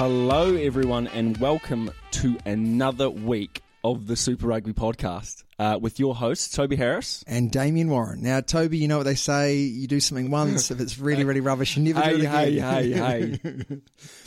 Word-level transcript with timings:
Hello, 0.00 0.54
everyone, 0.54 1.08
and 1.08 1.36
welcome 1.36 1.90
to 2.12 2.38
another 2.46 3.10
week 3.10 3.60
of 3.84 4.06
the 4.06 4.16
Super 4.16 4.46
Rugby 4.46 4.72
podcast 4.72 5.44
uh, 5.58 5.78
with 5.78 6.00
your 6.00 6.14
host, 6.14 6.54
Toby 6.54 6.76
Harris. 6.76 7.22
and 7.26 7.50
Damien 7.50 7.90
Warren. 7.90 8.22
Now, 8.22 8.40
Toby, 8.40 8.78
you 8.78 8.88
know 8.88 8.96
what 8.96 9.04
they 9.04 9.14
say: 9.14 9.56
you 9.58 9.86
do 9.86 10.00
something 10.00 10.30
once, 10.30 10.70
if 10.70 10.80
it's 10.80 10.98
really, 10.98 11.24
really 11.24 11.40
rubbish, 11.40 11.76
you 11.76 11.82
never 11.82 12.00
do 12.00 12.16
Hey, 12.16 12.54
it 12.54 12.62
hey, 12.62 12.92
again. 12.92 13.40
hey, 13.42 13.52
hey. 13.68 13.76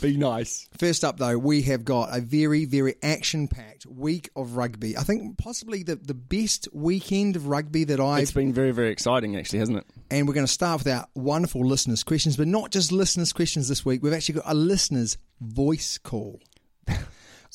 Be 0.00 0.16
nice. 0.16 0.68
First 0.78 1.02
up, 1.02 1.18
though, 1.18 1.38
we 1.38 1.62
have 1.62 1.84
got 1.84 2.16
a 2.16 2.20
very, 2.20 2.66
very 2.66 2.94
action-packed 3.02 3.84
week 3.84 4.30
of 4.36 4.56
rugby. 4.56 4.96
I 4.96 5.02
think 5.02 5.38
possibly 5.38 5.82
the, 5.82 5.96
the 5.96 6.14
best 6.14 6.68
weekend 6.72 7.34
of 7.34 7.48
rugby 7.48 7.82
that 7.82 7.98
I've. 7.98 8.22
It's 8.22 8.30
been 8.30 8.52
very, 8.52 8.70
very 8.70 8.90
exciting, 8.92 9.36
actually, 9.36 9.58
hasn't 9.58 9.78
it? 9.78 9.86
And 10.10 10.26
we're 10.28 10.34
going 10.34 10.46
to 10.46 10.52
start 10.52 10.84
with 10.84 10.92
our 10.92 11.06
wonderful 11.14 11.64
listeners' 11.66 12.02
questions, 12.04 12.36
but 12.36 12.46
not 12.46 12.70
just 12.70 12.92
listeners' 12.92 13.32
questions 13.32 13.68
this 13.68 13.84
week. 13.84 14.02
We've 14.02 14.12
actually 14.12 14.36
got 14.36 14.44
a 14.46 14.54
listeners' 14.54 15.18
voice 15.40 15.98
call. 15.98 16.40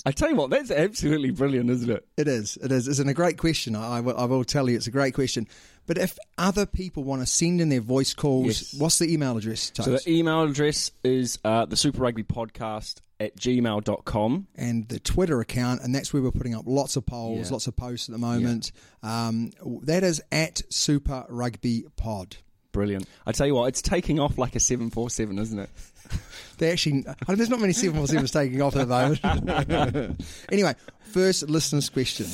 I 0.05 0.11
tell 0.11 0.29
you 0.29 0.35
what, 0.37 0.49
that's 0.49 0.71
absolutely 0.71 1.31
brilliant, 1.31 1.69
isn't 1.69 1.89
it? 1.89 2.07
It 2.17 2.27
is. 2.29 2.57
It 2.61 2.71
is. 2.71 2.87
It's 2.87 2.99
a 2.99 3.13
great 3.13 3.37
question. 3.37 3.75
I, 3.75 3.97
I 3.97 3.99
will- 3.99 4.17
I 4.17 4.25
will 4.25 4.45
tell 4.45 4.69
you, 4.69 4.77
it's 4.77 4.87
a 4.87 4.91
great 4.91 5.13
question. 5.13 5.47
But 5.87 5.97
if 5.97 6.17
other 6.37 6.65
people 6.65 7.03
want 7.03 7.21
to 7.21 7.25
send 7.25 7.59
in 7.59 7.69
their 7.69 7.81
voice 7.81 8.13
calls, 8.13 8.45
Yes. 8.47 8.73
what's 8.77 8.99
the 8.99 9.11
email 9.11 9.35
address? 9.37 9.71
So 9.75 9.83
the 9.97 10.01
email 10.09 10.43
address 10.43 10.91
is 11.03 11.39
uh, 11.43 11.65
the 11.65 11.75
Super 11.75 12.01
Rugby 12.01 12.23
podcast 12.23 13.01
at 13.19 13.35
gmail.com. 13.35 14.47
and 14.55 14.87
the 14.87 14.99
Twitter 14.99 15.39
account, 15.41 15.81
and 15.81 15.93
that's 15.93 16.13
where 16.13 16.21
we're 16.21 16.31
putting 16.31 16.55
up 16.55 16.63
lots 16.65 16.95
of 16.95 17.05
polls, 17.05 17.47
Yeah. 17.47 17.53
lots 17.53 17.67
of 17.67 17.75
posts 17.75 18.07
at 18.09 18.13
the 18.13 18.19
moment. 18.19 18.71
Um, 19.03 19.51
that 19.83 20.03
is 20.03 20.21
at 20.31 20.61
Super 20.69 21.25
Rugby 21.29 21.85
Pod. 21.97 22.37
Brilliant. 22.71 23.07
I 23.25 23.31
tell 23.31 23.47
you 23.47 23.55
what, 23.55 23.65
it's 23.65 23.81
taking 23.81 24.19
off 24.19 24.37
like 24.37 24.55
a 24.55 24.59
747, 24.59 25.37
isn't 25.39 25.59
it? 25.59 25.69
They 26.57 26.71
actually, 26.73 27.05
there's 27.27 27.49
not 27.49 27.61
many 27.61 27.71
747s 27.71 28.33
taking 28.33 28.61
off 28.61 28.75
at 28.75 28.87
the 28.89 29.19
moment. 29.21 30.21
anyway, 30.51 30.75
first 30.99 31.47
listener's 31.49 31.87
question. 31.89 32.25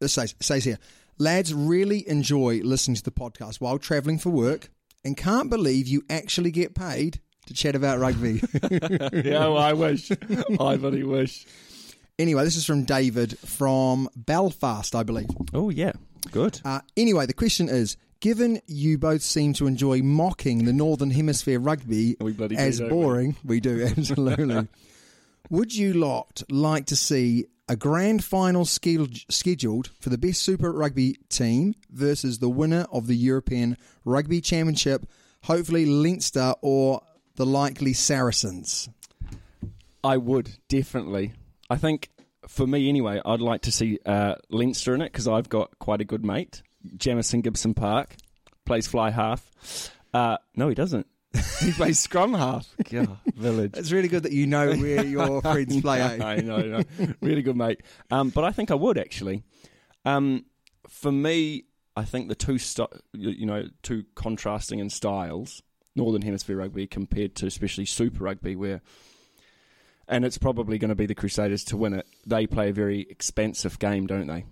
This 0.00 0.12
says, 0.12 0.34
says 0.40 0.64
here, 0.64 0.78
lads 1.16 1.54
really 1.54 2.06
enjoy 2.06 2.60
listening 2.62 2.96
to 2.96 3.02
the 3.02 3.10
podcast 3.10 3.58
while 3.58 3.78
travelling 3.78 4.18
for 4.18 4.28
work 4.28 4.68
and 5.02 5.16
can't 5.16 5.48
believe 5.48 5.88
you 5.88 6.02
actually 6.10 6.50
get 6.50 6.74
paid 6.74 7.20
to 7.46 7.54
chat 7.54 7.74
about 7.74 7.98
rugby. 7.98 8.42
yeah, 8.70 9.40
well, 9.40 9.58
I 9.58 9.72
wish. 9.72 10.10
I 10.60 10.76
bloody 10.76 11.02
wish. 11.02 11.46
anyway, 12.18 12.44
this 12.44 12.56
is 12.56 12.66
from 12.66 12.84
David 12.84 13.38
from 13.38 14.08
Belfast, 14.14 14.94
I 14.94 15.02
believe. 15.02 15.28
Oh, 15.54 15.70
yeah. 15.70 15.92
Good. 16.30 16.60
Uh, 16.64 16.80
anyway, 16.96 17.26
the 17.26 17.34
question 17.34 17.68
is 17.68 17.96
given 18.20 18.60
you 18.66 18.98
both 18.98 19.22
seem 19.22 19.52
to 19.54 19.66
enjoy 19.66 20.02
mocking 20.02 20.64
the 20.64 20.72
Northern 20.72 21.10
Hemisphere 21.10 21.60
rugby 21.60 22.16
We 22.20 22.32
bloody 22.32 22.56
do, 22.56 22.62
as 22.62 22.78
don't 22.78 22.88
we? 22.88 22.94
boring, 22.94 23.36
we? 23.44 23.60
do, 23.60 23.84
absolutely. 23.96 24.68
Would 25.50 25.74
you 25.74 25.94
lot 25.94 26.42
like 26.50 26.86
to 26.86 26.96
see 26.96 27.46
a 27.68 27.76
grand 27.76 28.24
final 28.24 28.64
scheduled 28.64 29.88
for 30.00 30.08
the 30.08 30.18
best 30.18 30.42
Super 30.42 30.72
Rugby 30.72 31.18
team 31.28 31.74
versus 31.90 32.38
the 32.38 32.48
winner 32.48 32.86
of 32.92 33.06
the 33.06 33.16
European 33.16 33.76
Rugby 34.04 34.40
Championship, 34.40 35.06
hopefully 35.42 35.84
Leinster 35.86 36.54
or 36.62 37.02
the 37.36 37.46
likely 37.46 37.92
Saracens? 37.92 38.88
I 40.02 40.16
would 40.16 40.50
definitely. 40.68 41.32
I 41.70 41.76
think 41.76 42.10
for 42.48 42.66
me 42.66 42.88
anyway, 42.88 43.20
I'd 43.24 43.40
like 43.40 43.62
to 43.62 43.72
see 43.72 43.98
uh, 44.06 44.36
Leinster 44.50 44.94
in 44.94 45.00
it 45.02 45.12
because 45.12 45.26
I've 45.28 45.48
got 45.48 45.78
quite 45.78 46.00
a 46.00 46.04
good 46.04 46.24
mate, 46.24 46.62
Jamison 46.96 47.40
Gibson 47.40 47.74
Park, 47.74 48.16
plays 48.64 48.86
fly 48.86 49.10
half. 49.10 49.90
Uh, 50.14 50.38
no, 50.54 50.68
he 50.68 50.74
doesn't. 50.74 51.06
he 51.60 51.72
plays 51.72 51.98
scrum 51.98 52.34
half. 52.34 52.66
God, 52.90 53.18
village. 53.34 53.72
It's 53.76 53.92
really 53.92 54.08
good 54.08 54.22
that 54.22 54.32
you 54.32 54.46
know 54.46 54.72
where 54.74 55.04
your 55.04 55.42
friends 55.42 55.80
play. 55.80 56.00
eh? 56.00 56.24
I 56.24 56.36
know, 56.36 56.58
no, 56.62 56.82
really 57.20 57.42
good 57.42 57.56
mate. 57.56 57.82
Um, 58.10 58.30
but 58.30 58.44
I 58.44 58.52
think 58.52 58.70
I 58.70 58.74
would 58.74 58.98
actually. 58.98 59.42
Um, 60.04 60.46
for 60.88 61.10
me, 61.10 61.64
I 61.96 62.04
think 62.04 62.28
the 62.28 62.34
two 62.34 62.58
st- 62.58 62.90
you 63.12 63.30
you 63.30 63.46
know 63.46 63.64
two 63.82 64.04
contrasting 64.14 64.78
in 64.78 64.88
styles, 64.88 65.62
Northern 65.96 66.22
Hemisphere 66.22 66.56
rugby 66.56 66.86
compared 66.86 67.34
to 67.36 67.46
especially 67.46 67.86
Super 67.86 68.24
Rugby, 68.24 68.56
where 68.56 68.82
and 70.08 70.24
it's 70.24 70.38
probably 70.38 70.78
going 70.78 70.90
to 70.90 70.94
be 70.94 71.06
the 71.06 71.14
Crusaders 71.14 71.64
to 71.64 71.76
win 71.76 71.94
it. 71.94 72.06
They 72.24 72.46
play 72.46 72.68
a 72.68 72.72
very 72.72 73.06
expansive 73.10 73.78
game, 73.78 74.06
don't 74.06 74.26
they? 74.26 74.44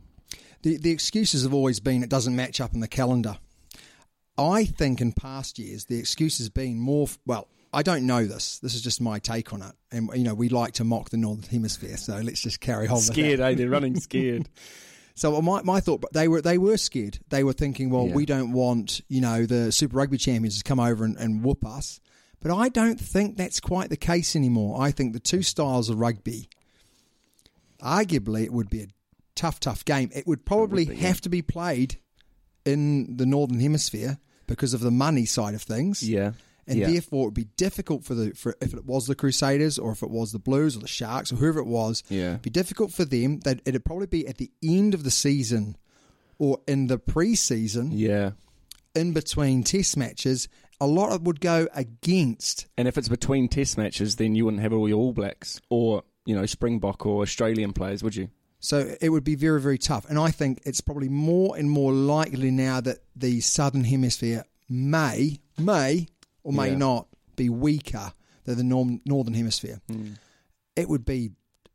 The 0.62 0.78
the 0.78 0.90
excuses 0.90 1.42
have 1.42 1.54
always 1.54 1.80
been 1.80 2.02
it 2.02 2.10
doesn't 2.10 2.34
match 2.34 2.60
up 2.60 2.74
in 2.74 2.80
the 2.80 2.88
calendar. 2.88 3.38
I 4.36 4.64
think 4.64 5.00
in 5.00 5.12
past 5.12 5.58
years 5.58 5.84
the 5.84 5.98
excuse 5.98 6.38
has 6.38 6.48
been 6.48 6.78
more 6.78 7.08
well. 7.26 7.48
I 7.72 7.82
don't 7.82 8.06
know 8.06 8.24
this. 8.24 8.60
This 8.60 8.74
is 8.74 8.82
just 8.82 9.00
my 9.00 9.18
take 9.18 9.52
on 9.52 9.60
it, 9.62 9.72
and 9.92 10.08
you 10.14 10.24
know 10.24 10.34
we 10.34 10.48
like 10.48 10.74
to 10.74 10.84
mock 10.84 11.10
the 11.10 11.16
northern 11.16 11.48
hemisphere, 11.48 11.96
so 11.96 12.18
let's 12.18 12.40
just 12.40 12.60
carry 12.60 12.88
on. 12.88 12.94
with 12.94 13.04
Scared, 13.04 13.40
eh? 13.40 13.54
They're 13.54 13.68
running 13.68 13.98
scared. 13.98 14.48
So 15.14 15.40
my 15.40 15.62
my 15.62 15.80
thought, 15.80 16.04
they 16.12 16.26
were 16.28 16.42
they 16.42 16.58
were 16.58 16.76
scared. 16.76 17.18
They 17.28 17.44
were 17.44 17.52
thinking, 17.52 17.90
well, 17.90 18.08
Yeah. 18.08 18.14
we 18.14 18.26
don't 18.26 18.52
want 18.52 19.00
you 19.08 19.20
know 19.20 19.46
the 19.46 19.70
Super 19.70 19.96
Rugby 19.96 20.18
champions 20.18 20.58
to 20.58 20.64
come 20.64 20.80
over 20.80 21.04
and, 21.04 21.16
and 21.16 21.42
whoop 21.44 21.64
us. 21.64 22.00
But 22.40 22.52
I 22.54 22.68
don't 22.68 23.00
think 23.00 23.36
that's 23.36 23.58
quite 23.60 23.88
the 23.90 23.96
case 23.96 24.36
anymore. 24.36 24.80
I 24.82 24.90
think 24.90 25.12
the 25.14 25.20
two 25.20 25.42
styles 25.42 25.88
of 25.88 25.98
rugby, 25.98 26.48
arguably, 27.82 28.44
it 28.44 28.52
would 28.52 28.68
be 28.70 28.82
a 28.82 28.86
tough, 29.34 29.60
tough 29.60 29.84
game. 29.84 30.10
It 30.14 30.26
would 30.26 30.44
probably 30.44 30.84
be, 30.84 30.94
yeah. 30.96 31.08
have 31.08 31.20
to 31.22 31.28
be 31.28 31.42
played 31.42 31.98
in 32.64 33.16
the 33.16 33.26
northern 33.26 33.60
hemisphere 33.60 34.18
because 34.46 34.74
of 34.74 34.80
the 34.80 34.90
money 34.90 35.24
side 35.24 35.54
of 35.54 35.62
things. 35.62 36.02
Yeah, 36.08 36.32
And 36.66 36.78
yeah. 36.78 36.90
therefore, 36.90 37.22
it 37.22 37.26
would 37.26 37.34
be 37.34 37.48
difficult 37.56 38.04
for 38.04 38.14
the 38.14 38.32
for 38.32 38.56
if 38.60 38.74
it 38.74 38.84
was 38.84 39.06
the 39.06 39.14
Crusaders 39.14 39.78
or 39.78 39.92
if 39.92 40.02
it 40.02 40.10
was 40.10 40.32
the 40.32 40.38
Blues 40.38 40.76
or 40.76 40.80
the 40.80 40.86
Sharks 40.86 41.32
or 41.32 41.36
whoever 41.36 41.60
it 41.60 41.66
was. 41.66 42.02
Yeah. 42.08 42.30
it'd 42.30 42.42
be 42.42 42.50
difficult 42.50 42.92
for 42.92 43.04
them. 43.04 43.40
That 43.40 43.60
it'd 43.64 43.84
probably 43.84 44.06
be 44.06 44.26
at 44.26 44.38
the 44.38 44.50
end 44.62 44.94
of 44.94 45.04
the 45.04 45.10
season 45.10 45.76
or 46.38 46.60
in 46.66 46.88
the 46.88 46.98
pre-season, 46.98 47.90
yeah. 47.92 48.32
in 48.94 49.12
between 49.12 49.62
Test 49.62 49.96
matches. 49.96 50.48
A 50.80 50.86
lot 50.86 51.10
of 51.10 51.20
it 51.20 51.22
would 51.22 51.40
go 51.40 51.68
against. 51.74 52.66
And 52.76 52.88
if 52.88 52.98
it's 52.98 53.08
between 53.08 53.48
Test 53.48 53.78
matches, 53.78 54.16
then 54.16 54.34
you 54.34 54.44
wouldn't 54.44 54.62
have 54.62 54.72
all 54.72 54.88
your 54.88 54.98
All 54.98 55.12
Blacks 55.12 55.60
or 55.70 56.02
you 56.24 56.34
know 56.34 56.46
Springbok 56.46 57.06
or 57.06 57.22
Australian 57.22 57.72
players, 57.72 58.02
would 58.02 58.16
you? 58.16 58.28
So 58.64 58.96
it 58.98 59.10
would 59.10 59.24
be 59.24 59.34
very, 59.34 59.60
very 59.60 59.76
tough. 59.76 60.06
And 60.08 60.18
I 60.18 60.30
think 60.30 60.62
it's 60.64 60.80
probably 60.80 61.10
more 61.10 61.54
and 61.54 61.70
more 61.70 61.92
likely 61.92 62.50
now 62.50 62.80
that 62.80 63.00
the 63.14 63.42
Southern 63.42 63.84
Hemisphere 63.84 64.44
may 64.70 65.38
may 65.58 66.08
or 66.44 66.52
may 66.52 66.70
Yeah. 66.70 66.76
not 66.78 67.08
be 67.36 67.48
weaker 67.48 68.12
than 68.44 68.56
the 68.58 68.62
norm, 68.64 69.00
northern 69.04 69.34
hemisphere. 69.34 69.80
Hmm. 69.90 70.12
It 70.76 70.88
would 70.88 71.04
be 71.04 71.32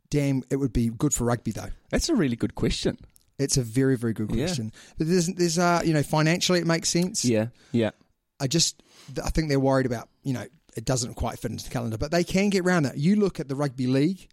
damn. 0.10 0.44
It 0.50 0.56
would 0.56 0.71
be 0.74 0.89
good 0.89 1.13
for 1.13 1.25
rugby 1.25 1.51
though. 1.51 1.69
That's 1.89 2.07
a 2.10 2.16
really 2.16 2.36
good 2.38 2.56
question. 2.56 2.98
It's 3.38 3.57
a 3.57 3.63
very 3.63 3.98
very 3.98 4.13
good 4.13 4.30
Yeah. 4.31 4.45
question. 4.45 4.71
But 4.98 5.07
there's 5.07 5.27
there's 5.27 5.57
uh 5.60 5.81
you 5.83 5.94
know 5.94 6.04
financially 6.04 6.60
it 6.60 6.68
makes 6.68 6.89
sense. 6.89 7.25
Yeah, 7.25 7.48
yeah. 7.71 7.92
I 8.39 8.48
just 8.48 8.81
I 9.24 9.30
think 9.31 9.50
they're 9.50 9.60
worried 9.60 9.86
about 9.86 10.10
you 10.24 10.33
know 10.33 10.45
it 10.77 10.86
doesn't 10.86 11.16
quite 11.16 11.39
fit 11.39 11.51
into 11.51 11.63
the 11.63 11.69
calendar, 11.71 11.98
but 11.98 12.12
they 12.12 12.24
can 12.24 12.50
get 12.50 12.63
around 12.63 12.83
that. 12.83 12.98
You 12.98 13.16
look 13.16 13.39
at 13.39 13.48
the 13.48 13.56
rugby 13.56 13.88
league. 13.88 14.27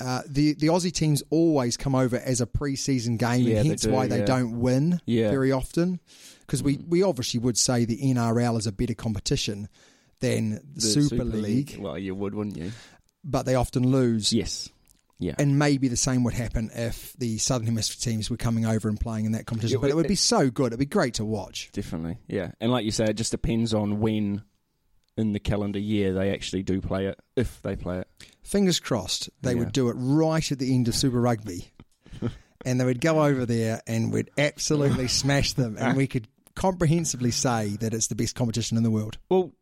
Uh, 0.00 0.22
the 0.26 0.54
the 0.54 0.66
Aussie 0.68 0.92
teams 0.92 1.22
always 1.30 1.76
come 1.76 1.94
over 1.94 2.16
as 2.16 2.40
a 2.40 2.46
pre-season 2.46 3.16
game, 3.16 3.42
Yeah, 3.42 3.56
and 3.56 3.64
they 3.64 3.68
hence 3.68 3.82
do, 3.82 3.90
why 3.92 4.06
they 4.06 4.20
yeah. 4.20 4.24
don't 4.24 4.60
win 4.60 5.00
Yeah. 5.06 5.30
very 5.30 5.52
often. 5.52 6.00
Because 6.40 6.62
we, 6.62 6.78
we 6.88 7.02
obviously 7.02 7.40
would 7.40 7.56
say 7.56 7.84
the 7.84 7.98
NRL 7.98 8.58
is 8.58 8.66
a 8.66 8.72
better 8.72 8.94
competition 8.94 9.68
than 10.20 10.60
the, 10.74 10.80
Super, 10.80 11.24
League, 11.24 11.76
Well, 11.78 11.98
you 11.98 12.14
would, 12.14 12.34
wouldn't 12.34 12.56
you? 12.56 12.72
but 13.24 13.44
they 13.46 13.54
often 13.54 13.90
lose. 13.90 14.32
Yes. 14.32 14.68
Yeah. 15.18 15.34
And 15.38 15.56
maybe 15.58 15.86
the 15.88 15.96
same 15.96 16.24
would 16.24 16.34
happen 16.34 16.70
if 16.74 17.12
the 17.14 17.38
Southern 17.38 17.66
Hemisphere 17.68 18.12
teams 18.12 18.28
were 18.28 18.36
coming 18.36 18.66
over 18.66 18.88
and 18.88 18.98
playing 19.00 19.24
in 19.26 19.32
that 19.32 19.46
competition. 19.46 19.80
But 19.80 19.90
it 19.90 19.96
would 19.96 20.08
be 20.08 20.16
so 20.16 20.50
good; 20.50 20.68
it'd 20.68 20.80
be 20.80 20.84
great 20.86 21.14
to 21.14 21.24
watch. 21.24 21.70
Definitely, 21.72 22.18
yeah. 22.26 22.50
And 22.60 22.72
like 22.72 22.84
you 22.84 22.90
say, 22.90 23.04
it 23.04 23.14
just 23.14 23.30
depends 23.30 23.72
on 23.72 24.00
when 24.00 24.42
in 25.16 25.32
the 25.32 25.38
calendar 25.38 25.78
year 25.78 26.12
they 26.12 26.32
actually 26.32 26.64
do 26.64 26.80
play 26.80 27.06
it, 27.06 27.20
if 27.36 27.62
they 27.62 27.76
play 27.76 28.00
it. 28.00 28.08
Fingers 28.52 28.78
crossed 28.80 29.30
they 29.40 29.54
Yeah. 29.54 29.60
would 29.60 29.72
do 29.72 29.88
it 29.88 29.94
right 29.98 30.52
at 30.52 30.58
the 30.58 30.74
end 30.74 30.86
of 30.88 30.94
Super 30.94 31.20
Rugby. 31.20 31.72
and 32.64 32.78
they 32.80 32.84
would 32.84 33.00
go 33.00 33.24
over 33.24 33.44
there 33.46 33.80
and 33.86 34.12
we'd 34.12 34.30
absolutely 34.38 35.08
smash 35.22 35.54
them. 35.54 35.76
And 35.78 35.96
we 35.96 36.06
could 36.06 36.28
comprehensively 36.54 37.30
say 37.30 37.70
that 37.80 37.94
it's 37.94 38.08
the 38.08 38.14
best 38.14 38.34
competition 38.36 38.76
in 38.76 38.82
the 38.82 38.90
world. 38.90 39.16
Well, 39.30 39.52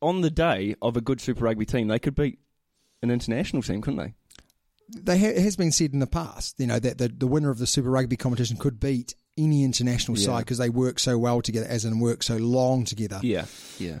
on 0.00 0.22
the 0.22 0.30
day 0.30 0.74
of 0.82 0.96
a 0.96 1.00
good 1.00 1.20
Super 1.20 1.44
Rugby 1.44 1.66
team, 1.66 1.88
they 1.88 1.98
could 1.98 2.14
beat 2.14 2.38
an 3.02 3.10
international 3.10 3.62
team, 3.62 3.82
couldn't 3.82 3.98
they? 3.98 4.14
They 5.00 5.18
ha- 5.18 5.26
it 5.26 5.42
has 5.42 5.56
been 5.56 5.70
said 5.72 5.92
in 5.92 6.00
the 6.00 6.06
past, 6.06 6.58
you 6.58 6.66
know, 6.66 6.78
that 6.78 6.98
the, 6.98 7.08
the 7.08 7.26
winner 7.26 7.50
of 7.50 7.58
the 7.58 7.66
Super 7.66 7.90
Rugby 7.90 8.16
competition 8.16 8.56
could 8.56 8.80
beat 8.80 9.14
any 9.38 9.62
international 9.64 10.18
Yeah. 10.18 10.24
side 10.26 10.38
because 10.40 10.58
they 10.58 10.70
work 10.70 10.98
so 10.98 11.18
well 11.18 11.40
together, 11.42 11.66
as 11.68 11.84
in 11.84 12.00
work 12.00 12.22
so 12.22 12.36
long 12.38 12.84
together. 12.84 13.20
Yeah, 13.22 13.44
yeah. 13.78 13.98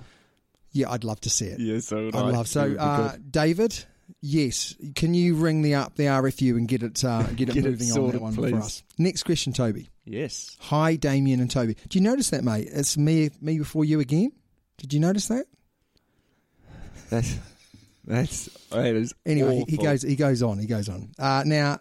Yeah, 0.72 0.90
I'd 0.90 1.04
love 1.04 1.20
to 1.20 1.30
see 1.30 1.46
it. 1.46 1.60
Yeah, 1.60 1.80
so 1.80 2.08
I'd 2.08 2.14
love 2.14 2.48
so. 2.48 2.74
Uh, 2.78 3.16
David, 3.30 3.84
yes, 4.20 4.74
can 4.94 5.14
you 5.14 5.34
ring 5.34 5.62
the 5.62 5.74
up 5.74 5.94
the 5.96 6.04
RFU 6.04 6.56
and 6.56 6.66
get 6.68 6.82
it 6.82 7.04
uh, 7.04 7.22
get 7.34 7.48
it 7.48 7.54
Get 7.54 7.64
it 7.64 7.70
moving 7.70 7.92
on 7.92 8.10
that 8.10 8.20
one 8.22 8.34
please. 8.34 8.50
for 8.50 8.56
us? 8.58 8.82
Next 8.98 9.22
question, 9.24 9.52
Toby. 9.52 9.88
yes. 10.04 10.56
Hi, 10.60 10.96
Damien 10.96 11.40
and 11.40 11.50
Toby. 11.50 11.76
Do 11.88 11.98
you 11.98 12.02
notice 12.02 12.30
that, 12.30 12.44
mate? 12.44 12.68
It's 12.72 12.96
me, 12.96 13.30
me 13.40 13.58
before 13.58 13.84
you 13.84 14.00
again. 14.00 14.32
Did 14.78 14.92
you 14.92 15.00
notice 15.00 15.28
that? 15.28 15.46
That's 17.10 17.36
that's 18.04 18.46
that 18.70 18.94
is 18.96 19.14
Anyway, 19.26 19.64
he, 19.68 19.72
he 19.72 19.76
goes. 19.76 20.02
He 20.02 20.16
goes 20.16 20.42
on. 20.42 20.58
He 20.58 20.66
goes 20.66 20.88
on. 20.88 21.12
Uh, 21.18 21.42
now, 21.46 21.78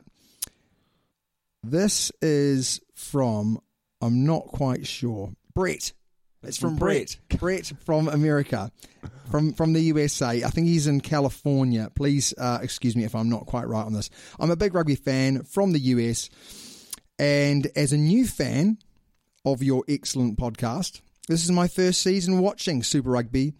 this 1.63 2.12
is 2.21 2.81
from. 2.95 3.59
I'm 4.01 4.25
not 4.25 4.47
quite 4.47 4.85
sure. 4.88 5.31
Brett. 5.53 5.94
It's 6.43 6.57
from 6.57 6.75
Brett. 6.75 7.17
Brett 7.39 7.71
from 7.85 8.07
America, 8.07 8.71
from 9.29 9.53
from 9.53 9.73
the 9.73 9.81
USA. 9.81 10.43
I 10.43 10.49
think 10.49 10.67
he's 10.67 10.88
in 10.88 11.01
California. 11.01 11.91
Please 11.95 12.33
uh, 12.38 12.59
excuse 12.61 12.95
me 12.95 13.03
if 13.03 13.13
I'm 13.15 13.29
not 13.29 13.45
quite 13.45 13.67
right 13.67 13.85
on 13.85 13.93
this. 13.93 14.09
I'm 14.39 14.49
a 14.51 14.55
big 14.55 14.73
rugby 14.73 14.95
fan 14.95 15.43
from 15.43 15.71
the 15.71 15.79
US, 15.79 16.29
and 17.19 17.67
as 17.75 17.93
a 17.93 17.97
new 17.97 18.25
fan 18.25 18.77
of 19.45 19.61
your 19.61 19.83
excellent 19.88 20.38
podcast, 20.39 21.01
this 21.27 21.43
is 21.43 21.51
my 21.51 21.67
first 21.67 22.01
season 22.01 22.39
watching 22.39 22.81
Super 22.83 23.11
Rugby, 23.11 23.53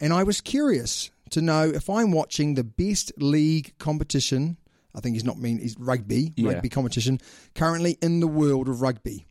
and 0.00 0.12
I 0.12 0.22
was 0.22 0.40
curious 0.40 1.10
to 1.30 1.40
know 1.42 1.62
if 1.68 1.88
I'm 1.88 2.12
watching 2.12 2.54
the 2.54 2.64
best 2.64 3.12
league 3.18 3.72
competition. 3.78 4.58
I 4.94 5.00
think 5.00 5.14
he's 5.14 5.24
not 5.24 5.38
mean 5.38 5.58
he's 5.58 5.76
rugby, 5.78 6.32
Yeah. 6.36 6.52
rugby 6.52 6.68
competition 6.70 7.18
currently 7.54 7.98
in 8.02 8.20
the 8.20 8.26
world 8.28 8.68
of 8.68 8.80
rugby. 8.80 9.26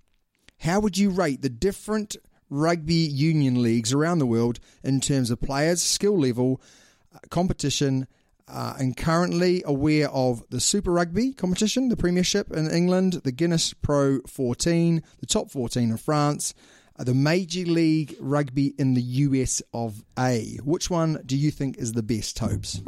How 0.60 0.80
would 0.80 0.98
you 0.98 1.10
rate 1.10 1.42
the 1.42 1.50
different 1.50 2.16
rugby 2.50 2.94
union 2.94 3.62
leagues 3.62 3.94
around 3.94 4.20
the 4.20 4.26
world 4.26 4.60
in 4.84 5.00
terms 5.00 5.32
of 5.32 5.42
players, 5.42 5.82
skill 5.82 6.20
level, 6.20 6.62
uh, 7.14 7.20
competition, 7.30 8.08
uh, 8.48 8.76
and 8.80 8.96
currently 8.96 9.64
aware 9.66 10.10
of 10.10 10.44
the 10.50 10.60
Super 10.60 10.92
Rugby 10.92 11.34
competition, 11.34 11.90
the 11.90 11.98
Premiership 11.98 12.52
in 12.52 12.70
England, 12.70 13.14
the 13.24 13.32
Guinness 13.32 13.74
Pro 13.74 14.20
14, 14.28 15.02
the 15.20 15.26
Top 15.26 15.50
14 15.50 15.90
in 15.90 15.98
France, 15.98 16.54
uh, 16.98 17.04
the 17.04 17.14
Major 17.14 17.66
League 17.66 18.16
Rugby 18.20 18.74
in 18.78 18.94
the 18.94 19.02
US 19.02 19.62
of 19.74 20.04
A. 20.18 20.60
Which 20.64 20.90
one 20.90 21.22
do 21.26 21.36
you 21.36 21.52
think 21.52 21.78
is 21.78 21.94
the 21.94 22.04
best, 22.04 22.38
Tobes? 22.38 22.82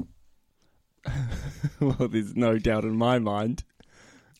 well, 1.80 2.08
there's 2.08 2.36
no 2.36 2.60
doubt 2.60 2.84
in 2.84 2.96
my 2.96 3.18
mind. 3.18 3.64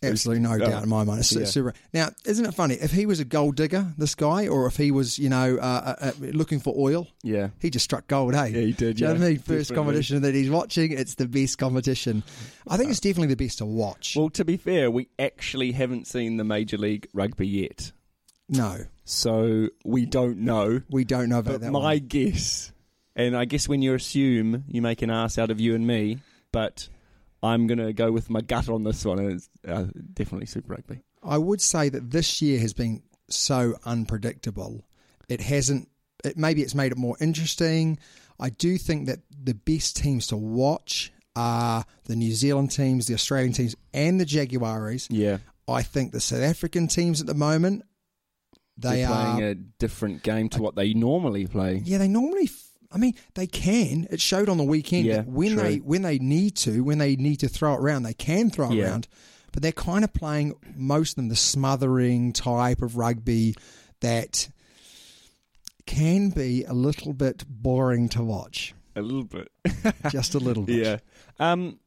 Absolutely 0.04 0.44
no 0.44 0.58
doubt 0.58 0.84
in 0.84 0.90
my 0.90 1.04
mind. 1.04 1.20
It's 1.20 1.32
yeah. 1.36 1.46
super. 1.46 1.74
Now, 1.94 2.10
isn't 2.26 2.46
it 2.46 2.54
funny 2.54 2.76
if 2.76 2.92
he 2.92 3.06
was 3.06 3.20
a 3.20 3.26
gold 3.26 3.56
digger, 3.56 3.94
this 3.98 4.14
guy, 4.16 4.48
or 4.48 4.68
if 4.68 4.78
he 4.78 4.92
was, 4.92 5.18
you 5.18 5.30
know, 5.30 5.58
uh, 5.58 5.96
uh, 6.00 6.06
uh, 6.08 6.12
looking 6.20 6.60
for 6.60 6.74
oil? 6.78 7.08
Yeah. 7.24 7.50
He 7.60 7.70
just 7.70 7.86
struck 7.86 8.08
gold, 8.08 8.36
hey? 8.36 8.50
Yeah, 8.50 8.62
he 8.62 8.74
did, 8.74 8.98
Do 8.98 9.02
you 9.02 9.08
know 9.08 9.14
yeah, 9.14 9.20
what 9.20 9.26
I 9.26 9.30
mean? 9.30 9.38
First 9.38 9.48
definitely. 9.48 9.76
competition 9.76 10.22
that 10.22 10.36
he's 10.36 10.50
watching, 10.50 10.92
it's 10.92 11.16
the 11.16 11.28
best 11.28 11.58
competition. 11.58 12.24
I 12.68 12.78
think 12.78 12.92
it's 12.92 13.00
definitely 13.00 13.34
the 13.34 13.44
best 13.44 13.58
to 13.58 13.66
watch. 13.66 14.16
Well, 14.16 14.30
to 14.32 14.46
be 14.46 14.58
fair, 14.58 14.92
we 14.92 15.08
actually 15.18 15.72
haven't 15.72 16.08
seen 16.08 16.38
the 16.38 16.44
Major 16.44 16.78
League 16.78 17.08
Rugby 17.14 17.48
yet, 17.48 17.92
no, 18.50 18.86
so 19.04 19.70
we 19.84 20.06
don't 20.06 20.38
know. 20.40 20.82
we 20.90 21.06
don't 21.06 21.30
know 21.30 21.40
about 21.40 21.54
But 21.54 21.62
that 21.62 21.72
my 21.72 21.80
one. 21.80 22.08
guess, 22.08 22.72
and 23.16 23.36
I 23.36 23.46
guess 23.46 23.68
when 23.68 23.82
you 23.82 23.94
assume, 23.94 24.64
you 24.68 24.82
make 24.82 25.02
an 25.02 25.10
ass 25.10 25.38
out 25.38 25.50
of 25.50 25.60
you 25.60 25.74
and 25.76 25.86
me. 25.88 26.20
But 26.52 26.88
I'm 27.44 27.68
going 27.68 27.80
to 27.80 27.94
go 27.94 28.12
with 28.12 28.30
my 28.30 28.42
gut 28.42 28.70
on 28.70 28.84
this 28.84 29.06
one, 29.06 29.20
and 29.20 29.32
it's 29.34 29.50
uh, 29.68 29.86
definitely 30.14 30.48
Super 30.48 30.74
Rugby. 30.74 31.02
I 31.24 31.38
would 31.38 31.62
say 31.62 31.90
that 31.90 32.12
this 32.12 32.42
year 32.42 32.60
has 32.60 32.74
been 32.74 33.04
so 33.30 33.76
unpredictable. 33.86 34.86
It 35.30 35.42
hasn't. 35.42 35.90
It 36.24 36.38
maybe 36.38 36.62
it's 36.62 36.76
made 36.76 36.92
it 36.92 36.98
more 36.98 37.16
interesting. 37.20 38.00
I 38.40 38.50
do 38.50 38.78
think 38.78 39.08
that 39.08 39.20
the 39.32 39.54
best 39.54 39.98
teams 39.98 40.28
to 40.28 40.38
watch 40.38 41.12
are 41.36 41.86
the 42.06 42.16
New 42.16 42.34
Zealand 42.34 42.72
teams, 42.72 43.08
the 43.08 43.14
Australian 43.14 43.54
teams, 43.54 43.76
and 43.94 44.20
the 44.20 44.26
Jaguares. 44.26 45.08
Yeah, 45.10 45.38
I 45.68 45.84
think 45.84 46.12
the 46.12 46.22
South 46.22 46.42
African 46.42 46.88
teams 46.88 47.22
at 47.22 47.28
the 47.28 47.34
moment 47.34 47.84
they 48.78 48.98
They're 48.98 49.10
are 49.10 49.36
playing 49.36 49.50
a 49.50 49.56
different 49.56 50.24
game 50.24 50.50
to 50.50 50.62
what 50.62 50.76
they 50.76 50.94
normally 50.94 51.48
play. 51.48 51.82
Yeah, 51.84 51.98
they 51.98 52.08
normally. 52.08 52.50
I 52.92 52.98
mean, 52.98 53.14
they 53.36 53.48
can. 53.48 54.08
It 54.10 54.22
showed 54.22 54.48
on 54.50 54.58
the 54.58 54.64
weekend 54.64 55.06
Yeah, 55.06 55.18
that 55.18 55.28
when 55.28 55.54
true. 55.54 55.62
they 55.64 55.76
when 55.78 56.02
they 56.04 56.20
need 56.20 56.56
to, 56.58 56.82
when 56.84 56.98
they 56.98 57.16
need 57.16 57.38
to 57.42 57.50
throw 57.50 57.74
it 57.74 57.80
around, 57.80 58.04
they 58.04 58.14
can 58.14 58.50
throw 58.50 58.72
it 58.72 58.76
Yeah. 58.76 58.86
around. 58.86 59.08
But 59.52 59.64
they're 59.64 59.72
kind 59.72 60.04
of 60.04 60.14
playing 60.14 60.54
most 60.76 61.12
of 61.12 61.16
them 61.16 61.30
the 61.30 61.36
smothering 61.36 62.32
type 62.34 62.82
of 62.82 62.96
rugby 62.98 63.56
that 64.02 64.50
can 65.86 66.30
be 66.30 66.64
a 66.66 66.74
little 66.74 67.14
bit 67.14 67.44
boring 67.48 68.10
to 68.10 68.24
watch, 68.24 68.74
A 68.96 69.02
little 69.02 69.24
bit. 69.24 69.50
just 70.12 70.36
a 70.36 70.40
little 70.40 70.64
bit. 70.64 70.76
Yeah. 70.86 70.98
Um, 71.40 71.80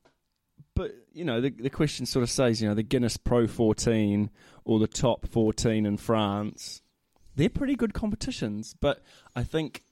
but 0.74 0.92
you 1.12 1.24
know, 1.24 1.40
the 1.40 1.50
the 1.50 1.70
question 1.70 2.06
sort 2.06 2.22
of 2.22 2.30
says, 2.30 2.62
you 2.62 2.68
know, 2.68 2.74
the 2.74 2.82
Guinness 2.82 3.16
Pro 3.16 3.46
14 3.46 4.30
or 4.64 4.78
the 4.78 4.86
top 4.86 5.28
14 5.28 5.84
in 5.86 5.96
France, 5.96 6.82
they're 7.36 7.48
pretty 7.50 7.76
good 7.76 7.92
competitions. 7.94 8.74
But 8.80 9.02
I 9.36 9.44
think 9.44 9.82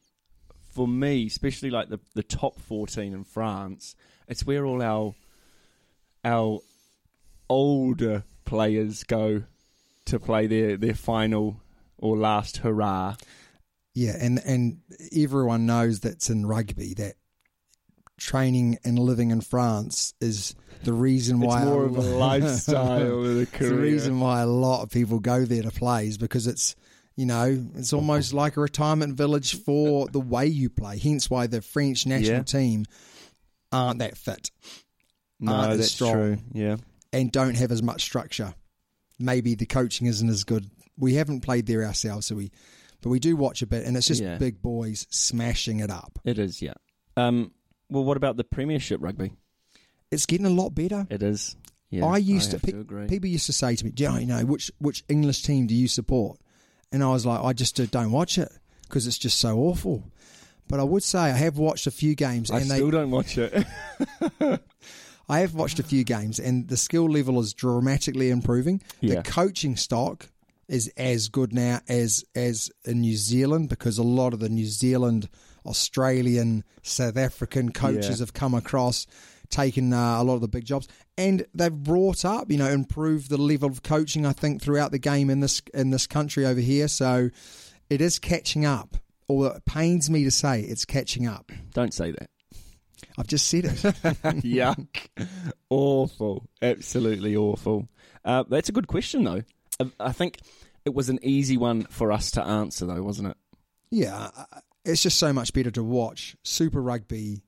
for 0.70 0.86
me, 0.88 1.26
especially 1.26 1.70
like 1.70 1.88
the 1.88 2.00
the 2.14 2.22
top 2.22 2.60
14 2.60 3.12
in 3.12 3.24
France, 3.24 3.94
it's 4.26 4.46
where 4.46 4.64
all 4.64 4.82
our 4.82 5.14
our 6.24 6.60
older 7.48 8.24
players 8.44 9.04
go 9.04 9.42
to 10.06 10.18
play 10.18 10.46
their 10.46 10.76
their 10.76 10.94
final 10.94 11.60
or 11.96 12.16
last 12.16 12.58
hurrah. 12.58 13.16
Yeah, 13.94 14.16
and 14.20 14.40
and 14.44 14.80
everyone 15.16 15.66
knows 15.66 16.00
that's 16.00 16.30
in 16.30 16.46
rugby 16.46 16.94
that 16.94 17.14
training 18.18 18.78
and 18.84 18.98
living 18.98 19.30
in 19.30 19.40
France 19.40 20.12
is 20.20 20.54
the 20.82 20.92
reason 20.92 21.40
why 21.40 21.58
it's 21.62 21.66
more 21.66 21.84
of 21.84 21.96
a 21.96 22.00
lifestyle 22.18 23.22
than 23.22 23.42
a 23.42 23.46
career. 23.46 23.70
the 23.70 23.76
reason 23.76 24.20
why 24.20 24.40
a 24.40 24.46
lot 24.46 24.82
of 24.82 24.90
people 24.90 25.20
go 25.20 25.44
there 25.44 25.62
to 25.62 25.70
play 25.70 26.06
is 26.06 26.18
because 26.18 26.46
it's 26.46 26.76
you 27.18 27.26
know 27.26 27.66
it's 27.74 27.92
almost 27.92 28.32
like 28.32 28.56
a 28.56 28.60
retirement 28.60 29.16
village 29.16 29.62
for 29.64 30.06
the 30.12 30.20
way 30.20 30.46
you 30.46 30.70
play. 30.70 30.98
Hence 30.98 31.28
why 31.28 31.46
the 31.48 31.60
French 31.60 32.06
national 32.06 32.36
Yeah. 32.38 32.42
team 32.44 32.84
aren't 33.72 33.98
that 33.98 34.16
fit 34.16 34.50
no, 35.40 35.52
aren't 35.52 35.72
as 35.72 35.78
that's 35.78 35.92
strong. 35.92 36.12
true. 36.12 36.38
Yeah. 36.52 36.76
and 37.12 37.30
don't 37.32 37.56
have 37.56 37.72
as 37.72 37.82
much 37.82 38.02
structure. 38.02 38.54
Maybe 39.18 39.54
the 39.54 39.66
coaching 39.66 40.06
isn't 40.06 40.28
as 40.28 40.44
good. 40.44 40.70
We 40.96 41.14
haven't 41.14 41.40
played 41.40 41.66
there 41.66 41.84
ourselves, 41.84 42.26
so 42.26 42.36
we 42.36 42.50
but 43.02 43.10
we 43.10 43.18
do 43.20 43.36
watch 43.36 43.62
a 43.62 43.66
bit, 43.66 43.84
and 43.86 43.96
it's 43.96 44.06
just 44.08 44.22
Yeah. 44.22 44.38
big 44.38 44.60
boys 44.62 45.06
smashing 45.10 45.80
it 45.80 45.90
up. 45.90 46.18
It 46.24 46.38
is, 46.38 46.60
yeah. 46.62 46.74
Um, 47.16 47.52
well, 47.90 48.04
what 48.04 48.16
about 48.16 48.36
the 48.36 48.44
Premiership 48.44 49.00
rugby? 49.02 49.32
It's 50.10 50.26
getting 50.26 50.46
a 50.46 50.50
lot 50.50 50.70
better. 50.70 51.06
It 51.10 51.22
is. 51.22 51.56
Yeah, 51.90 52.04
I 52.06 52.18
used 52.18 52.52
have 52.52 52.60
to, 52.62 52.66
to 52.66 52.72
pe- 52.72 52.78
agree. 52.80 53.06
people 53.08 53.28
used 53.28 53.46
to 53.46 53.52
say 53.52 53.74
to 53.76 53.84
me, 53.84 53.90
"Do 53.92 54.04
you 54.04 54.26
know 54.26 54.44
which 54.44 54.70
which 54.78 55.04
English 55.08 55.42
team 55.42 55.66
do 55.66 55.74
you 55.74 55.88
support?" 55.88 56.38
And 56.92 57.02
I 57.02 57.10
was 57.10 57.26
like, 57.26 57.40
"I 57.42 57.52
just 57.52 57.78
uh, 57.78 57.86
don't 57.90 58.12
watch 58.12 58.38
it 58.38 58.50
because 58.82 59.06
it's 59.06 59.18
just 59.18 59.38
so 59.38 59.58
awful. 59.58 60.04
But 60.68 60.80
I 60.80 60.82
would 60.82 61.02
say 61.02 61.18
I 61.18 61.28
have 61.30 61.56
watched 61.58 61.86
a 61.86 61.90
few 61.90 62.14
games, 62.14 62.50
I 62.50 62.60
and 62.60 62.70
they 62.70 62.76
still 62.76 62.90
don't 62.90 63.10
watch 63.10 63.38
it. 63.38 63.66
I 65.28 65.40
have 65.40 65.54
watched 65.54 65.78
a 65.78 65.82
few 65.82 66.04
games, 66.04 66.38
and 66.38 66.68
the 66.68 66.76
skill 66.76 67.08
level 67.10 67.38
is 67.40 67.52
dramatically 67.52 68.30
improving. 68.30 68.80
Yeah. 69.00 69.16
The 69.16 69.22
coaching 69.30 69.76
stock 69.76 70.28
is 70.68 70.88
as 70.96 71.28
good 71.28 71.52
now 71.52 71.80
as 71.88 72.24
as 72.34 72.70
in 72.84 73.00
New 73.00 73.16
Zealand 73.16 73.68
because 73.68 73.98
a 73.98 74.02
lot 74.02 74.32
of 74.34 74.40
the 74.40 74.48
New 74.48 74.66
Zealand, 74.66 75.28
Australian, 75.66 76.64
South 76.82 77.16
African 77.16 77.72
coaches 77.72 78.18
Yeah. 78.20 78.22
have 78.24 78.32
come 78.32 78.54
across, 78.54 79.06
taken 79.50 79.92
uh, 79.92 80.20
a 80.20 80.24
lot 80.24 80.34
of 80.34 80.40
the 80.40 80.48
big 80.48 80.64
jobs, 80.64 80.88
and 81.16 81.46
they've 81.54 81.72
brought 81.72 82.24
up, 82.24 82.50
you 82.50 82.58
know, 82.58 82.68
improved 82.68 83.30
the 83.30 83.38
level 83.38 83.68
of 83.68 83.82
coaching. 83.82 84.26
I 84.26 84.32
think 84.32 84.62
throughout 84.62 84.90
the 84.92 84.98
game 84.98 85.30
in 85.30 85.40
this 85.40 85.62
in 85.74 85.90
this 85.90 86.06
country 86.06 86.46
over 86.46 86.60
here, 86.60 86.88
so 86.88 87.30
it 87.90 88.00
is 88.00 88.18
catching 88.18 88.64
up. 88.64 88.96
Although 89.28 89.56
it 89.56 89.64
pains 89.66 90.08
me 90.08 90.24
to 90.24 90.30
say 90.30 90.62
it's 90.62 90.84
catching 90.84 91.26
up. 91.26 91.52
don't 91.74 91.92
say 91.92 92.12
that. 92.12 92.30
I've 93.18 93.26
just 93.26 93.48
said 93.48 93.64
it. 93.66 93.72
Yuck. 93.82 95.28
awful. 95.70 96.46
Absolutely 96.62 97.36
awful. 97.36 97.88
Uh, 98.24 98.44
that's 98.48 98.68
a 98.68 98.72
good 98.72 98.86
question, 98.86 99.24
though. 99.24 99.42
I, 99.80 99.90
I 100.00 100.12
think 100.12 100.38
it 100.84 100.94
was 100.94 101.08
an 101.08 101.18
easy 101.22 101.56
one 101.56 101.84
for 101.84 102.12
us 102.12 102.30
to 102.32 102.42
answer, 102.42 102.86
though, 102.86 103.02
wasn't 103.02 103.28
it? 103.28 103.36
Yeah, 103.90 104.30
uh, 104.36 104.60
it's 104.84 105.02
just 105.02 105.18
so 105.18 105.32
much 105.32 105.52
better 105.52 105.70
to 105.72 105.82
watch 105.82 106.36
Super 106.42 106.80
Rugby 106.80 107.42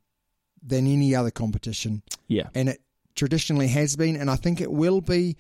than 0.62 0.86
any 0.86 1.14
other 1.14 1.30
competition, 1.30 2.02
Yeah. 2.28 2.48
and 2.54 2.68
it 2.68 2.80
traditionally 3.14 3.68
has 3.68 3.96
been, 3.96 4.16
and 4.16 4.30
I 4.30 4.36
think 4.36 4.60
it 4.60 4.70
will 4.70 5.00
be 5.00 5.36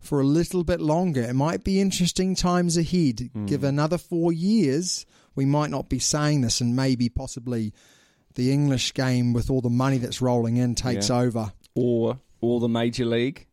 for 0.00 0.20
a 0.20 0.24
little 0.24 0.64
bit 0.64 0.80
longer. 0.80 1.22
It 1.22 1.34
might 1.34 1.64
be 1.64 1.80
interesting 1.80 2.34
times 2.34 2.76
ahead. 2.76 3.30
Mm. 3.34 3.46
Give 3.46 3.64
another 3.64 3.96
four 3.98 4.32
years, 4.32 5.06
we 5.34 5.44
might 5.46 5.70
not 5.70 5.88
be 5.88 5.98
saying 5.98 6.42
this, 6.42 6.60
and 6.60 6.76
maybe 6.76 7.08
possibly 7.08 7.72
the 8.34 8.52
English 8.52 8.92
game 8.94 9.32
with 9.32 9.48
all 9.50 9.60
the 9.60 9.70
money 9.70 9.96
that's 9.98 10.20
rolling 10.20 10.56
in 10.58 10.74
takes 10.74 11.08
Yeah. 11.08 11.20
over, 11.20 11.52
Or 11.74 12.20
or 12.40 12.60
the 12.60 12.68
major 12.68 13.06
league. 13.06 13.46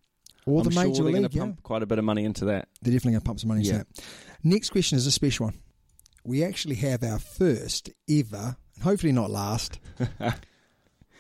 or 0.46 0.60
I'm 0.62 0.64
the 0.66 0.70
major 0.72 0.82
sure 0.96 0.96
they're 0.96 1.04
league. 1.06 1.14
going 1.22 1.30
to 1.30 1.36
yeah. 1.38 1.42
pump 1.44 1.64
quite 1.64 1.84
a 1.84 1.86
bit 1.86 2.00
of 2.00 2.04
money 2.04 2.26
into 2.26 2.46
that. 2.46 2.68
They're 2.82 2.92
definitely 2.92 3.12
going 3.14 3.22
to 3.22 3.26
pump 3.26 3.40
some 3.40 3.48
money 3.50 3.62
into 3.62 3.72
Yeah. 3.72 3.78
that. 3.84 4.04
Next 4.44 4.72
question 4.72 4.98
is 4.98 5.06
a 5.08 5.12
special 5.12 5.46
one. 5.46 5.60
We 6.26 6.44
actually 6.44 6.76
have 6.76 7.04
our 7.04 7.20
first 7.20 7.90
ever, 8.10 8.58
and 8.76 8.84
hopefully 8.84 9.14
not 9.14 9.30
last, 9.32 9.80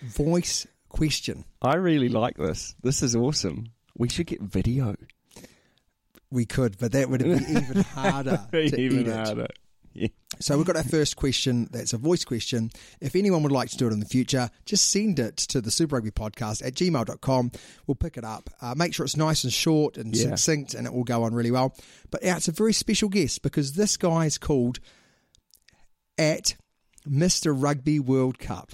voice 0.01 0.67
question. 0.89 1.45
I 1.61 1.75
really 1.75 2.09
like 2.09 2.37
this. 2.37 2.75
This 2.81 3.01
is 3.03 3.15
awesome. 3.15 3.67
We 3.97 4.09
should 4.09 4.27
get 4.27 4.41
video. 4.41 4.95
We 6.29 6.45
could, 6.45 6.77
but 6.77 6.93
that 6.93 7.09
would 7.09 7.23
be 7.23 7.29
even 7.49 7.83
harder 7.83 8.45
Even 8.53 9.11
harder. 9.11 9.47
Yeah. 9.93 10.07
So 10.39 10.55
we've 10.55 10.65
got 10.65 10.77
our 10.77 10.83
first 10.83 11.17
question. 11.17 11.67
That's 11.71 11.91
a 11.91 11.97
voice 11.97 12.23
question. 12.23 12.71
If 13.01 13.17
anyone 13.17 13.43
would 13.43 13.51
like 13.51 13.69
to 13.71 13.77
do 13.77 13.87
it 13.87 13.91
in 13.93 13.99
the 13.99 14.05
future, 14.05 14.49
just 14.65 14.89
send 14.89 15.19
it 15.19 15.35
to 15.35 15.59
the 15.59 15.69
Super 15.69 15.95
Rugby 15.97 16.11
Podcast 16.11 16.65
at 16.65 16.75
gmail.com. 16.75 17.51
We'll 17.85 17.95
pick 17.95 18.15
it 18.15 18.23
up. 18.23 18.49
Uh, 18.61 18.73
make 18.77 18.93
sure 18.93 19.05
it's 19.05 19.17
nice 19.17 19.43
and 19.43 19.51
short 19.51 19.97
and 19.97 20.15
Yeah. 20.15 20.29
succinct, 20.29 20.73
and 20.73 20.87
it 20.87 20.93
will 20.93 21.03
go 21.03 21.23
on 21.23 21.33
really 21.33 21.51
well. 21.51 21.75
But 22.09 22.23
yeah, 22.23 22.37
it's 22.37 22.47
a 22.47 22.53
very 22.53 22.71
special 22.71 23.09
guest 23.09 23.41
because 23.41 23.73
this 23.73 23.97
guy 23.97 24.25
is 24.25 24.37
called 24.37 24.79
at 26.17 26.55
Mr. 27.05 27.53
Rugby 27.53 27.99
World 27.99 28.39
Cup. 28.39 28.71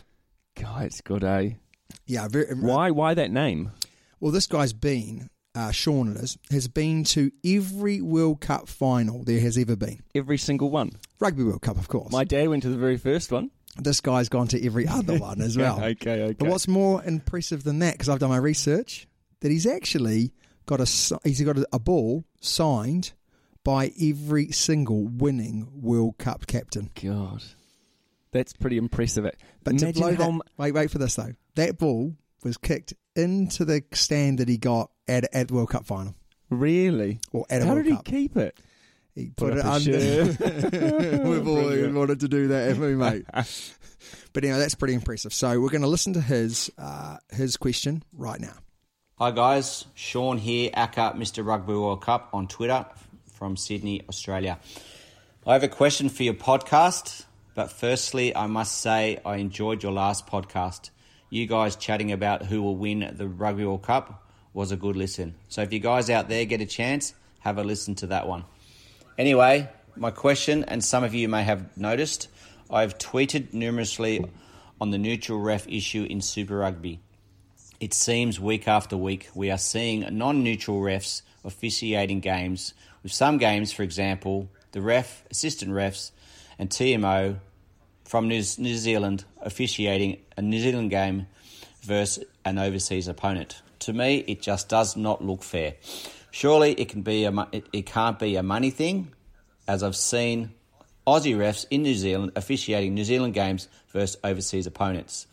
God, 0.60 0.84
it's 0.84 1.02
good, 1.02 1.24
eh? 1.24 1.52
Yeah, 2.06 2.28
very, 2.28 2.54
Why? 2.56 2.92
Why 2.92 3.14
that 3.14 3.32
name? 3.32 3.72
Well, 4.20 4.32
this 4.32 4.48
guy's 4.48 4.74
been, 4.74 5.30
uh, 5.56 5.72
Sean 5.72 6.12
it 6.12 6.18
is, 6.18 6.38
has 6.52 6.68
been 6.68 7.04
to 7.06 7.32
every 7.46 8.02
World 8.02 8.42
Cup 8.42 8.68
final 8.68 9.24
there 9.24 9.40
has 9.40 9.58
ever 9.58 9.76
been. 9.76 10.00
Every 10.16 10.38
single 10.38 10.70
one. 10.70 10.92
Rugby 11.20 11.44
World 11.44 11.62
Cup, 11.62 11.78
of 11.78 11.88
course. 11.88 12.12
My 12.12 12.24
dad 12.24 12.48
went 12.50 12.64
to 12.64 12.70
the 12.70 12.78
very 12.78 12.98
first 12.98 13.32
one. 13.32 13.52
this 13.80 14.02
guy's 14.02 14.30
gone 14.30 14.48
to 14.50 14.66
every 14.66 14.88
other 14.88 15.18
one 15.20 15.42
as 15.42 15.58
well. 15.58 15.78
okay, 15.84 16.24
okay. 16.24 16.34
But 16.40 16.50
what's 16.50 16.68
more 16.68 17.04
impressive 17.04 17.64
than 17.64 17.80
that, 17.80 17.94
because 17.94 18.10
I've 18.10 18.20
done 18.20 18.30
my 18.30 18.38
research, 18.38 19.08
that 19.42 19.52
he's 19.52 19.68
actually 19.68 20.34
got 20.66 20.80
a 20.82 21.20
he's 21.24 21.42
got 21.42 21.58
a, 21.58 21.68
a 21.72 21.80
ball 21.80 22.24
signed 22.42 23.14
by 23.64 23.92
every 24.02 24.52
single 24.52 25.08
winning 25.08 25.68
World 25.74 26.18
Cup 26.18 26.48
captain. 26.48 26.90
God, 27.02 27.44
that's 28.31 28.53
pretty 28.53 28.77
impressive. 28.77 29.24
But 29.63 29.72
Imagine 29.72 29.93
to 29.93 30.00
blow 30.00 30.12
how 30.12 30.17
that, 30.17 30.27
m- 30.29 30.41
wait, 30.57 30.72
wait 30.74 30.91
for 30.91 30.98
this 31.00 31.15
though. 31.15 31.34
That 31.55 31.77
ball 31.77 32.15
was 32.43 32.57
kicked 32.57 32.93
into 33.15 33.65
the 33.65 33.84
stand 33.93 34.39
that 34.39 34.48
he 34.50 34.57
got 34.57 34.91
at 35.07 35.27
at 35.34 35.48
the 35.48 35.53
World 35.55 35.69
Cup 35.69 35.86
final 35.86 36.15
really. 36.50 37.19
or 37.31 37.46
at 37.50 37.62
a 37.62 37.65
How 37.65 37.74
World 37.74 37.86
did 37.86 37.91
he 37.91 37.96
Cup. 37.98 38.05
keep 38.05 38.38
it? 38.38 38.60
He 39.15 39.31
Put 39.36 39.53
put, 39.53 39.57
it 39.57 39.65
under. 39.65 39.98
We've 41.29 41.48
always 41.48 41.67
Brilliant. 41.67 41.96
wanted 41.96 42.19
to 42.19 42.27
do 42.27 42.48
that, 42.50 42.67
haven't 42.67 42.84
we, 42.84 42.96
mate? 42.96 43.25
but 43.34 44.43
anyway, 44.43 44.60
that's 44.60 44.75
pretty 44.75 44.93
impressive. 44.93 45.34
So 45.34 45.60
we're 45.60 45.69
going 45.69 45.81
to 45.81 45.88
listen 45.88 46.13
to 46.13 46.22
his 46.22 46.69
uh, 46.77 47.17
his 47.31 47.57
question 47.57 48.03
right 48.13 48.39
now. 48.39 48.53
Hi 49.17 49.31
guys, 49.31 49.86
Sean 49.96 50.38
here, 50.38 50.69
aka 50.77 51.13
Mr. 51.13 51.43
Rugby 51.43 51.74
World 51.74 52.03
Cup 52.03 52.29
on 52.34 52.48
Twitter 52.48 52.86
from 53.34 53.57
Sydney, 53.57 54.03
Australia. 54.07 54.60
I 55.48 55.53
have 55.53 55.63
a 55.63 55.67
question 55.67 56.10
for 56.10 56.22
your 56.22 56.36
podcast, 56.36 57.25
but 57.58 57.72
firstly, 57.72 58.36
I 58.36 58.46
must 58.46 58.82
say 58.82 59.20
I 59.26 59.38
enjoyed 59.38 59.82
your 59.82 59.92
last 59.92 60.28
podcast. 60.28 60.92
You 61.32 61.48
guys 61.48 61.76
chatting 61.76 62.12
about 62.12 62.46
who 62.46 62.62
will 62.62 62.76
win 62.76 63.16
the 63.18 63.28
Rugby 63.28 63.66
World 63.66 63.82
Cup 63.82 64.30
was 64.54 64.72
a 64.72 64.78
good 64.78 64.96
listen. 64.96 65.34
So 65.50 65.64
if 65.64 65.74
you 65.74 65.80
guys 65.80 66.12
out 66.12 66.30
there 66.30 66.46
get 66.46 66.62
a 66.62 66.68
chance, 66.68 67.16
have 67.40 67.58
a 67.58 67.64
listen 67.64 67.96
to 67.96 68.08
that 68.08 68.28
one. 68.28 68.46
Anyway, 69.18 69.68
my 69.96 70.12
question, 70.12 70.66
and 70.66 70.84
some 70.84 71.04
of 71.04 71.16
you 71.16 71.28
may 71.28 71.42
have 71.42 71.76
noticed, 71.76 72.28
I've 72.70 73.00
tweeted 73.00 73.54
numerously 73.54 74.24
on 74.80 74.92
the 74.92 75.00
neutral 75.00 75.40
ref 75.40 75.68
issue 75.68 76.06
in 76.08 76.22
Super 76.22 76.58
Rugby. 76.58 77.00
It 77.80 77.92
seems 77.92 78.40
week 78.40 78.68
after 78.68 78.96
week 78.96 79.30
we 79.34 79.50
are 79.50 79.58
seeing 79.58 80.06
non 80.16 80.44
neutral 80.44 80.80
refs 80.80 81.24
officiating 81.44 82.20
games, 82.20 82.76
with 83.02 83.14
some 83.14 83.40
games, 83.40 83.74
for 83.74 83.82
example, 83.82 84.48
the 84.74 84.82
ref, 84.82 85.24
assistant 85.32 85.72
refs, 85.72 86.12
and 86.60 86.70
TMO 86.70 87.40
from 88.08 88.30
New 88.30 88.42
New 88.58 88.78
Zealand 88.78 89.26
officiating 89.42 90.18
a 90.38 90.42
New 90.42 90.60
Zealand 90.62 90.90
game 90.90 91.28
versus 91.82 92.24
an 92.46 92.58
overseas 92.58 93.08
opponent. 93.10 93.62
To 93.80 93.94
me, 93.94 94.20
it 94.28 94.42
just 94.42 94.70
does 94.70 94.96
not 94.96 95.24
look 95.24 95.44
fair. 95.44 95.76
Surely 96.32 96.72
it 96.74 96.88
can 96.88 97.02
be 97.02 97.26
a 97.26 97.48
it, 97.52 97.68
it 97.74 97.86
can't 97.86 98.18
be 98.18 98.38
a 98.38 98.44
money 98.44 98.70
thing, 98.70 99.12
as 99.68 99.84
I've 99.84 99.96
seen 99.96 100.52
Aussie 101.06 101.36
refs 101.36 101.66
in 101.70 101.84
New 101.84 101.96
Zealand 101.96 102.32
officiating 102.36 102.94
New 102.94 103.04
Zealand 103.04 103.34
games 103.34 103.68
versus 103.90 104.18
overseas 104.24 104.68
opponents. 104.68 105.28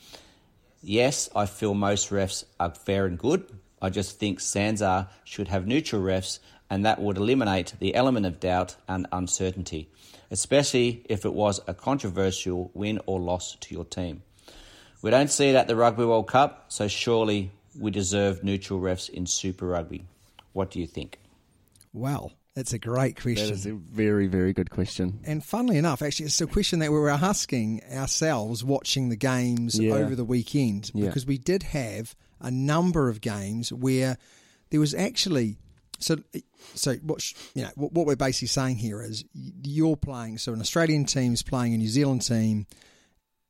Yes, 0.83 1.31
I 1.35 1.47
feel 1.47 1.75
most 1.75 2.11
refs 2.11 2.45
are 2.59 2.75
fair 2.75 3.07
and 3.07 3.19
good. 3.19 3.47
I 3.81 3.91
just 3.91 4.19
think 4.19 4.41
Sanzar 4.41 5.09
should 5.25 5.49
have 5.49 5.67
neutral 5.67 6.03
refs, 6.03 6.41
and 6.69 6.85
that 6.85 7.01
would 7.01 7.19
eliminate 7.19 7.75
the 7.79 7.95
element 7.95 8.27
of 8.27 8.41
doubt 8.41 8.77
and 8.89 9.07
uncertainty, 9.13 9.89
especially 10.31 11.05
if 11.09 11.25
it 11.25 11.33
was 11.33 11.61
a 11.67 11.75
controversial 11.75 12.71
win 12.75 13.01
or 13.07 13.21
loss 13.21 13.57
to 13.61 13.75
your 13.75 13.85
team. 13.85 14.23
We 15.03 15.11
don't 15.11 15.31
see 15.31 15.49
it 15.51 15.55
at 15.55 15.69
the 15.69 15.77
Rugby 15.77 16.05
World 16.05 16.29
Cup, 16.29 16.67
so 16.69 16.89
surely 16.89 17.51
we 17.79 17.91
deserve 17.91 18.43
neutral 18.43 18.81
refs 18.81 19.09
in 19.11 19.27
Super 19.27 19.67
Rugby. 19.67 20.05
What 20.53 20.71
do 20.71 20.81
you 20.81 20.87
think? 20.87 21.19
Well, 21.93 22.33
that's 22.55 22.73
a 22.73 22.79
great 22.79 23.21
question. 23.21 23.53
is 23.53 23.67
a 23.67 23.73
very, 23.75 24.27
very 24.29 24.53
good 24.53 24.71
question. 24.71 25.21
And 25.25 25.45
funnily 25.45 25.77
enough, 25.77 26.03
actually, 26.03 26.27
it's 26.27 26.41
a 26.41 26.47
question 26.47 26.79
that 26.79 26.91
we 26.93 26.99
were 26.99 27.11
asking 27.11 27.83
ourselves 27.93 28.65
watching 28.65 29.09
the 29.09 29.17
games 29.17 29.79
Yeah. 29.79 29.95
over 29.95 30.15
the 30.15 30.25
weekend 30.25 30.91
Yeah. 30.95 31.07
because 31.07 31.27
we 31.27 31.37
did 31.39 31.65
have 31.65 32.15
a 32.41 32.51
number 32.51 33.09
of 33.09 33.21
games 33.21 33.73
where 33.73 34.19
there 34.71 34.81
was 34.81 34.95
actually 34.95 35.59
so 35.99 36.17
so 36.75 36.95
what 36.97 37.21
sh- 37.23 37.35
you 37.55 37.63
know 37.63 37.71
what, 37.77 37.93
what 37.93 38.07
we're 38.07 38.17
basically 38.17 38.49
saying 38.49 38.77
here 38.77 39.03
is 39.03 39.25
you're 39.35 39.97
playing 39.97 40.39
so 40.39 40.53
an 40.53 40.61
Australian 40.61 41.05
team's 41.05 41.43
playing 41.43 41.75
a 41.75 41.79
New 41.79 41.89
Zealand 41.89 42.23
team 42.23 42.67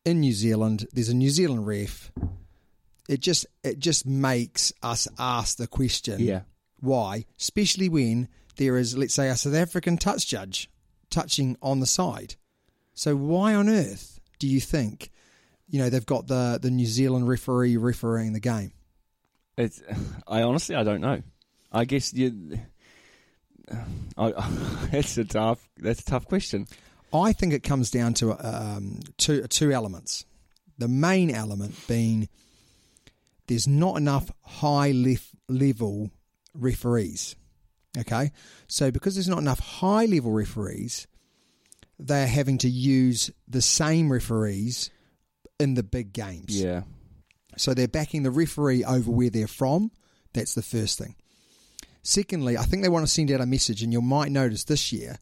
in 0.04 0.20
New 0.20 0.32
Zealand. 0.32 0.86
There's 0.92 1.08
a 1.08 1.14
New 1.14 1.30
Zealand 1.30 1.66
ref. 1.66 2.12
It 3.08 3.20
just 3.20 3.46
it 3.62 3.78
just 3.78 4.06
makes 4.06 4.72
us 4.82 5.08
ask 5.18 5.56
the 5.58 5.66
question 5.66 6.20
Yeah. 6.20 6.42
why, 6.80 7.26
especially 7.38 7.88
when 7.88 8.28
there 8.56 8.76
is, 8.78 8.96
let's 8.96 9.14
say, 9.14 9.28
a 9.28 9.36
South 9.36 9.54
African 9.54 9.96
touch 9.96 10.26
judge 10.26 10.70
touching 11.10 11.56
on 11.60 11.80
the 11.80 11.86
side. 11.86 12.36
So 12.94 13.16
why 13.16 13.54
on 13.54 13.68
earth 13.68 14.20
do 14.38 14.46
you 14.46 14.60
think, 14.60 15.10
you 15.68 15.78
know, 15.80 15.90
they've 15.90 16.06
got 16.06 16.28
the 16.28 16.58
the 16.62 16.70
New 16.70 16.86
Zealand 16.86 17.28
referee 17.28 17.76
refereeing 17.76 18.32
the 18.32 18.40
game? 18.40 18.72
It's. 19.56 19.82
I 20.28 20.42
honestly, 20.42 20.74
I 20.76 20.82
don't 20.84 21.00
know. 21.00 21.22
I 21.74 21.84
guess 21.84 22.14
you. 22.14 22.58
I, 24.16 24.30
that's 24.92 25.18
a 25.18 25.24
tough. 25.24 25.68
That's 25.76 26.00
a 26.00 26.04
tough 26.04 26.26
question. 26.26 26.66
I 27.12 27.32
think 27.32 27.52
it 27.52 27.62
comes 27.62 27.90
down 27.90 28.14
to 28.14 28.32
um, 28.32 29.00
two 29.18 29.42
two 29.48 29.72
elements. 29.72 30.24
The 30.78 30.88
main 30.88 31.30
element 31.30 31.74
being 31.86 32.28
there's 33.46 33.68
not 33.68 33.96
enough 33.96 34.30
high 34.42 34.92
lef- 34.92 35.34
level 35.48 36.10
referees. 36.54 37.36
Okay, 37.98 38.32
so 38.66 38.90
because 38.90 39.14
there's 39.14 39.28
not 39.28 39.38
enough 39.38 39.60
high 39.60 40.06
level 40.06 40.32
referees, 40.32 41.06
they're 41.98 42.26
having 42.26 42.58
to 42.58 42.68
use 42.68 43.30
the 43.46 43.62
same 43.62 44.10
referees 44.10 44.90
in 45.60 45.74
the 45.74 45.82
big 45.82 46.12
games. 46.12 46.60
Yeah. 46.60 46.82
So 47.56 47.72
they're 47.72 47.86
backing 47.86 48.24
the 48.24 48.32
referee 48.32 48.84
over 48.84 49.10
where 49.10 49.30
they're 49.30 49.46
from. 49.46 49.92
That's 50.32 50.54
the 50.54 50.62
first 50.62 50.98
thing. 50.98 51.14
Secondly, 52.04 52.56
I 52.56 52.62
think 52.64 52.82
they 52.82 52.88
want 52.88 53.04
to 53.06 53.10
send 53.10 53.30
out 53.32 53.40
a 53.40 53.46
message, 53.46 53.82
and 53.82 53.92
you 53.92 54.00
might 54.02 54.30
notice 54.30 54.64
this 54.64 54.92
year 54.92 55.18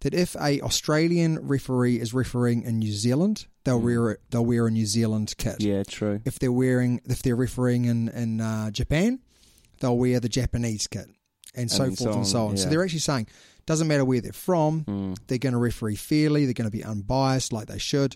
that 0.00 0.12
if 0.14 0.36
a 0.36 0.60
Australian 0.60 1.38
referee 1.48 1.98
is 1.98 2.12
refereeing 2.12 2.62
in 2.62 2.78
New 2.78 2.92
Zealand, 2.92 3.46
they'll 3.64 3.80
wear 3.80 4.18
they'll 4.30 4.44
wear 4.44 4.66
a 4.66 4.70
New 4.70 4.86
Zealand 4.86 5.34
kit. 5.38 5.56
Yeah, 5.60 5.82
true. 5.82 6.20
If 6.26 6.38
they're 6.38 6.52
wearing 6.52 7.00
if 7.06 7.22
they're 7.22 7.34
refereeing 7.36 7.86
in 7.86 8.08
in 8.10 8.40
uh, 8.40 8.70
Japan, 8.70 9.20
they'll 9.80 9.96
wear 9.98 10.20
the 10.20 10.28
Japanese 10.28 10.86
kit, 10.86 11.06
and 11.54 11.70
so 11.70 11.84
And 11.84 11.96
forth 11.98 12.12
so 12.12 12.16
and 12.18 12.26
so 12.26 12.44
on, 12.44 12.50
on. 12.50 12.56
So 12.58 12.68
they're 12.68 12.84
actually 12.84 12.98
saying 13.00 13.28
doesn't 13.64 13.88
matter 13.88 14.04
where 14.04 14.20
they're 14.20 14.32
from, 14.32 14.84
Mm. 14.84 15.16
they're 15.26 15.38
going 15.38 15.54
to 15.54 15.58
referee 15.58 15.96
fairly, 15.96 16.44
they're 16.44 16.54
going 16.54 16.70
to 16.70 16.76
be 16.76 16.84
unbiased 16.84 17.52
like 17.52 17.66
they 17.66 17.78
should, 17.78 18.14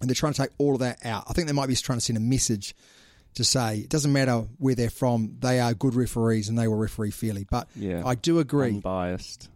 and 0.00 0.08
they're 0.08 0.14
trying 0.14 0.34
to 0.34 0.42
take 0.42 0.50
all 0.58 0.74
of 0.74 0.80
that 0.80 1.04
out. 1.04 1.24
I 1.28 1.32
think 1.32 1.48
they 1.48 1.52
might 1.52 1.66
be 1.66 1.74
trying 1.74 1.98
to 1.98 2.04
send 2.04 2.16
a 2.16 2.20
message 2.20 2.74
to 3.34 3.44
say 3.44 3.78
it 3.78 3.88
doesn't 3.88 4.12
matter 4.12 4.46
where 4.58 4.74
they're 4.74 4.90
from, 4.90 5.36
they 5.40 5.58
are 5.60 5.74
good 5.74 5.94
referees 5.94 6.48
and 6.48 6.58
they 6.58 6.68
will 6.68 6.76
referee 6.76 7.10
fairly. 7.12 7.46
But 7.50 7.68
Yeah. 7.74 8.02
I 8.04 8.14
do 8.14 8.38
agree 8.38 8.68
Unbiased. 8.74 9.48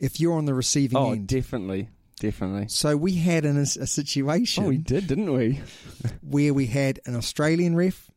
if 0.00 0.18
you're 0.20 0.34
on 0.34 0.44
the 0.46 0.54
receiving 0.54 0.96
Oh, 0.98 1.12
end. 1.12 1.28
definitely. 1.28 1.88
Definitely. 2.20 2.68
so 2.68 2.96
we 2.96 3.14
had 3.14 3.44
an, 3.44 3.56
a 3.58 3.66
situation 3.66 4.64
Oh, 4.64 4.68
we 4.68 4.78
did, 4.78 5.08
didn't 5.08 5.32
we? 5.32 5.60
where 6.22 6.54
we 6.54 6.66
had 6.66 7.00
an 7.04 7.16
Australian 7.16 7.74
ref, 7.74 8.10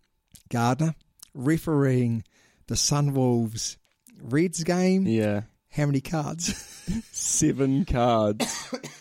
Gardner, 0.50 0.94
refereeing 1.34 2.24
the 2.68 2.76
Sunwolves 2.76 3.78
Reds 4.22 4.64
game. 4.64 5.06
Yeah. 5.08 5.42
How 5.70 5.88
many 5.88 6.02
cards? 6.02 6.56
Seven 7.12 7.84
cards. 7.86 8.46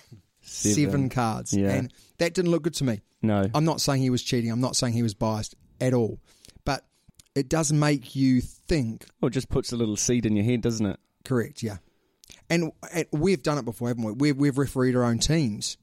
Seven. 0.42 1.08
cards. 1.08 1.52
Yeah. 1.52 1.70
And 1.72 1.92
that 2.18 2.34
didn't 2.34 2.50
look 2.50 2.62
good 2.62 2.74
to 2.74 2.84
me. 2.84 3.02
No. 3.22 3.48
I'm 3.54 3.64
not 3.64 3.80
saying 3.80 4.02
he 4.02 4.10
was 4.10 4.22
cheating. 4.22 4.50
I'm 4.50 4.60
not 4.60 4.76
saying 4.76 4.92
he 4.94 5.02
was 5.02 5.14
biased 5.14 5.54
at 5.86 5.94
all. 5.94 6.18
But 6.64 6.84
it 7.34 7.48
does 7.48 7.72
make 7.72 8.14
you 8.16 8.40
think, 8.40 9.06
Well, 9.20 9.28
it 9.28 9.32
just 9.32 9.48
puts 9.48 9.72
a 9.72 9.76
little 9.76 9.96
seed 9.96 10.26
in 10.26 10.36
your 10.36 10.44
head, 10.44 10.60
doesn't 10.62 10.86
it? 10.86 10.98
correct, 11.24 11.62
yeah. 11.62 11.78
And, 12.50 12.72
and 12.92 13.06
we've 13.12 13.42
done 13.42 13.56
it 13.58 13.64
before, 13.64 13.88
haven't 13.88 14.04
we? 14.04 14.12
We've, 14.12 14.36
we've 14.36 14.58
refereed 14.58 14.94
our 14.96 15.04
own 15.04 15.18
teams. 15.18 15.78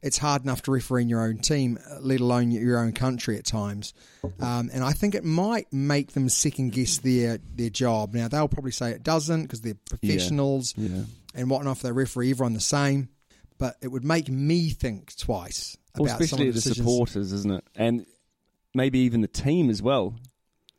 It's 0.00 0.18
hard 0.18 0.42
enough 0.42 0.62
to 0.62 0.72
referee 0.72 1.02
in 1.02 1.08
your 1.08 1.22
own 1.22 1.38
team, 1.38 1.78
let 2.00 2.20
alone 2.20 2.50
your 2.50 2.78
own 2.78 2.92
country 2.92 3.36
at 3.38 3.44
times. 3.44 3.94
Um, 4.40 4.68
and 4.72 4.82
I 4.82 4.92
think 4.92 5.14
it 5.14 5.24
might 5.24 5.72
make 5.72 6.12
them 6.12 6.28
second 6.28 6.72
guess 6.72 6.96
their, 6.98 7.38
their 7.54 7.70
job. 7.70 8.14
Now, 8.14 8.26
they'll 8.28 8.48
probably 8.48 8.72
say 8.72 8.90
it 8.90 9.02
doesn't 9.04 9.42
because 9.42 9.60
they're 9.60 9.76
professionals 9.88 10.74
Yeah. 10.76 11.02
and 11.34 11.48
whatnot. 11.50 11.76
If 11.76 11.82
they 11.82 11.92
referee 11.92 12.30
everyone 12.30 12.54
the 12.54 12.60
same. 12.60 13.10
But 13.58 13.76
it 13.80 13.88
would 13.88 14.04
make 14.04 14.28
me 14.28 14.70
think 14.70 15.14
twice 15.16 15.76
Well, 15.96 16.06
about 16.06 16.16
some 16.16 16.24
especially 16.24 16.48
of 16.48 16.54
the 16.54 16.60
supporters, 16.62 17.32
isn't 17.32 17.52
it? 17.52 17.64
And 17.76 18.06
maybe 18.74 19.00
even 19.00 19.20
the 19.20 19.28
team 19.28 19.70
as 19.70 19.82
well. 19.82 20.14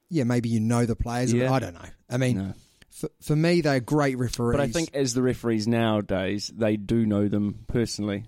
yeah, 0.10 0.24
maybe 0.24 0.50
you 0.50 0.60
know 0.60 0.86
the 0.86 0.96
players. 0.96 1.34
Yeah. 1.34 1.52
I 1.52 1.60
don't 1.60 1.74
know. 1.74 1.90
I 2.10 2.18
mean, 2.18 2.38
No. 2.38 2.54
for, 2.92 3.10
for 3.22 3.36
me, 3.36 3.62
they're 3.62 3.80
great 3.80 4.18
referees. 4.18 4.58
But 4.58 4.62
I 4.62 4.68
think 4.68 4.92
as 4.94 5.14
the 5.14 5.22
referees 5.24 5.68
nowadays, 5.68 6.52
they 6.56 6.78
do 6.78 7.06
know 7.06 7.28
them 7.28 7.66
personally. 7.68 8.26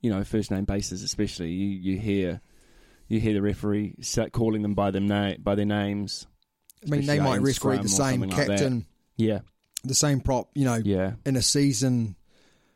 You 0.00 0.10
know, 0.10 0.22
first 0.24 0.50
name 0.50 0.64
basis, 0.64 1.02
especially. 1.02 1.50
You 1.50 1.66
you 1.92 1.98
hear 1.98 2.40
you 3.08 3.20
hear 3.20 3.34
the 3.34 3.42
referee 3.42 3.94
calling 4.32 4.62
them 4.62 4.74
by 4.74 4.90
them 4.90 5.06
na- 5.06 5.34
by 5.38 5.54
their 5.54 5.64
names. 5.66 6.26
I 6.86 6.90
mean, 6.90 7.06
they 7.06 7.18
might 7.20 7.40
referee 7.40 7.78
the 7.78 7.88
same 7.88 8.20
something 8.20 8.30
like 8.30 8.46
captain, 8.46 8.86
Yeah, 9.16 9.40
the 9.82 9.94
same 9.94 10.20
prop, 10.20 10.50
you 10.54 10.64
know, 10.64 10.80
yeah, 10.84 11.14
in 11.24 11.34
a 11.36 11.42
season 11.42 12.14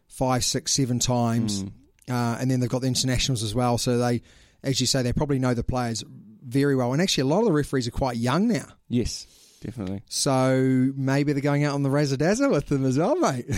five, 0.09 0.43
six, 0.45 0.73
seven 0.73 0.99
times. 0.99 1.63
Mm. 1.63 1.73
Uh, 2.11 2.39
and 2.41 2.51
then 2.51 2.59
they've 2.61 2.69
got 2.71 2.81
the 2.81 2.89
internationals 2.89 3.43
as 3.45 3.55
well. 3.55 3.79
So 3.79 3.99
they, 3.99 4.23
as 4.65 4.81
you 4.81 4.87
say, 4.87 5.03
they 5.03 5.13
probably 5.13 5.39
know 5.39 5.55
the 5.55 5.63
players 5.63 6.03
very 6.51 6.77
well. 6.77 6.93
And 6.93 7.01
actually, 7.01 7.23
a 7.23 7.27
lot 7.27 7.41
of 7.41 7.47
the 7.47 7.53
referees 7.53 7.89
are 7.89 7.93
quite 7.93 8.17
young 8.17 8.49
now. 8.49 8.67
yes, 8.89 9.27
definitely. 9.63 10.03
So 10.09 10.91
maybe 10.97 11.33
they're 11.33 11.43
going 11.43 11.65
out 11.65 11.75
on 11.75 11.83
the 11.83 11.91
razzle 11.91 12.17
dazzle 12.19 12.51
with 12.51 12.67
them 12.67 12.85
as 12.85 12.99
well, 12.99 13.17
mate. 13.17 13.47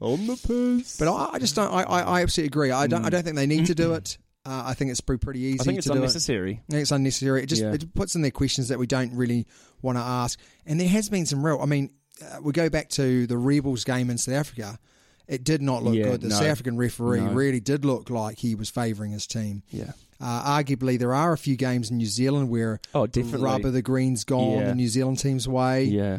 On 0.00 0.26
the 0.28 0.36
piss. 0.36 0.96
But 0.96 1.08
I, 1.12 1.30
I 1.34 1.38
just 1.40 1.56
don't. 1.56 1.72
I, 1.72 1.82
I, 1.82 2.00
I 2.00 2.22
absolutely 2.22 2.46
agree. 2.48 2.70
I 2.70 2.86
don't. 2.86 3.04
I 3.04 3.10
don't 3.10 3.24
think 3.24 3.34
they 3.36 3.46
need 3.46 3.66
to 3.66 3.74
do 3.74 3.94
it. 3.94 4.16
Uh, 4.46 4.62
I 4.66 4.74
think 4.74 4.90
it's 4.92 5.00
pretty, 5.00 5.18
pretty 5.18 5.40
easy 5.40 5.60
I 5.60 5.64
think 5.64 5.78
it's 5.78 5.86
to 5.88 5.92
do 5.92 5.96
it. 5.96 5.98
unnecessary. 5.98 6.60
I 6.68 6.70
think 6.72 6.82
it's 6.82 6.90
unnecessary. 6.92 7.42
It 7.42 7.46
just 7.46 7.62
Yeah. 7.62 7.72
it 7.72 7.92
puts 7.94 8.14
in 8.14 8.22
there 8.22 8.30
questions 8.30 8.68
that 8.68 8.78
we 8.78 8.86
don't 8.86 9.12
really 9.14 9.46
want 9.82 9.98
to 9.98 10.02
ask. 10.02 10.38
And 10.66 10.80
there 10.80 10.88
has 10.88 11.08
been 11.08 11.26
some 11.26 11.44
real. 11.44 11.58
I 11.60 11.66
mean, 11.66 11.90
uh, 12.22 12.38
we 12.42 12.52
go 12.52 12.70
back 12.70 12.90
to 12.90 13.26
the 13.26 13.36
Rebels 13.36 13.82
game 13.84 14.08
in 14.08 14.18
South 14.18 14.34
Africa. 14.36 14.78
It 15.26 15.42
did 15.44 15.60
not 15.60 15.82
look 15.82 15.96
Yeah, 15.96 16.04
good. 16.04 16.20
The 16.22 16.28
no. 16.28 16.36
South 16.36 16.46
African 16.46 16.76
referee 16.78 17.20
No. 17.20 17.32
really 17.32 17.60
did 17.60 17.84
look 17.84 18.08
like 18.08 18.38
he 18.38 18.54
was 18.54 18.70
favouring 18.70 19.10
his 19.10 19.26
team. 19.26 19.62
Yeah. 19.70 19.92
Uh, 20.20 20.60
arguably, 20.62 20.98
there 20.98 21.14
are 21.14 21.32
a 21.32 21.38
few 21.38 21.56
games 21.56 21.90
in 21.90 21.98
New 21.98 22.06
Zealand 22.06 22.50
where 22.50 22.80
Oh, 22.94 23.06
definitely. 23.06 23.44
rubber 23.44 23.70
the 23.70 23.82
green's 23.82 24.24
gone 24.24 24.58
Yeah. 24.58 24.64
the 24.66 24.74
New 24.74 24.88
Zealand 24.88 25.18
team's 25.20 25.46
way. 25.46 25.84
Yeah. 25.84 26.18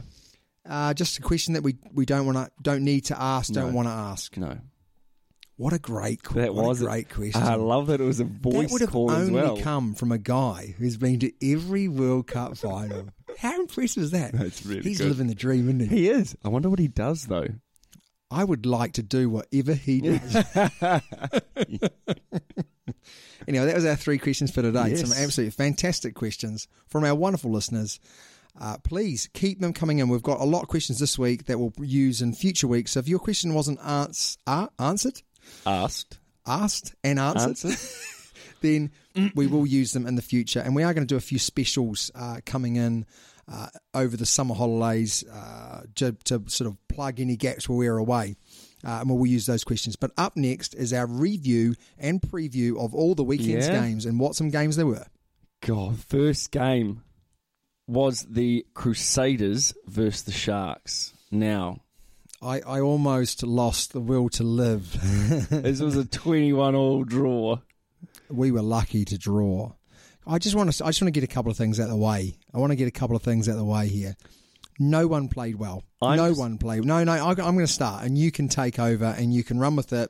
Uh, 0.68 0.94
just 0.94 1.18
a 1.18 1.22
question 1.22 1.56
that 1.56 1.64
we, 1.64 1.76
we 1.94 2.06
don't 2.06 2.26
want 2.26 2.38
to 2.38 2.50
don't 2.62 2.84
need 2.84 3.06
to 3.06 3.22
ask, 3.22 3.52
don't 3.52 3.72
No. 3.72 3.76
want 3.76 3.88
to 3.88 3.92
ask. 3.94 4.38
No. 4.38 4.58
What 5.58 5.74
a 5.74 5.80
great 5.80 6.24
que- 6.24 6.40
That 6.42 6.56
was 6.56 6.82
a 6.82 6.86
great 6.86 7.10
question. 7.10 7.42
I 7.44 7.56
love 7.56 7.88
that 7.88 8.00
it 8.00 8.04
was 8.06 8.22
a 8.22 8.24
that 8.24 8.32
voice 8.42 8.72
would 8.72 8.80
have 8.82 8.92
call 8.92 9.12
as 9.12 9.28
only 9.28 9.34
well. 9.42 9.58
come 9.58 9.94
from 9.94 10.14
a 10.14 10.18
guy 10.18 10.74
who's 10.78 10.96
been 10.96 11.20
to 11.20 11.32
every 11.52 11.90
World 11.90 12.28
Cup 12.28 12.58
final. 12.58 13.10
How 13.40 13.60
impressive 13.60 14.04
is 14.04 14.12
that? 14.12 14.32
That's 14.32 14.66
really 14.66 14.84
He's 14.84 15.00
good. 15.00 15.10
living 15.10 15.28
the 15.28 15.36
dream, 15.36 15.68
isn't 15.68 15.90
he? 15.90 16.04
He 16.04 16.10
is. 16.10 16.38
I 16.46 16.50
wonder 16.50 16.70
what 16.70 16.80
he 16.80 16.88
does 16.88 17.26
though. 17.26 17.48
I 18.32 18.44
would 18.44 18.66
like 18.66 18.94
to 18.94 19.04
do 19.04 19.30
whatever 19.30 19.74
he 19.74 20.02
does. 20.02 20.36
anyway, 23.48 23.66
that 23.66 23.76
was 23.76 23.86
our 23.86 23.96
three 23.96 24.18
questions 24.18 24.52
for 24.52 24.62
today. 24.62 24.90
Yes. 24.90 25.02
Some 25.02 25.12
absolutely 25.12 25.52
fantastic 25.52 26.16
questions 26.16 26.68
from 26.88 27.04
our 27.04 27.16
wonderful 27.16 27.52
listeners. 27.52 28.00
Uh, 28.60 28.78
please 28.84 29.30
keep 29.34 29.60
them 29.62 29.74
coming 29.74 30.00
in. 30.00 30.10
We've 30.10 30.24
got 30.24 30.40
a 30.42 30.46
lot 30.46 30.64
of 30.64 30.68
questions 30.68 31.00
this 31.00 31.18
week 31.18 31.46
that 31.46 31.60
we'll 31.60 31.74
use 31.80 32.22
in 32.22 32.34
future 32.34 32.68
weeks. 32.68 32.92
So 32.92 33.00
if 33.00 33.08
your 33.08 33.20
question 33.20 33.54
wasn't 33.54 33.80
ans- 33.86 34.38
uh, 34.48 34.68
answered, 34.78 35.22
Asked. 35.66 36.18
asked 36.46 36.96
and 37.04 37.20
answered, 37.20 37.50
Answered. 37.50 37.78
then 38.62 38.92
we 39.36 39.48
will 39.48 39.66
use 39.66 39.94
them 39.94 40.06
in 40.08 40.16
the 40.16 40.22
future. 40.22 40.60
And 40.60 40.76
we 40.76 40.84
are 40.84 40.94
going 40.94 41.08
to 41.08 41.12
do 41.12 41.18
a 41.18 41.22
few 41.22 41.40
specials 41.40 42.12
uh, 42.16 42.40
coming 42.46 42.76
in 42.76 43.06
uh, 43.52 43.68
over 43.94 44.18
the 44.18 44.26
summer 44.26 44.56
holidays 44.56 45.24
uh, 45.32 45.84
to, 45.96 46.14
to 46.26 46.44
sort 46.48 46.70
of 46.70 46.78
plug 46.88 47.20
any 47.20 47.36
gaps 47.36 47.70
where 47.70 47.78
we're 47.78 47.98
away. 47.98 48.36
Uh, 48.86 49.00
and 49.02 49.10
we'll 49.10 49.26
use 49.26 49.46
those 49.46 49.64
questions. 49.64 49.96
But 49.96 50.12
up 50.18 50.38
next 50.38 50.74
is 50.74 50.94
our 50.94 51.06
review 51.06 51.76
and 51.98 52.22
preview 52.22 52.78
of 52.84 52.96
all 52.96 53.14
the 53.16 53.24
weekend's 53.24 53.68
Yeah. 53.68 53.82
games 53.82 54.06
and 54.06 54.20
what 54.20 54.36
some 54.36 54.50
games 54.50 54.76
there 54.78 54.86
were. 54.88 55.06
God, 55.62 56.00
first 56.00 56.52
game 56.52 57.02
was 57.88 58.26
the 58.30 58.66
Crusaders 58.74 59.74
versus 59.86 60.24
the 60.24 60.32
Sharks. 60.32 61.14
Now, 61.32 61.82
I, 62.42 62.62
I 62.62 62.80
almost 62.80 63.44
lost 63.44 63.92
the 63.92 64.00
will 64.00 64.30
to 64.30 64.44
live. 64.44 64.94
this 65.50 65.82
was 65.82 65.98
a 65.98 66.06
21 66.06 66.76
all 66.76 67.04
draw. 67.04 67.58
we 68.30 68.52
were 68.52 68.62
lucky 68.62 69.04
to 69.06 69.18
draw. 69.18 69.74
I 70.26 70.38
just 70.38 70.56
want 70.56 70.72
to. 70.72 70.86
I 70.86 70.90
just 70.90 71.02
want 71.02 71.14
to 71.14 71.20
get 71.20 71.24
a 71.30 71.34
couple 71.34 71.52
of 71.52 71.58
things 71.58 71.80
out 71.80 71.86
of 71.86 71.90
the 71.90 71.96
way. 71.98 72.38
I 72.54 72.60
want 72.60 72.72
to 72.72 72.76
get 72.76 72.88
a 72.88 72.92
couple 72.92 73.16
of 73.16 73.24
things 73.24 73.50
out 73.50 73.54
of 73.54 73.58
the 73.58 73.66
way 73.66 73.88
here. 73.88 74.16
No 74.80 75.08
one 75.08 75.28
played 75.28 75.56
well. 75.58 75.84
I'm 76.02 76.18
no 76.18 76.30
just- 76.30 76.40
one 76.40 76.58
played. 76.58 76.86
No, 76.86 77.04
no. 77.04 77.12
I, 77.12 77.30
I'm 77.32 77.36
going 77.36 77.60
to 77.60 77.68
start, 77.68 78.06
and 78.06 78.18
you 78.18 78.32
can 78.32 78.48
take 78.48 78.80
over, 78.80 79.06
and 79.06 79.34
you 79.34 79.44
can 79.44 79.60
run 79.60 79.76
with 79.76 79.92
it. 79.94 80.10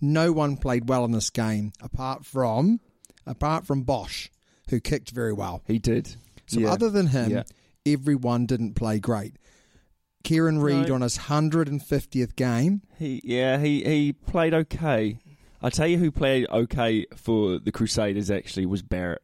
No 0.00 0.30
one 0.32 0.56
played 0.56 0.88
well 0.88 1.04
in 1.04 1.10
this 1.12 1.30
game, 1.30 1.72
apart 1.82 2.24
from 2.24 2.80
apart 3.26 3.66
from 3.66 3.82
Bosch, 3.82 4.28
who 4.70 4.78
kicked 4.78 5.10
very 5.10 5.32
well. 5.32 5.62
He 5.66 5.78
did. 5.78 6.14
So 6.46 6.60
Yeah. 6.60 6.70
other 6.72 6.90
than 6.90 7.08
him, 7.08 7.30
Yeah. 7.30 7.42
everyone 7.84 8.46
didn't 8.46 8.74
play 8.74 9.00
great. 9.00 9.34
Kieran 10.22 10.58
Read 10.60 10.88
No. 10.88 10.94
on 10.96 11.00
his 11.02 11.16
hundred 11.16 11.68
and 11.68 11.82
fiftieth 11.82 12.36
game. 12.36 12.82
He 12.98 13.20
yeah, 13.24 13.58
he, 13.58 13.82
he 13.84 14.12
played 14.12 14.54
okay. 14.54 15.18
I 15.62 15.70
tell 15.70 15.86
you 15.86 15.98
who 15.98 16.10
played 16.10 16.46
okay 16.50 17.06
for 17.16 17.58
the 17.58 17.72
Crusaders 17.72 18.30
actually 18.30 18.66
was 18.66 18.82
Barrett. 18.82 19.22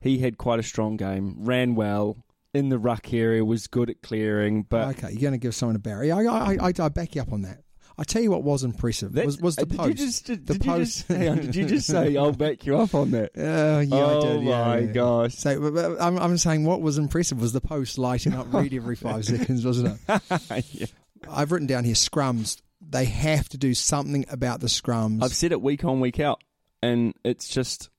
He 0.00 0.18
had 0.18 0.36
quite 0.38 0.58
a 0.58 0.64
strong 0.64 0.96
game, 0.96 1.36
ran 1.38 1.74
well 1.74 2.16
in 2.54 2.68
the 2.68 2.78
ruck 2.78 3.12
area, 3.12 3.44
was 3.44 3.66
good 3.66 3.90
at 3.90 4.02
clearing, 4.02 4.62
but 4.68 4.98
okay, 4.98 5.10
you're 5.10 5.20
going 5.20 5.32
to 5.32 5.38
give 5.38 5.54
someone 5.54 5.76
a 5.76 5.78
Barry. 5.78 6.10
I, 6.12 6.20
I, 6.22 6.56
I, 6.60 6.72
I 6.78 6.88
back 6.88 7.14
you 7.14 7.22
up 7.22 7.32
on 7.32 7.42
that. 7.42 7.62
I 7.98 8.04
tell 8.04 8.22
you 8.22 8.30
what 8.30 8.42
was 8.42 8.64
impressive 8.64 9.12
That- 9.12 9.26
was, 9.26 9.38
was 9.38 9.56
the 9.56 9.62
uh, 9.62 9.66
did 9.66 9.76
post. 9.78 9.88
You 9.88 9.94
just, 9.94 10.26
did, 10.26 10.46
the 10.46 10.54
did 10.54 10.64
post. 10.66 11.10
You 11.10 11.16
just, 11.16 11.28
on, 11.30 11.36
did 11.36 11.56
you 11.56 11.66
just 11.66 11.86
say 11.86 12.16
I'll 12.16 12.32
back 12.32 12.64
you 12.64 12.78
up 12.78 12.94
on 12.94 13.10
that? 13.12 13.32
Uh, 13.36 13.80
yeah, 13.80 13.96
oh 14.04 14.18
I 14.18 14.32
did. 14.32 14.42
Yeah, 14.42 14.64
my 14.64 14.78
yeah. 14.78 14.92
gosh! 14.92 15.34
So 15.34 15.96
I'm, 16.00 16.18
I'm 16.18 16.38
saying 16.38 16.64
what 16.64 16.80
was 16.80 16.98
impressive 16.98 17.40
was 17.40 17.52
the 17.52 17.60
post 17.60 17.98
lighting 17.98 18.34
up 18.34 18.46
Read 18.52 18.72
every 18.72 18.96
five 18.96 19.24
seconds, 19.24 19.64
wasn't 19.64 19.98
it? 20.08 20.64
Yeah. 20.72 20.86
I've 21.30 21.52
written 21.52 21.68
down 21.68 21.84
here 21.84 21.94
scrums. 21.94 22.60
They 22.80 23.04
have 23.04 23.48
to 23.50 23.58
do 23.58 23.74
something 23.74 24.24
about 24.28 24.60
the 24.60 24.66
scrums. 24.66 25.22
I've 25.22 25.34
said 25.34 25.52
it 25.52 25.62
week 25.62 25.84
on 25.84 26.00
week 26.00 26.18
out, 26.18 26.42
and 26.82 27.14
it's 27.24 27.46
just 27.48 27.90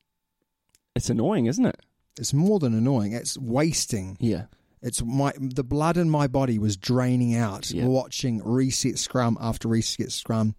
it's 0.96 1.10
annoying, 1.10 1.46
isn't 1.46 1.66
it? 1.66 1.80
It's 2.19 2.34
more 2.34 2.60
than 2.60 2.73
annoying. 2.73 3.13
It's 3.13 3.38
wasting. 3.38 4.17
Yeah, 4.19 4.45
It's 4.82 5.02
my 5.04 5.34
the 5.39 5.63
blood 5.63 5.97
in 5.97 6.10
my 6.10 6.28
body 6.28 6.60
was 6.60 6.76
draining 6.78 7.36
out 7.36 7.71
Yeah. 7.71 7.86
watching 7.86 8.41
reset 8.43 8.99
scrum 8.99 9.38
after 9.39 9.67
reset 9.67 10.12
scrum. 10.12 10.56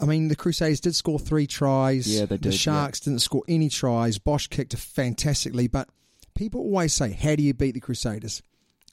I 0.00 0.06
mean, 0.06 0.28
the 0.28 0.36
Crusaders 0.36 0.80
did 0.80 0.94
score 0.94 1.18
three 1.18 1.46
tries. 1.46 2.06
Yeah, 2.08 2.26
they 2.26 2.36
did. 2.36 2.52
The 2.52 2.56
Sharks 2.56 3.00
didn't 3.00 3.20
score 3.20 3.42
any 3.48 3.68
tries. 3.68 4.18
Bosch 4.18 4.48
kicked 4.48 4.76
fantastically, 4.76 5.68
but 5.68 5.88
people 6.34 6.60
always 6.60 6.92
say, 6.92 7.12
"How 7.12 7.36
do 7.36 7.42
you 7.42 7.54
beat 7.54 7.74
the 7.74 7.80
Crusaders?" 7.80 8.42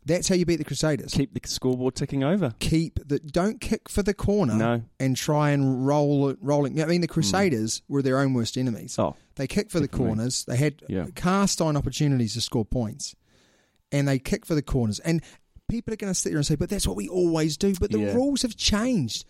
That's 0.04 0.28
how 0.28 0.34
you 0.36 0.46
beat 0.46 0.56
the 0.56 0.64
Crusaders. 0.64 1.14
Keep 1.14 1.34
the 1.40 1.48
scoreboard 1.48 1.94
ticking 1.96 2.24
over. 2.24 2.56
Keep 2.60 3.08
the 3.08 3.20
don't 3.20 3.62
kick 3.62 3.88
for 3.88 4.02
the 4.02 4.16
corner 4.16 4.56
No. 4.56 4.82
and 5.00 5.16
try 5.16 5.52
and 5.52 5.86
roll 5.86 6.30
it 6.30 6.38
rolling. 6.42 6.82
I 6.82 6.86
mean, 6.86 7.02
the 7.02 7.08
hmm. 7.08 7.14
Crusaders 7.14 7.84
were 7.88 8.02
their 8.02 8.18
own 8.20 8.34
worst 8.34 8.58
enemies. 8.58 8.98
Oh, 8.98 9.16
They 9.36 9.46
kicked 9.48 9.72
for 9.72 9.80
the 9.80 9.88
Definitely. 9.88 10.08
corners. 10.08 10.46
They 10.46 10.58
had 10.58 10.82
Yeah. 10.90 11.06
cast 11.16 11.62
iron 11.62 11.78
opportunities 11.78 12.34
to 12.34 12.42
score 12.42 12.66
points, 12.66 13.16
and 13.92 14.08
they 14.08 14.18
kicked 14.18 14.48
for 14.48 14.56
the 14.56 14.62
corners. 14.64 15.00
And 15.00 15.22
people 15.70 15.94
are 15.94 15.98
going 15.98 16.12
to 16.12 16.20
sit 16.20 16.30
there 16.32 16.38
and 16.38 16.46
say, 16.46 16.56
"But 16.56 16.70
that's 16.70 16.88
what 16.88 16.98
we 16.98 17.08
always 17.08 17.56
do." 17.56 17.74
But 17.80 17.92
the 17.92 18.00
Yeah. 18.00 18.14
rules 18.14 18.42
have 18.42 18.56
changed. 18.56 19.24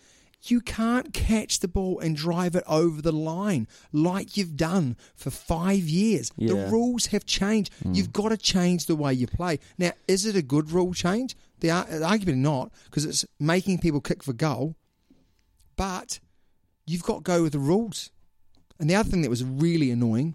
You 0.44 0.60
can't 0.60 1.14
catch 1.14 1.60
the 1.60 1.68
ball 1.68 2.00
and 2.00 2.16
drive 2.16 2.56
it 2.56 2.64
over 2.66 3.00
the 3.00 3.12
line 3.12 3.68
like 3.92 4.36
you've 4.36 4.56
done 4.56 4.96
for 5.14 5.30
five 5.30 5.84
years. 5.84 6.32
The 6.36 6.68
rules 6.68 7.06
have 7.06 7.24
changed. 7.24 7.72
Mm. 7.84 7.94
You've 7.94 8.12
got 8.12 8.30
to 8.30 8.36
change 8.36 8.86
the 8.86 8.96
way 8.96 9.14
you 9.14 9.28
play. 9.28 9.60
Now, 9.78 9.92
is 10.08 10.26
it 10.26 10.34
a 10.34 10.42
good 10.42 10.72
rule 10.72 10.94
change? 10.94 11.36
The 11.60 11.70
ar- 11.70 11.86
arguably 11.86 12.36
not, 12.36 12.72
because 12.86 13.04
it's 13.04 13.24
making 13.38 13.78
people 13.78 14.00
kick 14.00 14.24
for 14.24 14.32
goal. 14.32 14.74
But 15.76 16.18
you've 16.86 17.04
got 17.04 17.18
to 17.18 17.22
go 17.22 17.42
with 17.44 17.52
the 17.52 17.60
rules. 17.60 18.10
And 18.80 18.90
the 18.90 18.96
other 18.96 19.08
thing 19.08 19.22
that 19.22 19.30
was 19.30 19.44
really 19.44 19.92
annoying 19.92 20.34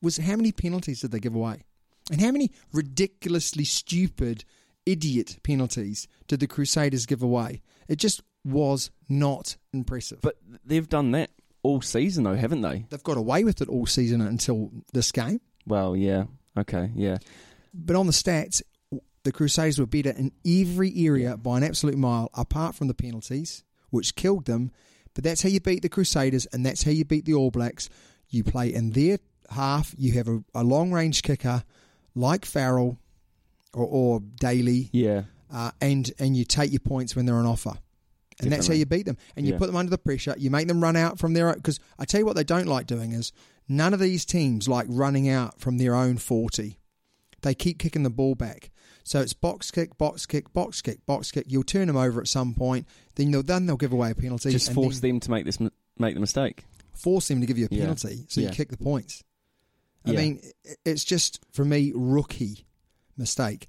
was 0.00 0.18
how 0.18 0.36
many 0.36 0.52
penalties 0.52 1.00
did 1.00 1.10
they 1.10 1.18
give 1.18 1.34
away? 1.34 1.64
And 2.10 2.20
how 2.20 2.30
many 2.30 2.52
ridiculously 2.72 3.64
stupid, 3.64 4.44
idiot 4.86 5.38
penalties 5.42 6.06
did 6.28 6.40
the 6.40 6.46
Crusaders 6.46 7.06
give 7.06 7.22
away? 7.22 7.62
It 7.88 7.96
just 7.96 8.22
was 8.44 8.90
not 9.08 9.56
impressive. 9.72 10.20
but 10.22 10.36
they've 10.64 10.88
done 10.88 11.10
that 11.12 11.30
all 11.62 11.80
season, 11.82 12.24
though, 12.24 12.34
haven't 12.36 12.62
they? 12.62 12.86
They've 12.88 13.02
got 13.02 13.16
away 13.18 13.44
with 13.44 13.60
it 13.60 13.68
all 13.68 13.86
season 13.86 14.20
until 14.20 14.70
this 14.92 15.12
game. 15.12 15.40
Well, 15.66 15.94
yeah. 15.94 16.24
Okay, 16.56 16.90
yeah. 16.94 17.18
But 17.74 17.96
on 17.96 18.06
the 18.06 18.12
stats, 18.12 18.62
the 19.24 19.32
Crusaders 19.32 19.78
were 19.78 19.86
better 19.86 20.10
in 20.10 20.32
every 20.46 20.92
area 21.06 21.36
by 21.36 21.58
an 21.58 21.64
absolute 21.64 21.96
mile, 21.98 22.30
apart 22.34 22.74
from 22.74 22.88
the 22.88 22.94
penalties, 22.94 23.62
which 23.90 24.14
killed 24.16 24.46
them. 24.46 24.70
But 25.14 25.24
that's 25.24 25.42
how 25.42 25.48
you 25.50 25.60
beat 25.60 25.82
the 25.82 25.88
Crusaders, 25.90 26.46
and 26.46 26.64
that's 26.64 26.82
how 26.84 26.90
you 26.92 27.04
beat 27.04 27.26
the 27.26 27.34
All 27.34 27.50
Blacks. 27.50 27.90
You 28.30 28.42
play 28.44 28.72
in 28.72 28.90
their 28.92 29.18
half. 29.50 29.94
You 29.98 30.12
have 30.14 30.28
a, 30.28 30.42
a 30.54 30.64
long 30.64 30.92
range 30.92 31.22
kicker 31.22 31.62
like 32.14 32.44
Farrell 32.46 32.96
or, 33.74 33.84
or 33.86 34.20
Daly, 34.20 34.88
Yeah. 34.92 35.22
uh, 35.52 35.72
and 35.80 36.10
and 36.18 36.36
you 36.36 36.44
take 36.44 36.72
your 36.72 36.80
points 36.80 37.14
when 37.14 37.26
they're 37.26 37.36
on 37.36 37.46
offer. 37.46 37.74
And 38.42 38.52
that's 38.52 38.66
how 38.66 38.74
you 38.74 38.86
beat 38.86 39.06
them. 39.06 39.16
And 39.36 39.46
you 39.46 39.52
Yeah. 39.52 39.58
put 39.58 39.66
them 39.66 39.76
under 39.76 39.90
the 39.90 39.98
pressure. 39.98 40.34
You 40.38 40.50
make 40.50 40.68
them 40.68 40.82
run 40.82 40.96
out 40.96 41.18
from 41.18 41.32
their 41.34 41.54
because 41.54 41.78
I 41.98 42.04
tell 42.04 42.20
you 42.20 42.26
what 42.26 42.36
they 42.36 42.44
don't 42.44 42.66
like 42.66 42.86
doing 42.86 43.12
is 43.12 43.32
none 43.68 43.92
of 43.94 44.00
these 44.00 44.24
teams 44.24 44.68
like 44.68 44.86
running 44.88 45.28
out 45.28 45.60
from 45.60 45.78
their 45.78 45.94
own 45.94 46.16
forty. 46.18 46.78
They 47.42 47.54
keep 47.54 47.78
kicking 47.78 48.02
the 48.02 48.10
ball 48.10 48.34
back. 48.34 48.70
So 49.02 49.20
it's 49.20 49.32
box 49.32 49.70
kick, 49.70 49.96
box 49.96 50.26
kick, 50.26 50.52
box 50.52 50.82
kick, 50.82 51.04
box 51.06 51.30
kick. 51.30 51.46
You'll 51.48 51.62
turn 51.64 51.86
them 51.86 51.96
over 51.96 52.20
at 52.20 52.28
some 52.28 52.52
point. 52.54 52.86
Then 53.14 53.30
they'll 53.30 53.42
then 53.42 53.66
they'll 53.66 53.76
give 53.76 53.92
away 53.92 54.10
a 54.10 54.14
penalty. 54.14 54.50
Just 54.50 54.72
force 54.72 55.00
them 55.00 55.20
to 55.20 55.30
make 55.30 55.44
this 55.46 55.58
make 55.98 56.14
the 56.14 56.20
mistake. 56.20 56.64
force 56.92 57.28
them 57.28 57.40
to 57.40 57.46
give 57.46 57.56
you 57.56 57.66
a 57.70 57.74
Yeah. 57.74 57.80
penalty, 57.82 58.26
so 58.28 58.40
Yeah. 58.42 58.48
you 58.48 58.52
kick 58.54 58.68
the 58.70 58.76
points. 58.76 59.22
I 60.04 60.12
Yeah. 60.12 60.18
mean, 60.20 60.40
it's 60.84 61.02
just 61.04 61.40
for 61.52 61.64
me 61.64 61.92
rookie 61.94 62.66
mistake. 63.16 63.68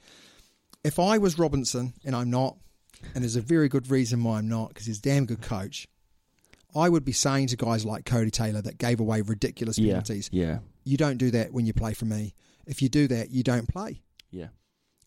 If 0.83 0.99
I 0.99 1.17
was 1.17 1.37
Robertson, 1.39 1.93
and 2.03 2.15
I'm 2.15 2.29
not, 2.29 2.57
and 3.15 3.23
there's 3.23 3.35
a 3.35 3.41
very 3.41 3.69
good 3.69 3.89
reason 3.89 4.23
why 4.23 4.37
I'm 4.37 4.47
not, 4.49 4.69
because 4.69 4.85
he's 4.85 4.99
a 4.99 5.01
damn 5.01 5.25
good 5.25 5.41
coach. 5.41 5.87
I 6.75 6.87
would 6.89 7.03
be 7.03 7.11
saying 7.11 7.47
to 7.47 7.57
guys 7.57 7.83
like 7.85 8.05
Codie 8.05 8.31
Taylor 8.31 8.61
that 8.61 8.77
gave 8.77 8.99
away 8.99 9.21
ridiculous 9.21 9.77
Yeah. 9.77 9.93
penalties, 9.93 10.29
Yeah. 10.31 10.59
you 10.85 10.97
don't 10.97 11.17
do 11.17 11.29
that 11.31 11.51
when 11.53 11.65
you 11.65 11.73
play 11.73 11.93
for 11.93 12.05
me. 12.05 12.33
If 12.65 12.81
you 12.81 12.89
do 12.89 13.07
that, 13.07 13.29
you 13.31 13.43
don't 13.43 13.67
play. 13.67 14.01
Yeah. 14.31 14.47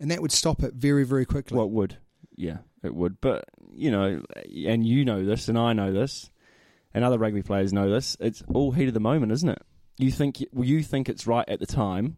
And 0.00 0.10
that 0.10 0.20
would 0.20 0.32
stop 0.32 0.62
it 0.62 0.74
very, 0.74 1.04
very 1.04 1.24
quickly. 1.24 1.56
Well, 1.56 1.66
it 1.66 1.72
would. 1.72 1.96
Yeah, 2.36 2.58
it 2.82 2.94
would. 2.94 3.20
But, 3.20 3.44
you 3.72 3.90
know, 3.90 4.22
and 4.66 4.86
you 4.86 5.04
know 5.04 5.24
this, 5.24 5.48
and 5.48 5.56
I 5.56 5.72
know 5.72 5.92
this, 5.92 6.30
and 6.92 7.04
other 7.04 7.16
rugby 7.18 7.42
players 7.42 7.72
know 7.72 7.88
this, 7.88 8.16
it's 8.20 8.42
all 8.52 8.72
heat 8.72 8.88
of 8.88 8.94
the 8.94 9.00
moment, 9.00 9.32
isn't 9.32 9.48
it? 9.48 9.62
You 9.96 10.10
think 10.10 10.44
well, 10.52 10.64
you 10.64 10.82
think 10.82 11.08
it's 11.08 11.26
right 11.26 11.48
at 11.48 11.60
the 11.60 11.66
time, 11.66 12.16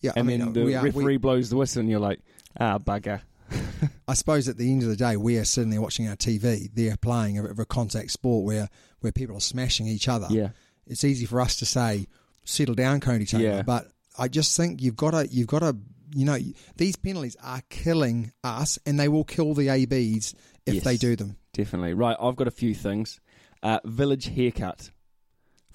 yeah, 0.00 0.12
and 0.16 0.26
I 0.26 0.26
mean, 0.26 0.40
then 0.40 0.52
the 0.54 0.64
we 0.64 0.74
are, 0.74 0.82
we- 0.82 0.88
referee 0.90 1.16
blows 1.18 1.50
the 1.50 1.56
whistle, 1.56 1.80
and 1.80 1.90
you're 1.90 2.00
like, 2.00 2.20
ah, 2.58 2.78
bugger. 2.78 3.20
I 4.08 4.14
suppose 4.14 4.48
at 4.48 4.56
the 4.58 4.70
end 4.70 4.82
of 4.82 4.88
the 4.88 4.96
day, 4.96 5.16
we 5.16 5.38
are 5.38 5.44
sitting 5.44 5.70
there 5.70 5.80
watching 5.80 6.08
our 6.08 6.16
TV. 6.16 6.68
They're 6.72 6.96
playing 6.96 7.38
a, 7.38 7.44
a 7.44 7.64
contact 7.64 8.10
sport 8.10 8.44
where, 8.44 8.68
where 9.00 9.12
people 9.12 9.36
are 9.36 9.40
smashing 9.40 9.86
each 9.86 10.08
other. 10.08 10.26
Yeah. 10.30 10.50
It's 10.86 11.04
easy 11.04 11.26
for 11.26 11.40
us 11.40 11.56
to 11.56 11.66
say, 11.66 12.06
settle 12.44 12.74
down, 12.74 13.00
Codie 13.00 13.28
Taylor. 13.28 13.44
Yeah. 13.44 13.62
But 13.62 13.88
I 14.18 14.28
just 14.28 14.56
think 14.56 14.82
you've 14.82 14.96
got 14.96 15.12
to, 15.12 15.26
you've 15.30 15.46
got 15.46 15.60
to, 15.60 15.76
you 16.14 16.24
know, 16.24 16.38
these 16.76 16.96
penalties 16.96 17.36
are 17.42 17.62
killing 17.70 18.32
us, 18.44 18.78
and 18.86 19.00
they 19.00 19.08
will 19.08 19.24
kill 19.24 19.54
the 19.54 19.68
ABs 19.70 20.34
if 20.66 20.74
Yes. 20.74 20.84
they 20.84 20.96
do 20.96 21.16
them. 21.16 21.36
Definitely. 21.52 21.94
Right, 21.94 22.16
I've 22.20 22.36
got 22.36 22.46
a 22.48 22.52
few 22.52 22.74
things. 22.74 23.20
Uh, 23.62 23.80
village 23.84 24.26
haircut 24.28 24.90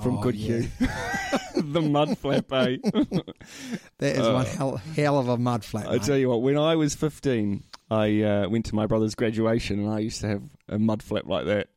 from 0.01 0.17
Oh, 0.17 0.21
Good 0.21 0.35
yeah. 0.35 0.61
The 1.55 1.81
mud 1.81 2.17
flap, 2.17 2.51
eh? 2.53 2.77
That 3.97 4.15
is 4.15 4.27
one 4.27 4.45
hell, 4.45 4.77
hell 4.95 5.19
of 5.19 5.27
a 5.27 5.37
mud 5.37 5.63
flat. 5.65 5.87
I 5.89 5.97
tell 5.97 6.17
you 6.17 6.29
what, 6.29 6.41
when 6.41 6.57
I 6.57 6.75
was 6.75 6.95
15, 6.95 7.63
I 7.91 8.21
uh, 8.21 8.49
went 8.49 8.65
to 8.67 8.75
my 8.75 8.85
brother's 8.85 9.15
graduation 9.15 9.79
and 9.79 9.93
I 9.93 9.99
used 9.99 10.21
to 10.21 10.27
have 10.27 10.43
a 10.69 10.79
mud 10.79 11.03
flap 11.03 11.25
like 11.25 11.45
that. 11.47 11.67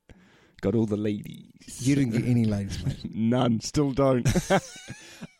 Got 0.60 0.76
all 0.76 0.86
the 0.86 0.96
ladies. 0.96 1.86
you 1.86 1.96
didn't 1.96 2.12
get 2.12 2.24
any 2.24 2.44
ladies, 2.44 2.84
mate. 2.86 2.98
None, 3.14 3.60
still 3.60 3.90
don't. 3.90 4.28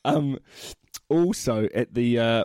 um, 0.05 0.39
also, 1.09 1.69
at 1.75 1.95
the 1.95 2.19
uh, 2.19 2.45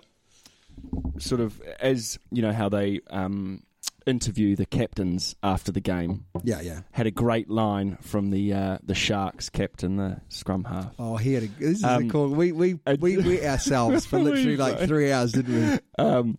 sort 1.17 1.41
of, 1.41 1.59
as 1.79 2.19
you 2.31 2.43
know, 2.43 2.51
how 2.53 2.69
they 2.69 2.99
um, 3.09 3.63
interview 4.07 4.55
the 4.55 4.65
captains 4.65 5.35
after 5.43 5.71
the 5.71 5.79
game, 5.81 6.25
Yeah, 6.43 6.61
yeah. 6.61 6.81
had 6.91 7.05
a 7.07 7.11
great 7.11 7.49
line 7.49 7.97
from 8.01 8.29
the 8.31 8.53
uh, 8.53 8.77
the 8.83 8.95
Sharks 8.95 9.49
captain, 9.49 9.97
the 9.97 10.21
scrum 10.29 10.63
half. 10.63 10.93
Oh, 10.97 11.17
he 11.17 11.33
had 11.33 11.43
a. 11.43 11.47
This 11.47 11.77
is 11.79 11.83
Um, 11.83 12.05
a 12.07 12.09
cool. 12.09 12.29
We 12.29 12.51
we 12.51 12.79
we 12.99 13.17
wet 13.17 13.43
ourselves 13.45 14.05
for 14.05 14.19
literally 14.19 14.57
like 14.57 14.79
three 14.87 15.11
hours, 15.11 15.33
didn't 15.33 15.55
we? 15.97 16.03
Um, 16.03 16.37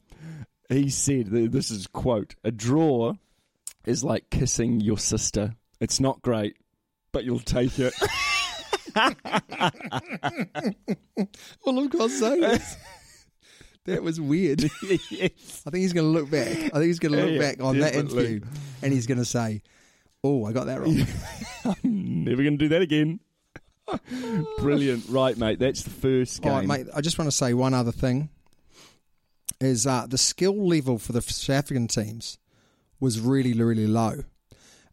he 0.68 0.88
said, 0.90 1.26
"This 1.31 1.70
is 1.70 1.87
quote: 1.87 2.35
a 2.42 2.50
draw 2.50 3.14
is 3.87 4.02
like 4.02 4.31
kissing 4.31 4.81
your 4.81 4.98
sister. 4.98 5.54
It's 5.81 6.00
not 6.00 6.20
great, 6.22 6.57
but 7.12 7.24
you'll 7.24 7.38
take 7.40 7.78
it." 7.78 7.94
Well, 11.64 11.78
of 11.78 11.90
course, 11.90 12.18
so. 12.18 12.59
That 13.88 14.03
was 14.03 14.20
weird. 14.20 14.61
yes. 15.11 15.62
I 15.66 15.70
think 15.70 15.77
he's 15.83 15.94
going 15.94 16.07
to 16.07 16.11
look 16.20 16.31
back. 16.31 16.46
I 16.48 16.68
think 16.79 16.85
he's 16.85 16.98
going 16.98 17.12
to 17.12 17.22
look 17.22 17.33
Yeah, 17.33 17.38
back 17.38 17.62
on 17.62 17.79
that 17.79 17.94
interview, 17.94 18.42
and 18.83 18.92
he's 18.92 19.07
going 19.07 19.18
to 19.18 19.24
say, 19.24 19.62
"Oh, 20.22 20.44
I 20.44 20.53
got 20.53 20.66
that 20.66 20.81
wrong." 20.81 20.94
Never 21.83 22.42
going 22.42 22.59
to 22.59 22.64
do 22.64 22.68
that 22.68 22.83
again. 22.83 23.20
Brilliant, 24.59 25.05
right, 25.09 25.37
mate? 25.38 25.59
That's 25.59 25.83
the 25.83 25.90
first 25.90 26.42
game. 26.42 26.53
All 26.53 26.59
right, 26.59 26.68
mate. 26.68 26.87
I 26.94 27.01
just 27.01 27.18
want 27.18 27.31
to 27.31 27.37
say 27.37 27.55
one 27.55 27.72
other 27.72 27.90
thing: 27.92 28.29
is 29.59 29.87
uh, 29.87 30.07
the 30.07 30.18
skill 30.18 30.68
level 30.68 30.98
for 30.98 31.12
the 31.12 31.22
South 31.22 31.57
African 31.57 31.88
teams 31.88 32.38
was 33.01 33.20
really, 33.20 33.55
really 33.55 33.87
low. 33.87 34.24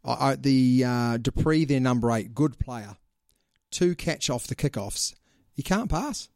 I, 0.05 0.29
I, 0.29 0.35
the 0.35 0.83
uh, 0.85 1.17
du 1.17 1.31
Preez, 1.31 1.67
their 1.67 1.81
number 1.81 2.11
eight, 2.11 2.33
good 2.33 2.57
player, 2.59 2.95
two 3.71 3.93
catch 3.93 4.29
off 4.29 4.47
the 4.47 4.55
kickoffs. 4.55 5.15
He 5.53 5.63
can't 5.63 5.89
pass. 5.89 6.29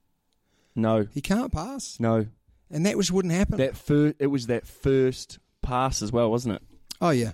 No, 0.75 1.07
He 1.13 1.21
can't 1.21 1.51
pass, 1.51 1.99
no. 1.99 2.27
And 2.71 2.85
that 2.85 2.97
was 2.97 3.11
wouldn't 3.11 3.33
happen. 3.33 3.57
That 3.57 3.75
fir- 3.77 4.13
it 4.19 4.27
was 4.27 4.47
that 4.47 4.67
first 4.67 5.39
pass 5.61 6.01
as 6.01 6.11
well, 6.11 6.29
wasn't 6.31 6.55
it? 6.55 6.61
oh 7.01 7.09
yeah, 7.11 7.31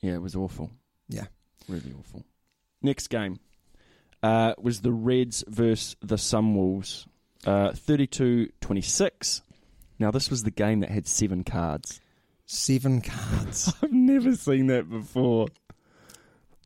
Yeah, 0.00 0.14
it 0.14 0.22
was 0.22 0.34
awful. 0.36 0.70
yeah. 1.08 1.26
Really 1.68 1.92
awful. 1.98 2.24
Next 2.82 3.08
game 3.08 3.38
uh, 4.22 4.54
was 4.58 4.80
the 4.80 4.92
Reds 4.92 5.44
versus 5.46 5.94
the 6.00 6.16
Sunwolves. 6.16 7.06
Uh, 7.46 7.70
32-26. 7.70 9.42
Now, 9.98 10.10
this 10.10 10.30
was 10.30 10.42
the 10.42 10.50
game 10.50 10.80
that 10.80 10.90
had 10.90 11.06
seven 11.06 11.44
cards. 11.44 12.00
Seven 12.46 13.00
cards. 13.02 13.72
I've 13.82 13.92
never 13.92 14.34
seen 14.34 14.66
that 14.68 14.88
before. 14.90 15.48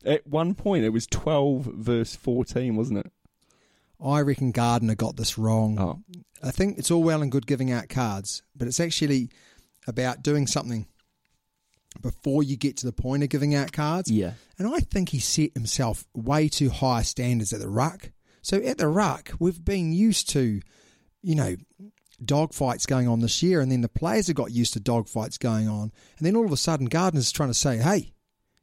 At 0.04 0.26
one 0.26 0.54
point, 0.54 0.84
it 0.84 0.90
was 0.90 1.06
12 1.06 1.64
verse 1.66 2.14
14, 2.16 2.76
wasn't 2.76 3.00
it? 3.00 3.12
I 4.04 4.20
reckon 4.20 4.50
Gardner 4.52 4.94
got 4.94 5.16
this 5.16 5.38
wrong. 5.38 5.78
Oh, 5.78 6.00
I 6.44 6.50
think 6.50 6.78
it's 6.78 6.90
all 6.90 7.02
well 7.02 7.22
and 7.22 7.32
good 7.32 7.46
giving 7.46 7.70
out 7.72 7.88
cards, 7.88 8.42
but 8.54 8.68
it's 8.68 8.80
actually 8.80 9.30
about 9.86 10.22
doing 10.22 10.46
something 10.46 10.86
before 12.02 12.42
you 12.42 12.56
get 12.56 12.76
to 12.78 12.86
the 12.86 12.92
point 12.92 13.22
of 13.22 13.28
giving 13.28 13.54
out 13.54 13.72
cards. 13.72 14.10
yeah. 14.10 14.32
And 14.58 14.68
I 14.68 14.80
think 14.80 15.10
he 15.10 15.18
set 15.20 15.54
himself 15.54 16.04
way 16.14 16.48
too 16.48 16.70
high 16.70 17.02
standards 17.02 17.52
at 17.52 17.60
the 17.60 17.68
ruck. 17.68 18.10
So 18.42 18.58
at 18.58 18.78
the 18.78 18.88
ruck, 18.88 19.32
we've 19.38 19.64
been 19.64 19.92
used 19.92 20.28
to, 20.30 20.60
you 21.22 21.34
know, 21.34 21.56
dogfights 22.22 22.86
going 22.86 23.08
on 23.08 23.20
this 23.20 23.42
year, 23.42 23.60
and 23.60 23.70
then 23.72 23.80
the 23.80 23.88
players 23.88 24.26
have 24.26 24.36
got 24.36 24.50
used 24.52 24.72
to 24.74 24.80
dogfights 24.80 25.38
going 25.38 25.68
on, 25.68 25.92
and 26.18 26.26
then 26.26 26.36
all 26.36 26.44
of 26.44 26.52
a 26.52 26.56
sudden, 26.56 26.86
Gardner's 26.88 27.32
trying 27.32 27.50
to 27.50 27.54
say, 27.54 27.78
"Hey, 27.78 28.10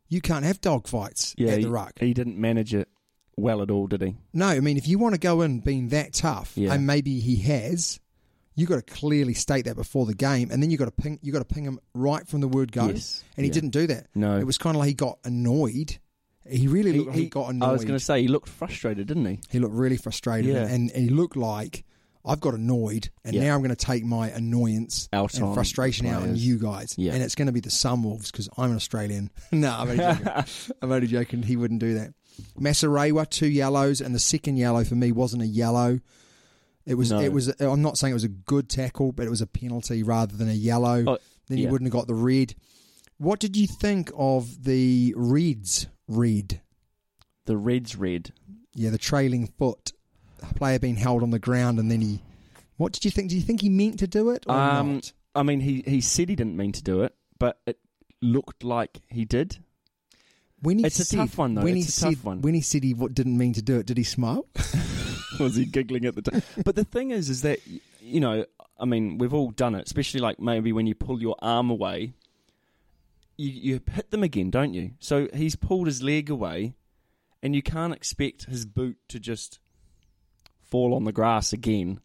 You 0.07 0.19
can't 0.19 0.43
have 0.43 0.59
dog 0.59 0.87
fights 0.89 1.33
Yeah, 1.37 1.51
at 1.51 1.61
the 1.61 1.69
ruck. 1.71 1.97
he 1.99 2.13
didn't 2.13 2.37
manage 2.37 2.73
it 2.73 2.89
well 3.37 3.61
at 3.61 3.71
all, 3.71 3.87
did 3.87 4.01
he? 4.01 4.15
No, 4.33 4.47
I 4.47 4.59
mean, 4.59 4.77
if 4.77 4.87
you 4.87 4.99
want 4.99 5.15
to 5.15 5.19
go 5.19 5.41
in 5.41 5.59
being 5.59 5.89
that 5.89 6.13
tough, 6.13 6.53
Yeah. 6.55 6.73
and 6.73 6.85
maybe 6.85 7.19
he 7.19 7.37
has, 7.37 7.99
you 8.55 8.65
got 8.67 8.75
to 8.85 8.93
clearly 8.93 9.33
state 9.33 9.65
that 9.65 9.75
before 9.75 10.05
the 10.05 10.13
game, 10.13 10.51
and 10.51 10.61
then 10.61 10.69
you 10.71 10.77
got 10.77 10.85
to 10.85 10.91
ping. 10.91 11.19
You 11.21 11.31
got 11.31 11.39
to 11.47 11.53
ping 11.53 11.63
him 11.63 11.79
right 11.93 12.27
from 12.27 12.41
the 12.41 12.47
word 12.47 12.71
go. 12.71 12.87
Yes. 12.87 13.23
And 13.37 13.45
he 13.45 13.49
Yeah. 13.49 13.53
didn't 13.53 13.69
do 13.69 13.87
that. 13.87 14.07
No. 14.13 14.37
it 14.37 14.45
was 14.45 14.57
kind 14.57 14.75
of 14.75 14.79
like 14.79 14.87
he 14.89 14.93
got 14.93 15.19
annoyed. 15.23 15.97
He 16.49 16.67
really 16.67 16.91
looked 16.93 17.09
like 17.11 17.17
he, 17.17 17.25
got 17.29 17.49
annoyed. 17.53 17.69
I 17.69 17.71
was 17.71 17.83
going 17.85 17.97
to 17.97 18.03
say 18.03 18.21
he 18.21 18.27
looked 18.27 18.49
frustrated, 18.49 19.07
didn't 19.07 19.25
he? 19.25 19.39
he 19.49 19.59
looked 19.59 19.75
really 19.75 19.97
frustrated, 19.97 20.53
Yeah. 20.53 20.67
and, 20.67 20.91
and 20.91 21.03
he 21.03 21.09
looked 21.09 21.37
like 21.37 21.85
I've 22.25 22.39
got 22.39 22.53
annoyed, 22.53 23.09
and 23.23 23.33
Yeah. 23.35 23.43
now 23.45 23.55
I'm 23.55 23.61
going 23.61 23.69
to 23.75 23.75
take 23.85 24.03
my 24.03 24.29
annoyance 24.29 25.07
Out 25.13 25.33
and 25.35 25.43
on 25.43 25.53
frustration 25.55 26.05
out 26.07 26.21
on 26.23 26.35
you 26.35 26.59
guys, 26.59 26.93
Yeah. 26.97 27.13
and 27.13 27.23
it's 27.23 27.33
going 27.35 27.45
to 27.47 27.51
be 27.51 27.61
the 27.61 27.69
Sunwolves 27.69 28.31
because 28.31 28.47
I'm 28.57 28.69
an 28.71 28.75
Australian. 28.75 29.31
no, 29.51 29.71
I'm 29.71 29.89
only 29.89 29.97
joking. 30.03 30.27
I'm 30.81 30.91
only 30.91 31.07
joking. 31.07 31.43
He 31.43 31.55
wouldn't 31.55 31.79
do 31.79 31.93
that. 31.95 32.13
Masirewa, 32.59 33.29
two 33.29 33.47
yellows, 33.47 34.01
and 34.01 34.13
the 34.13 34.19
second 34.19 34.57
yellow 34.57 34.83
for 34.83 34.95
me 34.95 35.11
wasn't 35.11 35.43
a 35.43 35.47
yellow. 35.47 35.99
It 36.85 36.95
was. 36.95 37.11
No. 37.11 37.19
It 37.19 37.31
was. 37.31 37.53
I'm 37.59 37.81
not 37.81 37.97
saying 37.97 38.11
it 38.11 38.15
was 38.15 38.23
a 38.23 38.29
good 38.29 38.69
tackle, 38.69 39.11
but 39.11 39.25
it 39.25 39.29
was 39.29 39.41
a 39.41 39.47
penalty 39.47 40.03
rather 40.03 40.35
than 40.35 40.49
a 40.49 40.53
yellow. 40.53 41.03
Oh, 41.07 41.17
then 41.47 41.57
he 41.57 41.63
yeah. 41.65 41.69
wouldn't 41.69 41.87
have 41.87 41.99
got 41.99 42.07
the 42.07 42.15
red. 42.15 42.55
What 43.17 43.39
did 43.39 43.55
you 43.55 43.67
think 43.67 44.11
of 44.17 44.63
the 44.63 45.13
Reds? 45.15 45.87
Red. 46.07 46.61
The 47.45 47.57
Reds 47.57 47.95
red. 47.95 48.33
Yeah, 48.73 48.89
the 48.89 48.97
trailing 48.97 49.47
foot 49.47 49.91
player 50.55 50.79
being 50.79 50.95
held 50.95 51.21
on 51.23 51.29
the 51.29 51.39
ground, 51.39 51.79
and 51.79 51.91
then 51.91 52.01
he. 52.01 52.21
What 52.77 52.93
did 52.93 53.05
you 53.05 53.11
think? 53.11 53.29
Do 53.29 53.35
you 53.35 53.43
think 53.43 53.61
he 53.61 53.69
meant 53.69 53.99
to 53.99 54.07
do 54.07 54.31
it 54.31 54.45
or 54.47 54.55
Um, 54.55 54.95
not? 54.95 55.13
I 55.35 55.43
mean, 55.43 55.59
he, 55.59 55.83
he 55.85 56.01
said 56.01 56.29
he 56.29 56.35
didn't 56.35 56.57
mean 56.57 56.71
to 56.73 56.83
do 56.83 57.03
it, 57.03 57.15
but 57.37 57.59
it 57.67 57.77
looked 58.21 58.63
like 58.63 59.01
he 59.07 59.23
did. 59.23 59.57
When 60.61 60.79
he 60.79 60.85
it's 60.85 60.99
a 60.99 61.05
said, 61.05 61.17
tough 61.17 61.37
one, 61.37 61.55
though. 61.55 61.63
When 61.63 61.75
It's 61.77 61.85
he 61.85 61.89
a 61.89 61.91
said, 61.91 62.15
tough 62.17 62.25
one. 62.25 62.41
When 62.41 62.53
he 62.53 62.61
said 62.61 62.83
he 62.83 62.93
w- 62.93 63.11
didn't 63.13 63.37
mean 63.37 63.53
to 63.53 63.61
do 63.61 63.79
it, 63.79 63.85
did 63.87 63.97
he 63.97 64.03
smile? 64.03 64.45
was 65.39 65.55
he 65.55 65.65
giggling 65.65 66.05
at 66.05 66.15
the 66.15 66.21
time? 66.21 66.43
But 66.63 66.75
the 66.75 66.83
thing 66.83 67.11
is, 67.11 67.29
is 67.29 67.41
that 67.41 67.59
you 68.01 68.19
know, 68.19 68.45
I 68.79 68.85
mean, 68.85 69.17
we've 69.17 69.33
all 69.33 69.51
done 69.51 69.73
it, 69.75 69.85
especially 69.85 70.19
like 70.19 70.39
maybe 70.39 70.71
when 70.71 70.85
you 70.87 70.93
pull 70.95 71.19
your 71.21 71.35
arm 71.41 71.69
away, 71.71 72.13
you 73.37 73.49
you 73.49 73.81
hit 73.91 74.11
them 74.11 74.21
again, 74.23 74.49
don't 74.51 74.73
you? 74.73 74.91
So 74.99 75.27
he's 75.33 75.55
pulled 75.55 75.87
his 75.87 76.03
leg 76.03 76.29
away, 76.29 76.75
and 77.41 77.55
you 77.55 77.63
can't 77.63 77.93
expect 77.93 78.45
his 78.45 78.65
boot 78.65 78.97
to 79.09 79.19
just 79.19 79.59
fall 80.61 80.93
on 80.93 81.03
the 81.05 81.11
grass 81.11 81.53
again. 81.53 81.99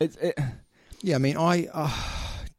It, 0.00 0.16
it, 0.20 0.38
Yeah, 1.02 1.16
I 1.16 1.18
mean, 1.18 1.36
I. 1.36 1.66
Uh, 1.72 1.90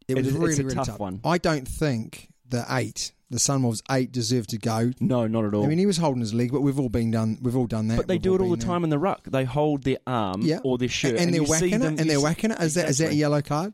it 0.08 0.18
It 0.18 0.18
was 0.18 0.28
it's 0.28 0.36
really, 0.36 0.54
a 0.54 0.58
really 0.64 0.76
tough 0.76 0.88
tough. 0.88 1.00
one. 1.00 1.22
I 1.24 1.38
don't 1.38 1.66
think 1.68 2.30
the 2.54 2.66
eight, 2.70 3.12
the 3.30 3.38
Sunwolves 3.38 3.82
eight, 3.92 4.12
deserved 4.12 4.50
to 4.52 4.58
go. 4.58 4.92
no, 5.00 5.28
not 5.28 5.44
at 5.46 5.54
all. 5.54 5.66
I 5.66 5.68
mean, 5.68 5.80
he 5.80 5.86
was 5.86 5.98
holding 5.98 6.22
his 6.22 6.34
leg, 6.34 6.52
but 6.52 6.62
we've 6.62 6.80
all 6.80 6.88
been 6.90 7.12
done. 7.12 7.38
We've 7.42 7.56
all 7.58 7.68
done 7.68 7.88
that. 7.90 7.98
but 7.98 8.08
they 8.08 8.14
We've 8.16 8.22
do 8.22 8.36
it 8.36 8.42
all 8.42 8.50
the 8.50 8.58
been 8.58 8.60
there. 8.60 8.68
time 8.76 8.84
in 8.84 8.90
the 8.90 9.00
ruck. 9.00 9.24
They 9.26 9.44
hold 9.44 9.84
their 9.84 9.98
arm 10.08 10.42
Yeah, 10.44 10.60
or 10.64 10.78
their 10.78 10.88
shirt, 10.88 11.18
and, 11.20 11.34
they're 11.34 11.42
you 11.42 11.48
see 11.48 11.52
whacking 11.66 11.80
them- 11.80 11.94
it, 11.96 12.00
and 12.02 12.10
they're 12.10 12.22
whacking 12.22 12.52
it. 12.52 12.62
Is 12.62 12.76
that 12.76 12.90
is 12.90 13.00
that 13.00 13.12
a 13.12 13.16
yellow 13.16 13.42
card? 13.42 13.74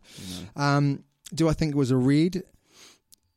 Um, 0.56 1.04
do 1.36 1.48
I 1.50 1.54
think 1.54 1.72
it 1.74 1.78
was 1.78 1.92
a 1.92 1.98
red? 1.98 2.44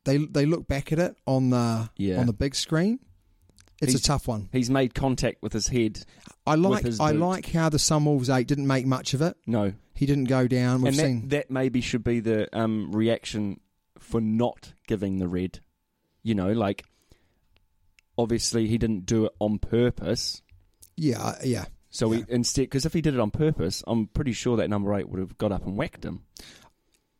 They 0.05 0.17
they 0.17 0.45
look 0.45 0.67
back 0.67 0.91
at 0.91 0.99
it 0.99 1.15
on 1.25 1.49
the 1.51 1.89
Yeah. 1.97 2.19
on 2.19 2.25
the 2.25 2.33
big 2.33 2.55
screen. 2.55 2.99
It's 3.81 3.91
He's- 3.91 4.01
a 4.03 4.07
tough 4.07 4.27
one. 4.27 4.49
He's 4.53 4.69
made 4.69 4.93
contact 4.93 5.41
with 5.41 5.51
his 5.53 5.67
head. 5.67 6.05
I 6.47 6.55
like 6.55 6.85
I 6.99 7.11
boot. 7.11 7.19
like 7.19 7.45
how 7.51 7.69
the 7.69 7.77
Sunwolves 7.77 8.33
eight 8.33 8.47
didn't 8.47 8.67
make 8.67 8.85
much 8.85 9.13
of 9.13 9.21
it. 9.21 9.35
No, 9.47 9.73
He 9.93 10.05
didn't 10.05 10.25
go 10.25 10.47
down. 10.47 10.81
We've 10.81 10.89
and 10.89 10.97
that, 10.99 11.03
seen 11.05 11.27
that 11.29 11.51
maybe 11.51 11.79
should 11.81 12.03
be 12.03 12.19
the 12.19 12.47
um, 12.57 12.91
reaction 12.93 13.59
for 14.13 14.21
not 14.21 14.73
giving 14.87 15.17
the 15.17 15.27
red. 15.27 15.59
You 16.21 16.35
know, 16.35 16.51
like 16.51 16.85
obviously 18.17 18.67
he 18.67 18.77
didn't 18.77 19.05
do 19.07 19.25
it 19.25 19.31
on 19.39 19.57
purpose. 19.59 20.41
yeah 20.95 21.19
uh, 21.21 21.35
yeah. 21.43 21.65
So 21.89 22.11
Yeah. 22.11 22.19
he 22.27 22.33
instead, 22.33 22.61
because 22.63 22.85
if 22.85 22.93
he 22.93 23.01
did 23.01 23.15
it 23.15 23.19
on 23.19 23.31
purpose, 23.31 23.83
I'm 23.87 24.05
pretty 24.07 24.33
sure 24.33 24.57
that 24.57 24.69
number 24.69 24.93
eight 24.95 25.09
would 25.09 25.19
have 25.19 25.37
got 25.37 25.51
up 25.51 25.65
and 25.65 25.75
whacked 25.77 26.05
him. 26.05 26.21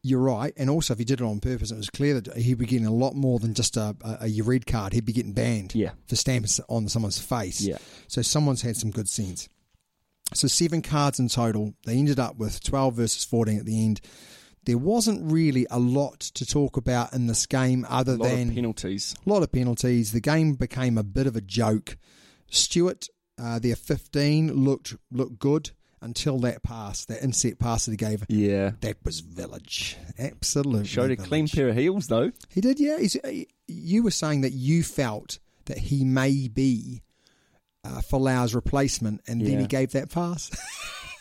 You're 0.04 0.20
right, 0.22 0.54
and 0.58 0.70
also 0.70 0.94
if 0.94 1.00
he 1.00 1.06
did 1.06 1.22
it 1.22 1.24
on 1.26 1.40
purpose, 1.40 1.72
it 1.72 1.78
was 1.78 1.90
clear 1.90 2.20
that 2.20 2.36
he'd 2.38 2.58
be 2.60 2.66
getting 2.66 2.86
a 2.86 2.94
lot 2.94 3.16
more 3.16 3.40
than 3.40 3.54
just 3.56 3.76
a, 3.78 3.96
a, 4.04 4.18
a 4.28 4.42
red 4.42 4.66
card. 4.68 4.94
He'd 4.94 5.06
be 5.06 5.14
getting 5.14 5.34
banned 5.34 5.74
Yeah. 5.74 5.92
for 6.08 6.16
stamping 6.16 6.52
on 6.70 6.90
someone's 6.90 7.20
face. 7.20 7.62
Yeah. 7.62 7.78
So 8.08 8.22
someone's 8.22 8.62
had 8.62 8.76
some 8.78 8.92
good 8.92 9.08
sense. 9.10 9.48
So 10.34 10.48
seven 10.48 10.82
cards 10.82 11.20
in 11.20 11.30
total. 11.30 11.74
They 11.86 11.96
ended 11.98 12.20
up 12.20 12.38
with 12.38 12.62
12 12.64 12.96
versus 12.96 13.24
14 13.26 13.60
at 13.60 13.66
the 13.66 13.84
end. 13.86 14.02
There 14.66 14.78
wasn't 14.78 15.30
really 15.32 15.68
a 15.70 15.80
lot 15.80 16.20
to 16.22 16.46
talk 16.46 16.78
about 16.78 17.14
in 17.14 17.28
this 17.28 17.46
game 17.46 17.86
other 17.90 18.14
A 18.14 18.18
lot 18.18 18.30
than 18.30 18.50
of 18.50 18.56
penalties. 18.56 19.14
a 19.26 19.30
lot 19.30 19.44
of 19.44 19.52
penalties. 19.52 20.12
The 20.14 20.22
game 20.22 20.54
became 20.54 20.98
a 20.98 21.04
bit 21.04 21.28
of 21.28 21.36
a 21.36 21.42
joke. 21.42 21.98
Stewart, 22.50 23.08
uh, 23.42 23.60
their 23.60 23.76
15 23.76 24.54
looked 24.54 24.96
looked 25.12 25.40
good 25.40 25.72
until 26.02 26.38
that 26.40 26.64
pass, 26.64 27.06
that 27.06 27.24
inset 27.24 27.60
pass 27.60 27.86
that 27.86 27.92
he 27.92 27.98
gave. 27.98 28.26
Yeah. 28.30 28.72
That 28.82 28.98
was 29.06 29.22
village. 29.22 29.98
Absolutely. 30.20 30.86
Showed 30.86 31.12
a 31.12 31.16
clean 31.18 31.48
pair 31.48 31.70
of 31.70 31.76
heels 31.78 32.08
though. 32.08 32.32
He 32.50 32.62
did, 32.62 32.80
yeah. 32.80 33.00
He's, 33.00 33.14
he- 33.26 33.48
you 33.68 34.04
were 34.04 34.12
saying 34.12 34.42
that 34.42 34.52
you 34.52 34.84
felt 34.84 35.40
that 35.66 35.78
he 35.78 36.04
may 36.04 36.48
be 36.50 37.02
uh, 37.86 38.02
Folau's 38.02 38.54
replacement, 38.54 39.22
and 39.28 39.42
then 39.46 39.60
he 39.60 39.66
gave 39.68 39.92
that 39.94 40.10
pass. 40.10 40.50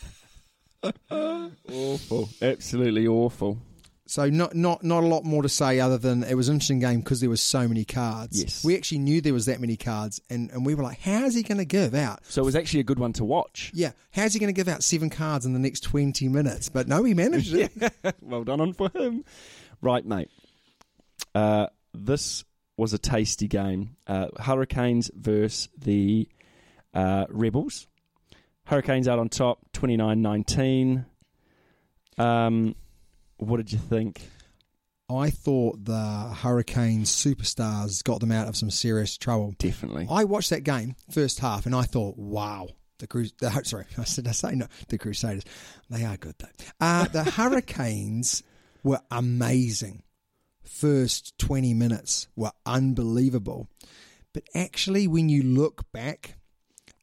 Awful. 1.10 2.28
Absolutely 2.40 3.06
awful. 3.06 3.58
so 4.06 4.28
not 4.28 4.54
not 4.54 4.82
not 4.82 5.02
a 5.02 5.06
lot 5.06 5.24
more 5.24 5.42
to 5.42 5.48
say 5.48 5.80
other 5.80 5.96
than 5.98 6.22
it 6.24 6.34
was 6.34 6.48
an 6.48 6.54
interesting 6.56 6.80
game 6.80 7.00
because 7.00 7.20
there 7.20 7.30
was 7.30 7.40
so 7.40 7.66
many 7.68 7.84
cards. 7.84 8.40
Yes. 8.42 8.64
we 8.64 8.76
actually 8.76 8.98
knew 8.98 9.20
there 9.20 9.32
was 9.32 9.46
that 9.46 9.60
many 9.60 9.76
cards, 9.76 10.20
and, 10.28 10.50
and 10.50 10.66
we 10.66 10.74
were 10.74 10.82
like, 10.82 11.00
how's 11.00 11.34
he 11.34 11.42
going 11.42 11.58
to 11.58 11.64
give 11.64 11.94
out? 11.94 12.20
So 12.28 12.42
it 12.42 12.44
was 12.44 12.56
actually 12.56 12.80
a 12.80 12.84
good 12.84 12.98
one 12.98 13.12
to 13.14 13.24
watch. 13.24 13.70
Yeah, 13.74 13.92
how's 14.10 14.34
he 14.34 14.40
going 14.40 14.52
to 14.52 14.58
give 14.58 14.68
out 14.68 14.82
seven 14.82 15.08
cards 15.10 15.46
in 15.46 15.52
the 15.52 15.58
next 15.58 15.80
twenty 15.80 16.28
minutes? 16.28 16.68
But 16.68 16.88
no, 16.88 17.04
he 17.04 17.14
managed 17.14 17.54
it. 17.54 17.72
well 18.20 18.44
done 18.44 18.60
on 18.60 18.72
for 18.72 18.90
him. 18.94 19.24
Right, 19.80 20.04
mate. 20.04 20.30
Uh, 21.34 21.68
this 21.94 22.44
was 22.76 22.92
a 22.92 22.98
tasty 22.98 23.48
game. 23.48 23.96
Uh, 24.06 24.28
Hurricanes 24.40 25.10
versus 25.14 25.68
the 25.78 26.28
uh, 26.94 27.26
Rebels. 27.28 27.86
Hurricanes 28.66 29.08
out 29.08 29.18
on 29.18 29.28
top, 29.28 29.58
29-19. 29.72 31.04
Um, 32.18 32.74
what 33.38 33.56
did 33.58 33.72
you 33.72 33.78
think? 33.78 34.22
I 35.10 35.30
thought 35.30 35.84
the 35.84 36.34
Hurricanes 36.34 37.10
superstars 37.10 38.02
got 38.02 38.20
them 38.20 38.32
out 38.32 38.48
of 38.48 38.56
some 38.56 38.70
serious 38.70 39.16
trouble. 39.18 39.54
Definitely. 39.58 40.06
I 40.10 40.24
watched 40.24 40.50
that 40.50 40.64
game 40.64 40.96
first 41.10 41.40
half 41.40 41.66
and 41.66 41.74
I 41.74 41.82
thought, 41.82 42.16
wow, 42.16 42.68
the 42.98 43.06
Crus- 43.06 43.36
the, 43.38 43.50
sorry, 43.64 43.86
I 43.98 44.04
said 44.04 44.26
I 44.26 44.32
say 44.32 44.54
no, 44.54 44.66
the 44.88 44.98
Crusaders, 44.98 45.44
they 45.90 46.04
are 46.04 46.16
good 46.16 46.36
though. 46.38 46.46
Uh, 46.80 47.08
the 47.08 47.24
Hurricanes 47.30 48.42
were 48.82 49.00
amazing. 49.10 50.02
First 50.62 51.36
twenty 51.38 51.74
minutes 51.74 52.28
were 52.34 52.52
unbelievable, 52.64 53.68
but 54.32 54.44
actually, 54.54 55.06
when 55.06 55.28
you 55.28 55.42
look 55.42 55.84
back, 55.92 56.36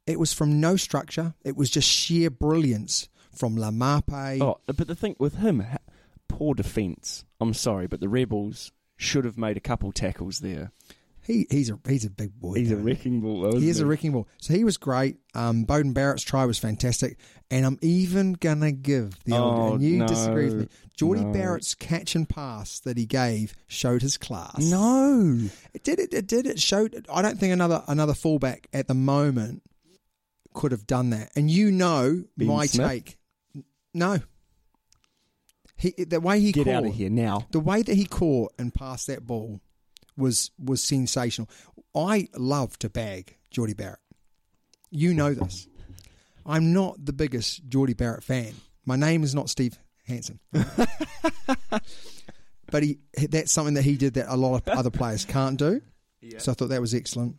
it 0.09 0.19
was 0.19 0.33
from 0.33 0.59
no 0.59 0.75
structure. 0.75 1.35
It 1.43 1.55
was 1.55 1.69
just 1.69 1.87
sheer 1.87 2.31
brilliance 2.31 3.09
from 3.31 3.55
Laumape. 3.55 4.41
Oh, 4.41 4.59
but 4.65 4.87
the 4.87 4.95
thing 4.95 5.15
with 5.19 5.35
him, 5.35 5.63
poor 6.27 6.55
defence. 6.55 7.25
I'm 7.39 7.53
sorry, 7.53 7.85
but 7.85 7.99
the 7.99 8.09
Rebels 8.09 8.71
should 8.97 9.23
have 9.23 9.37
made 9.37 9.55
a 9.55 9.61
couple 9.61 9.91
tackles 9.91 10.39
there. 10.39 10.71
He, 11.21 11.45
he's 11.51 11.69
a 11.69 11.77
he's 11.87 12.05
a 12.05 12.09
big 12.09 12.39
boy. 12.39 12.55
He's 12.55 12.71
a 12.71 12.75
though. 12.75 12.81
wrecking 12.81 13.21
ball. 13.21 13.41
though, 13.41 13.59
He 13.59 13.69
is 13.69 13.79
a 13.79 13.85
wrecking 13.85 14.13
ball. 14.13 14.27
So 14.41 14.55
he 14.55 14.63
was 14.63 14.77
great. 14.77 15.17
Um, 15.35 15.63
Beauden 15.63 15.93
Barrett's 15.93 16.23
try 16.23 16.43
was 16.45 16.57
fantastic, 16.57 17.19
and 17.51 17.67
I'm 17.67 17.77
even 17.83 18.33
gonna 18.33 18.71
give 18.71 19.23
the 19.25 19.37
old. 19.37 19.59
Oh, 19.59 19.73
and 19.75 19.83
you 19.83 19.97
no, 19.97 20.07
disagree 20.07 20.45
with 20.45 20.55
me. 20.55 20.67
Jordie 20.97 21.25
no. 21.25 21.31
Barrett's 21.31 21.75
catch 21.75 22.15
and 22.15 22.27
pass 22.27 22.79
that 22.79 22.97
he 22.97 23.05
gave 23.05 23.53
showed 23.67 24.01
his 24.01 24.17
class. 24.17 24.57
No. 24.57 25.39
it 25.75 25.83
did. 25.83 25.99
It, 25.99 26.15
it 26.15 26.25
did. 26.25 26.47
It 26.47 26.59
showed. 26.59 27.05
I 27.13 27.21
don't 27.21 27.37
think 27.39 27.53
another 27.53 27.83
another 27.87 28.15
fullback 28.15 28.67
at 28.73 28.87
the 28.87 28.95
moment 28.95 29.61
could 30.53 30.71
have 30.71 30.87
done 30.87 31.09
that. 31.11 31.31
And 31.35 31.49
you 31.49 31.71
know 31.71 32.23
Ben 32.37 32.47
my 32.47 32.65
Smith? 32.65 32.87
take. 32.87 33.17
No. 33.93 34.19
He 35.75 35.91
the 35.91 36.19
way 36.19 36.39
he 36.41 36.51
Get 36.51 36.65
caught, 36.65 36.73
out 36.73 36.85
of 36.85 36.93
here 36.93 37.09
now. 37.09 37.47
the 37.51 37.59
way 37.59 37.81
that 37.81 37.95
he 37.95 38.05
caught 38.05 38.51
and 38.59 38.73
passed 38.73 39.07
that 39.07 39.25
ball 39.25 39.61
was 40.17 40.51
was 40.61 40.83
sensational. 40.83 41.49
I 41.95 42.27
love 42.35 42.77
to 42.79 42.89
bag 42.89 43.37
Jordie 43.49 43.73
Barrett. 43.73 43.99
You 44.91 45.13
know 45.13 45.33
this. 45.33 45.67
I'm 46.45 46.73
not 46.73 47.05
the 47.05 47.13
biggest 47.13 47.67
Jordie 47.69 47.93
Barrett 47.93 48.23
fan. 48.23 48.53
My 48.85 48.95
name 48.95 49.23
is 49.23 49.33
not 49.35 49.49
Steve 49.49 49.77
Hansen. 50.05 50.39
but 52.71 52.83
he 52.83 52.99
that's 53.29 53.51
something 53.51 53.75
that 53.75 53.83
he 53.83 53.95
did 53.95 54.15
that 54.15 54.25
a 54.27 54.35
lot 54.35 54.55
of 54.55 54.67
other 54.67 54.89
players 54.89 55.25
can't 55.25 55.57
do. 55.57 55.81
So 56.37 56.51
I 56.51 56.55
thought 56.55 56.69
that 56.69 56.81
was 56.81 56.93
excellent. 56.93 57.37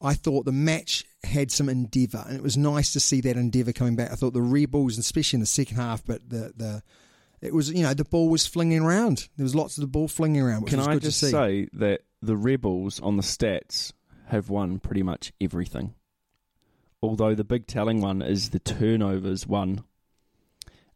I 0.00 0.14
thought 0.14 0.44
the 0.46 0.52
match 0.52 1.04
had 1.24 1.50
some 1.50 1.68
endeavour, 1.68 2.24
and 2.26 2.36
it 2.36 2.42
was 2.42 2.56
nice 2.56 2.92
to 2.94 3.00
see 3.00 3.20
that 3.22 3.36
endeavour 3.36 3.72
coming 3.72 3.96
back. 3.96 4.10
I 4.10 4.14
thought 4.14 4.32
the 4.32 4.42
Rebels, 4.42 4.96
especially 4.98 5.36
in 5.36 5.40
the 5.40 5.46
second 5.46 5.76
half, 5.76 6.04
but 6.04 6.28
the 6.28 6.52
the 6.56 6.82
it 7.42 7.54
was 7.54 7.70
you 7.70 7.82
know 7.82 7.94
the 7.94 8.04
ball 8.04 8.28
was 8.28 8.46
flinging 8.46 8.80
around. 8.80 9.28
There 9.36 9.44
was 9.44 9.54
lots 9.54 9.76
of 9.76 9.82
the 9.82 9.88
ball 9.88 10.08
flinging 10.08 10.42
around, 10.42 10.62
which 10.62 10.70
Can 10.70 10.78
was 10.78 10.88
I 10.88 10.94
good 10.94 11.02
just 11.02 11.20
to 11.20 11.26
see. 11.26 11.32
say 11.32 11.68
that 11.74 12.02
the 12.22 12.36
Rebels 12.36 13.00
on 13.00 13.16
the 13.16 13.22
stats 13.22 13.92
have 14.26 14.48
won 14.48 14.78
pretty 14.78 15.02
much 15.02 15.32
everything. 15.40 15.94
Although 17.02 17.34
the 17.34 17.44
big 17.44 17.66
telling 17.66 18.00
one 18.00 18.22
is 18.22 18.50
the 18.50 18.58
turnovers 18.58 19.46
one. 19.46 19.84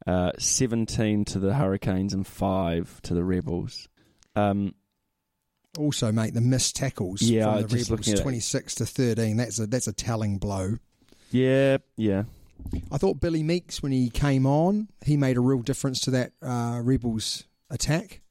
Uh, 0.07 0.33
17 0.39 1.25
to 1.25 1.39
the 1.39 1.55
Hurricanes 1.55 2.13
and 2.13 2.27
5 2.27 3.01
to 3.05 3.15
the 3.15 3.25
Rebels. 3.25 3.89
Um, 4.37 4.75
Also, 5.79 6.13
mate, 6.13 6.35
the 6.35 6.41
missed 6.41 6.77
tackles 6.77 7.23
Yeah, 7.23 7.45
from 7.45 7.55
the 7.63 7.69
Rebels, 7.69 7.91
looking 7.91 8.13
at 8.15 8.19
it. 8.21 8.23
twenty 8.23 8.41
six 8.41 8.75
to 8.77 8.87
thirteen. 8.87 9.37
That's 9.37 9.59
a 9.59 9.67
that's 9.67 9.87
a 9.89 9.93
telling 9.93 10.39
blow. 10.39 10.77
yeah, 11.31 11.79
yeah. 11.97 12.25
I 12.91 12.97
thought 12.99 13.21
Billy 13.21 13.43
Meakes, 13.43 13.83
when 13.83 13.93
he 13.93 14.09
came 14.09 14.47
on, 14.47 14.89
he 15.05 15.17
made 15.17 15.37
a 15.37 15.41
real 15.41 15.61
difference 15.61 16.01
to 16.03 16.11
that 16.13 16.33
uh, 16.41 16.81
Rebels 16.83 17.45
attack. 17.69 18.23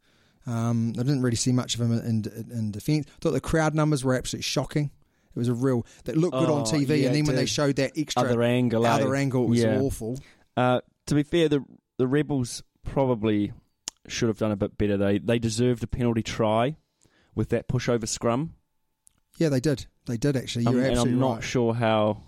Um, 0.48 0.90
I 0.98 1.04
didn't 1.04 1.22
really 1.22 1.36
see 1.36 1.52
much 1.52 1.76
of 1.76 1.82
him 1.82 1.92
in, 1.94 2.00
in, 2.06 2.52
in 2.52 2.72
defence. 2.72 3.06
I 3.08 3.12
thought 3.22 3.32
the 3.32 3.42
crowd 3.42 3.76
numbers 3.76 4.04
were 4.04 4.16
absolutely 4.16 4.44
shocking. 4.44 4.92
It 5.36 5.40
was 5.40 5.50
a 5.50 5.54
real 5.54 5.86
that 6.06 6.18
looked 6.18 6.36
good 6.38 6.50
on 6.50 6.62
Oh, 6.62 6.64
TV, 6.64 7.02
yeah, 7.02 7.08
and 7.08 7.16
then 7.16 7.26
when 7.26 7.36
they 7.36 7.46
showed 7.46 7.76
that 7.78 7.92
extra 7.98 8.24
Other 8.24 8.42
angle, 8.44 8.86
eh? 8.86 8.90
other 8.90 9.16
angle, 9.16 9.46
it 9.46 9.50
was 9.50 9.62
Yeah. 9.62 9.80
awful. 9.80 10.18
Uh, 10.58 10.82
to 11.08 11.16
be 11.16 11.24
fair, 11.24 11.50
the 11.50 11.64
the 11.98 12.08
Rebels 12.08 12.64
probably 12.84 13.52
should 14.08 14.28
have 14.30 14.38
done 14.38 14.52
a 14.52 14.56
bit 14.56 14.78
better. 14.78 14.98
They 14.98 15.18
they 15.20 15.40
deserved 15.40 15.84
a 15.84 15.88
penalty 15.88 16.24
try 16.24 16.76
with 17.36 17.50
that 17.50 17.68
pushover 17.68 18.08
scrum. 18.08 18.54
Yeah, 19.38 19.50
they 19.50 19.60
did. 19.60 19.86
They 20.06 20.18
did 20.18 20.36
actually. 20.38 20.66
Um, 20.68 20.74
You're 20.74 20.82
and 20.84 20.92
absolutely 20.92 21.14
I'm 21.14 21.20
not 21.20 21.34
right. 21.36 21.44
sure 21.44 21.74
how 21.74 22.22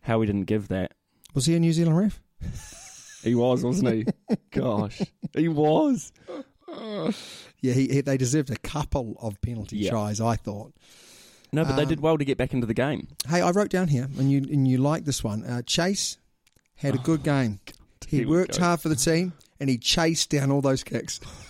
how 0.00 0.18
we 0.18 0.26
didn't 0.26 0.44
give 0.46 0.68
that. 0.68 0.94
Was 1.34 1.46
he 1.46 1.54
a 1.54 1.60
New 1.60 1.72
Zealand 1.72 1.96
ref? 1.98 2.20
He 3.22 3.34
was, 3.34 3.62
wasn't 3.62 3.92
he? 3.92 4.06
Gosh, 4.50 5.02
he 5.36 5.46
was. 5.46 6.10
Yeah, 7.60 7.74
he, 7.74 7.86
he, 7.88 8.00
they 8.00 8.16
deserved 8.16 8.48
a 8.50 8.56
couple 8.56 9.16
of 9.20 9.38
penalty 9.42 9.76
Yeah. 9.76 9.90
tries. 9.90 10.22
I 10.22 10.36
thought. 10.36 10.72
No, 11.52 11.64
but 11.66 11.76
they 11.76 11.82
Um, 11.82 11.88
did 11.90 12.00
well 12.00 12.16
to 12.16 12.24
get 12.24 12.38
back 12.38 12.54
into 12.54 12.66
the 12.66 12.72
game. 12.72 13.08
Hey, 13.28 13.42
I 13.42 13.50
wrote 13.50 13.68
down 13.70 13.88
here, 13.88 14.08
and 14.18 14.30
you 14.32 14.38
and 14.38 14.66
you 14.66 14.78
like 14.78 15.04
this 15.04 15.22
one. 15.22 15.44
Uh, 15.44 15.60
Chase 15.60 16.16
had 16.76 16.94
a 16.94 16.98
good 17.04 17.22
game. 17.22 17.60
He 18.08 18.24
worked 18.24 18.56
go. 18.58 18.64
hard 18.64 18.80
for 18.80 18.88
the 18.88 18.96
team, 18.96 19.34
and 19.60 19.68
he 19.68 19.76
chased 19.76 20.30
down 20.30 20.50
all 20.50 20.62
those 20.62 20.82
kicks. 20.82 21.20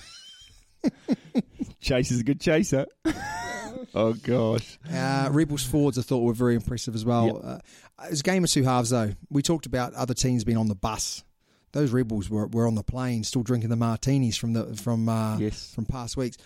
Chase 1.81 2.11
is 2.11 2.21
a 2.21 2.25
good 2.25 2.41
chaser. 2.41 2.87
oh 3.95 4.13
gosh. 4.13 4.79
Uh, 4.93 5.29
Rebels 5.33 5.63
forwards, 5.63 5.99
I 5.99 6.03
thought, 6.03 6.21
were 6.21 6.33
very 6.35 6.55
impressive 6.55 6.95
as 6.95 7.05
well. 7.05 7.27
Yep. 7.27 7.37
Uh, 7.43 7.59
it 8.07 8.11
was 8.11 8.21
a 8.21 8.25
game 8.25 8.45
of 8.45 8.51
two 8.51 8.63
halves, 8.65 8.91
though. 8.91 9.13
We 9.31 9.43
talked 9.43 9.67
about 9.67 9.95
other 9.95 10.15
teams 10.15 10.45
being 10.45 10.59
on 10.59 10.69
the 10.69 10.75
bus. 10.75 11.25
Those 11.73 11.93
Rebels 11.93 12.29
were, 12.29 12.47
were 12.49 12.67
on 12.67 12.75
the 12.75 12.83
plane, 12.83 13.23
still 13.25 13.43
drinking 13.43 13.71
the 13.71 13.77
martinis 13.77 14.37
from 14.37 14.53
the 14.55 14.75
from 14.77 15.09
uh, 15.09 15.39
Yes. 15.39 15.73
from 15.75 15.85
past 15.87 16.17
weeks. 16.17 16.37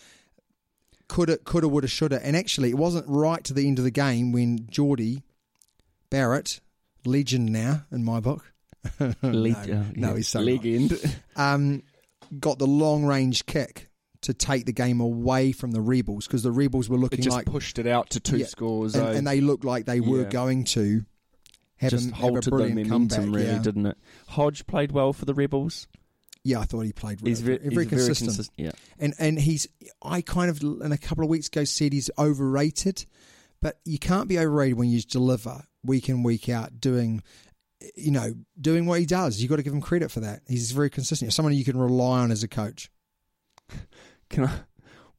Coulda, 1.08 1.36
coulda, 1.38 1.68
woulda, 1.68 1.86
shoulda, 1.88 2.24
and 2.24 2.36
actually, 2.36 2.70
it 2.70 2.76
wasn't 2.76 3.06
right 3.08 3.42
to 3.44 3.52
the 3.54 3.66
end 3.66 3.78
of 3.78 3.84
the 3.84 3.90
game 3.90 4.32
when 4.32 4.66
Jordie 4.70 5.22
Barrett, 6.10 6.60
legend 7.04 7.52
now 7.52 7.84
in 7.92 8.04
my 8.04 8.20
book, 8.20 8.52
Leg- 9.22 9.68
no, 9.68 9.76
uh, 9.80 9.84
no, 9.94 10.08
yeah. 10.10 10.16
he's 10.16 10.28
so 10.28 10.38
not. 10.40 10.46
legend. 10.46 11.16
um, 11.36 11.82
got 12.40 12.58
the 12.58 12.66
long 12.66 13.04
range 13.04 13.44
kick 13.46 13.90
to 14.24 14.34
take 14.34 14.66
the 14.66 14.72
game 14.72 15.00
away 15.00 15.52
from 15.52 15.70
the 15.72 15.80
Rebels 15.80 16.26
because 16.26 16.42
the 16.42 16.52
Rebels 16.52 16.88
were 16.88 16.96
It 16.96 17.00
looking 17.00 17.22
just 17.22 17.36
like 17.36 17.46
pushed 17.46 17.78
it 17.78 17.86
out 17.86 18.10
to 18.10 18.20
two 18.20 18.38
Yeah, 18.38 18.46
scores. 18.46 18.94
and, 18.94 19.16
and 19.16 19.26
they 19.26 19.40
looked 19.40 19.64
like 19.64 19.86
they 19.86 20.00
were 20.00 20.22
Yeah. 20.22 20.28
going 20.30 20.64
to 20.64 21.04
have, 21.76 21.90
just 21.90 22.10
a, 22.10 22.14
have 22.14 22.18
a 22.24 22.26
halted 22.26 22.44
the 22.44 22.50
brilliant 22.50 22.88
momentum, 22.88 23.32
really, 23.34 23.46
yeah. 23.46 23.58
didn't 23.58 23.86
it? 23.86 23.96
Hodge 24.28 24.66
played 24.66 24.92
well 24.92 25.12
for 25.12 25.24
the 25.24 25.34
Rebels. 25.34 25.86
yeah, 26.42 26.60
I 26.60 26.64
thought 26.64 26.82
he 26.82 26.92
played 26.92 27.20
He's 27.20 27.40
very, 27.40 27.58
very, 27.58 27.70
very, 27.74 27.84
he's 27.84 27.90
consistent. 27.90 28.28
consist- 28.30 28.52
yeah. 28.56 28.72
and 28.98 29.14
and 29.18 29.38
he's 29.38 29.66
I 30.02 30.20
kind 30.20 30.50
of 30.50 30.60
in 30.62 30.92
a 30.92 30.98
couple 30.98 31.24
of 31.24 31.30
weeks 31.30 31.46
ago 31.48 31.64
said 31.64 31.92
he's 31.92 32.10
overrated, 32.18 33.06
but 33.62 33.78
you 33.84 33.98
can't 33.98 34.28
be 34.28 34.38
overrated 34.38 34.76
when 34.78 34.88
you 34.90 35.00
deliver 35.02 35.64
week 35.84 36.08
in 36.08 36.22
week 36.22 36.48
out 36.48 36.80
doing. 36.80 37.22
You 37.96 38.12
know, 38.12 38.34
doing 38.58 38.86
what 38.86 39.00
he 39.00 39.04
does, 39.04 39.42
You've 39.42 39.50
got 39.50 39.56
to 39.56 39.62
give 39.62 39.74
him 39.74 39.82
credit 39.82 40.10
for 40.10 40.20
that. 40.20 40.40
He's 40.48 40.72
very 40.72 40.88
consistent. 40.88 41.34
Someone 41.34 41.52
you 41.52 41.64
can 41.66 41.76
rely 41.76 42.20
on 42.20 42.30
as 42.30 42.42
a 42.42 42.48
coach. 42.48 42.90
Can 44.34 44.44
I? 44.46 44.52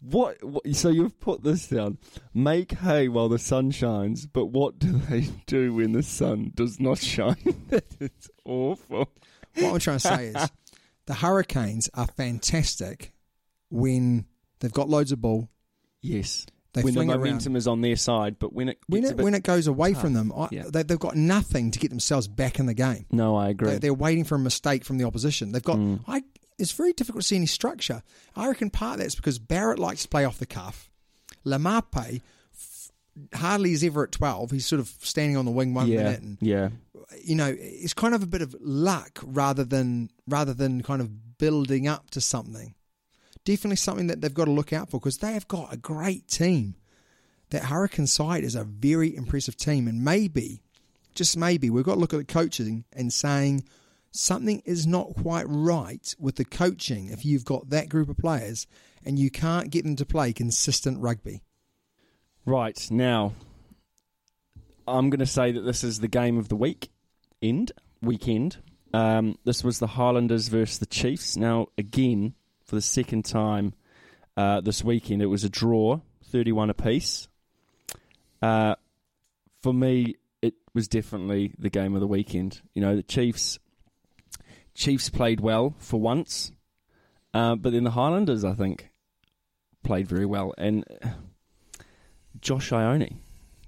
What, 0.01 0.43
what? 0.43 0.75
So 0.75 0.89
you've 0.89 1.19
put 1.19 1.43
this 1.43 1.67
down. 1.67 1.97
Make 2.34 2.73
hay 2.73 3.08
while 3.08 3.28
the 3.30 3.39
sun 3.39 3.71
shines, 3.71 4.28
but 4.28 4.47
what 4.47 4.78
do 4.78 4.91
they 5.10 5.21
do 5.47 5.73
when 5.73 5.93
the 5.93 6.04
sun 6.04 6.51
does 6.54 6.80
not 6.80 6.99
shine? 6.99 7.38
is 7.99 8.30
awful. 8.45 9.10
What 9.56 9.73
I'm 9.73 9.80
trying 9.80 9.97
to 9.99 10.08
say 10.08 10.28
is 10.28 10.51
the 11.08 11.13
Hurricanes 11.15 11.89
are 11.93 12.08
fantastic 12.08 13.13
when 13.69 14.25
they've 14.60 14.71
got 14.71 14.89
loads 14.89 15.12
of 15.12 15.21
ball. 15.21 15.49
Yes. 16.01 16.45
They 16.73 16.84
when 16.84 16.93
the 16.93 16.99
it 17.01 17.08
around. 17.08 17.17
momentum 17.19 17.56
is 17.56 17.67
on 17.67 17.80
their 17.82 17.95
side, 17.95 18.38
but 18.38 18.51
when 18.54 18.67
it 18.69 18.78
When 18.88 19.06
it 19.06 19.15
when 19.17 19.34
it 19.34 19.43
goes 19.43 19.65
away 19.65 19.93
tough. 19.93 20.01
from 20.01 20.13
them, 20.13 20.32
I, 20.36 20.49
Yeah. 20.51 20.63
they, 20.69 20.84
they've 20.84 20.99
got 20.99 21.15
nothing 21.15 21.71
to 21.71 21.80
get 21.80 21.89
themselves 21.89 22.28
back 22.28 22.60
in 22.60 22.65
the 22.65 22.73
game. 22.73 23.06
no, 23.12 23.36
I 23.38 23.47
agree. 23.49 23.71
They, 23.71 23.78
they're 23.80 23.93
waiting 23.93 24.25
for 24.25 24.36
a 24.36 24.39
mistake 24.39 24.84
from 24.84 24.97
the 24.97 25.06
opposition. 25.06 25.51
They've 25.54 25.63
got. 25.63 25.78
Mm. 25.78 26.01
I. 26.06 26.21
It's 26.58 26.72
very 26.72 26.94
difficult 26.94 27.24
to 27.24 27.28
see 27.28 27.36
any 27.36 27.46
structure. 27.46 28.02
I 28.36 28.48
reckon 28.48 28.70
part 28.70 28.96
of 28.96 29.00
that's 29.00 29.15
because 29.15 29.39
Barrett 29.39 29.80
likes 29.80 30.04
to 30.04 30.08
play 30.08 30.26
off 30.26 30.39
the 30.39 30.46
cuff. 30.46 30.89
Laumape 31.46 32.22
f- 32.54 32.91
hardly 33.34 33.74
is 33.74 33.84
ever 33.84 34.04
at 34.04 34.12
twelve. 34.12 34.52
He's 34.52 34.65
sort 34.65 34.80
of 34.80 34.88
standing 35.02 35.38
on 35.38 35.46
the 35.46 35.52
wing 35.52 35.74
one 35.74 35.88
yeah, 35.88 36.04
minute, 36.04 36.22
and 36.22 36.38
yeah. 36.41 36.70
you 37.24 37.36
know 37.36 37.54
it's 37.58 37.94
kind 37.94 38.15
of 38.15 38.24
a 38.24 38.28
bit 38.28 38.41
of 38.41 38.56
luck 38.60 39.20
rather 39.24 39.63
than 39.63 40.10
rather 40.28 40.54
than 40.54 40.82
kind 40.82 41.02
of 41.02 41.38
building 41.38 41.88
up 41.88 42.10
to 42.12 42.22
something. 42.22 42.74
Definitely 43.44 43.76
something 43.76 44.08
that 44.08 44.22
they've 44.22 44.34
got 44.34 44.46
to 44.46 44.52
look 44.52 44.74
out 44.74 44.89
for 44.89 45.00
because 45.00 45.20
they 45.20 45.34
have 45.34 45.48
got 45.48 45.74
a 45.74 45.78
great 45.78 46.28
team. 46.28 46.76
That 47.52 47.65
Hurricane 47.65 48.08
side 48.08 48.44
is 48.44 48.56
a 48.56 48.63
very 48.63 49.15
impressive 49.15 49.56
team, 49.56 49.88
and 49.88 50.04
maybe, 50.04 50.63
just 51.13 51.38
maybe, 51.38 51.70
we've 51.70 51.86
got 51.86 51.94
to 51.94 52.00
look 52.00 52.13
at 52.13 52.18
the 52.18 52.26
coaching 52.26 52.86
and 52.91 53.13
saying 53.13 53.65
something 54.15 54.62
is 54.65 54.88
not 54.88 55.15
quite 55.21 55.45
right 55.47 56.15
with 56.19 56.36
the 56.36 56.45
coaching 56.45 57.10
if 57.10 57.25
you've 57.25 57.45
got 57.45 57.69
that 57.69 57.89
group 57.89 58.10
of 58.10 58.17
players 58.17 58.67
and 59.06 59.19
you 59.19 59.30
can't 59.30 59.69
get 59.69 59.84
them 59.84 59.95
to 59.95 60.06
play 60.06 60.34
consistent 60.34 60.99
rugby. 61.01 61.41
Right 62.45 62.88
now, 62.91 63.34
I'm 64.88 65.10
going 65.10 65.19
to 65.19 65.25
say 65.25 65.51
that 65.51 65.62
this 65.62 65.84
is 65.84 65.99
the 65.99 66.08
game 66.08 66.38
of 66.38 66.49
the 66.49 66.56
week 66.56 66.89
end 67.41 67.71
weekend. 68.01 68.58
Um, 68.93 69.38
this 69.43 69.63
was 69.63 69.80
the 69.80 69.88
Highlanders 69.88 70.47
versus 70.47 70.80
the 70.80 70.86
Chiefs. 70.86 71.36
Now, 71.36 71.67
again, 71.78 72.34
for 72.63 72.75
the 72.75 72.82
second 72.82 73.25
time 73.25 73.73
uh, 74.38 74.62
this 74.62 74.84
weekend, 74.84 75.21
it 75.21 75.28
was 75.28 75.43
a 75.43 75.49
draw, 75.49 75.99
31 76.25 76.69
apiece. 76.69 77.28
Uh, 78.41 78.75
for 79.62 79.73
me, 79.73 80.15
it 80.41 80.54
was 80.73 80.88
definitely 80.88 81.54
the 81.58 81.69
game 81.69 81.95
of 81.95 82.01
the 82.01 82.08
weekend. 82.08 82.62
You 82.73 82.82
know, 82.82 82.95
the 82.95 83.04
Chiefs, 83.04 83.60
Chiefs 84.75 85.09
played 85.09 85.39
well 85.39 85.73
for 85.79 85.99
once, 85.99 86.51
uh, 87.33 87.55
but 87.55 87.73
then 87.73 87.83
the 87.83 87.91
Highlanders, 87.91 88.43
I 88.43 88.53
think, 88.53 88.91
played 89.83 90.07
very 90.07 90.25
well. 90.25 90.53
And 90.57 90.85
Josh 92.41 92.71
Ioane. 92.71 93.15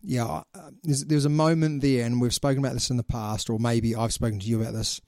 Yeah, 0.03 0.43
uh, 0.53 0.71
there's, 0.83 1.05
there's 1.05 1.25
a 1.25 1.29
moment 1.29 1.81
there, 1.81 2.05
and 2.05 2.21
we've 2.21 2.33
spoken 2.33 2.59
about 2.59 2.73
this 2.73 2.89
in 2.89 2.97
the 2.97 3.03
past, 3.03 3.49
or 3.49 3.57
maybe 3.57 3.95
I've 3.95 4.13
spoken 4.13 4.39
to 4.39 4.45
you 4.45 4.61
about 4.61 4.73
this. 4.73 5.01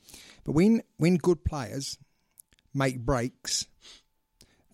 But 0.43 0.53
when 0.53 0.81
when 0.97 1.17
good 1.17 1.45
players 1.45 1.97
make 2.73 2.99
breaks, 2.99 3.67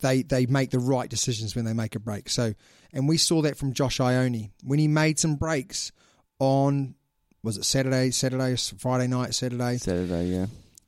they 0.02 0.22
they 0.22 0.46
make 0.46 0.72
the 0.72 0.80
right 0.80 1.10
decisions 1.10 1.56
when 1.56 1.66
they 1.66 1.74
make 1.74 1.96
a 1.96 2.00
break. 2.00 2.30
So, 2.30 2.54
and 2.94 3.10
we 3.10 3.18
saw 3.18 3.42
that 3.42 3.58
from 3.58 3.74
Josh 3.74 3.98
Ioane 3.98 4.52
when 4.64 4.80
he 4.80 4.88
made 4.88 5.20
some 5.20 5.36
breaks 5.36 5.92
on 6.40 6.96
was 7.44 7.58
it 7.58 7.66
Saturday, 7.66 8.12
Saturday, 8.12 8.56
Friday 8.78 9.08
night, 9.08 9.36
Saturday. 9.36 9.78
Saturday, 9.78 10.26
yeah. 10.28 10.46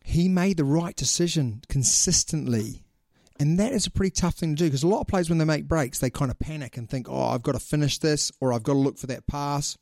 He 0.08 0.30
made 0.30 0.56
the 0.56 0.63
right 0.63 0.96
decision 0.96 1.62
consistently. 1.67 2.86
And 3.41 3.60
that 3.60 3.74
is 3.74 3.88
a 3.88 3.91
pretty 3.91 4.12
tough 4.12 4.36
thing 4.36 4.56
to 4.56 4.63
do 4.63 4.67
because 4.67 4.82
a 4.82 4.88
lot 4.88 5.02
of 5.02 5.08
players, 5.08 5.27
when 5.27 5.38
they 5.38 5.44
make 5.44 5.67
breaks, 5.67 6.00
they 6.00 6.10
kind 6.10 6.32
of 6.32 6.40
panic 6.40 6.77
and 6.77 6.90
think, 6.90 7.10
oh, 7.10 7.25
I've 7.25 7.44
got 7.44 7.52
to 7.52 7.60
finish 7.60 7.98
this 7.98 8.32
or 8.40 8.54
I've 8.54 8.63
got 8.63 8.73
to 8.73 8.79
look 8.79 8.98
for 8.98 9.08
that 9.08 9.27
pass. 9.27 9.77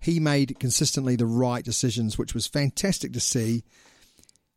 He 0.00 0.20
made 0.20 0.60
consistently 0.60 1.16
the 1.16 1.24
right 1.24 1.64
decisions, 1.64 2.18
which 2.18 2.34
was 2.34 2.46
fantastic 2.46 3.14
to 3.14 3.20
see. 3.20 3.64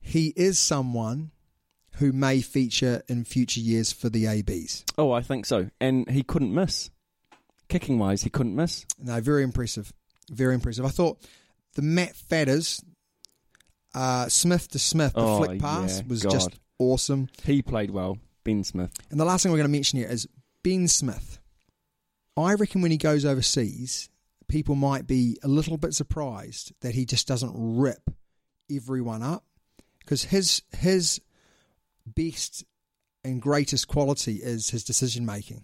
He 0.01 0.33
is 0.35 0.59
someone 0.59 1.31
who 1.93 2.11
may 2.11 2.41
feature 2.41 3.01
in 3.07 3.23
future 3.23 3.61
years 3.61 3.93
for 3.93 4.09
the 4.09 4.27
ABs. 4.27 4.83
Oh, 4.97 5.13
I 5.13 5.21
think 5.21 5.45
so. 5.45 5.69
And 5.79 6.09
he 6.09 6.21
couldn't 6.21 6.53
miss. 6.53 6.89
Kicking 7.69 7.97
wise, 7.97 8.23
he 8.23 8.29
couldn't 8.29 8.57
miss. 8.57 8.85
No, 8.99 9.21
very 9.21 9.41
impressive. 9.41 9.93
Very 10.29 10.53
impressive. 10.53 10.83
I 10.83 10.89
thought 10.89 11.17
the 11.75 11.81
Matt 11.81 12.17
Faddes, 12.17 12.83
uh, 13.93 14.27
Smith 14.29 14.67
to 14.69 14.79
Smith, 14.79 15.13
the 15.13 15.19
Oh, 15.21 15.37
flick 15.43 15.59
pass 15.61 15.99
yeah, 15.99 16.07
was 16.07 16.23
God. 16.23 16.31
just 16.31 16.49
awesome. 16.79 17.29
He 17.45 17.61
played 17.61 17.91
well. 17.91 18.17
Ben 18.43 18.63
Smith. 18.63 18.91
And 19.09 19.19
the 19.19 19.25
last 19.25 19.43
thing 19.43 19.51
we're 19.51 19.57
going 19.59 19.67
to 19.69 19.71
mention 19.71 19.99
here 19.99 20.09
is 20.09 20.27
Ben 20.63 20.87
Smith. 20.87 21.39
I 22.35 22.53
reckon 22.55 22.81
when 22.81 22.91
he 22.91 22.97
goes 22.97 23.23
overseas, 23.25 24.09
people 24.47 24.75
might 24.75 25.07
be 25.07 25.37
a 25.43 25.47
little 25.47 25.77
bit 25.77 25.93
surprised 25.93 26.73
that 26.81 26.95
he 26.95 27.05
just 27.05 27.27
doesn't 27.27 27.53
rip 27.55 28.09
everyone 28.71 29.21
up 29.21 29.43
because 29.99 30.25
his 30.25 30.61
his 30.75 31.21
best 32.05 32.65
and 33.23 33.41
greatest 33.41 33.87
quality 33.87 34.37
is 34.43 34.71
his 34.71 34.83
decision 34.83 35.25
making. 35.25 35.63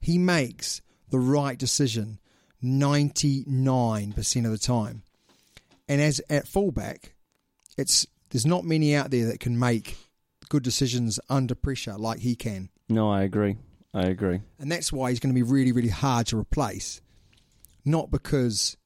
he 0.00 0.18
makes 0.18 0.82
the 1.10 1.18
right 1.18 1.58
decision 1.58 2.18
99% 2.62 4.44
of 4.44 4.50
the 4.50 4.58
time. 4.58 5.02
And 5.88 6.00
as 6.00 6.20
at 6.28 6.46
fullback, 6.46 7.14
it's 7.78 8.06
there's 8.30 8.44
not 8.46 8.64
many 8.64 8.94
out 8.94 9.10
there 9.10 9.26
that 9.26 9.40
can 9.40 9.58
make 9.58 9.96
good 10.50 10.62
decisions 10.62 11.18
under 11.30 11.54
pressure 11.54 11.96
like 11.96 12.18
he 12.20 12.34
can. 12.34 12.68
No, 12.90 13.10
I 13.10 13.22
agree. 13.22 13.56
I 13.94 14.02
agree. 14.02 14.40
And 14.58 14.70
that's 14.70 14.92
why 14.92 15.10
he's 15.10 15.20
going 15.20 15.34
to 15.34 15.34
be 15.34 15.42
really, 15.42 15.72
really 15.72 15.88
hard 15.88 16.26
to 16.28 16.38
replace. 16.38 17.00
Not 17.84 18.10
because 18.10 18.76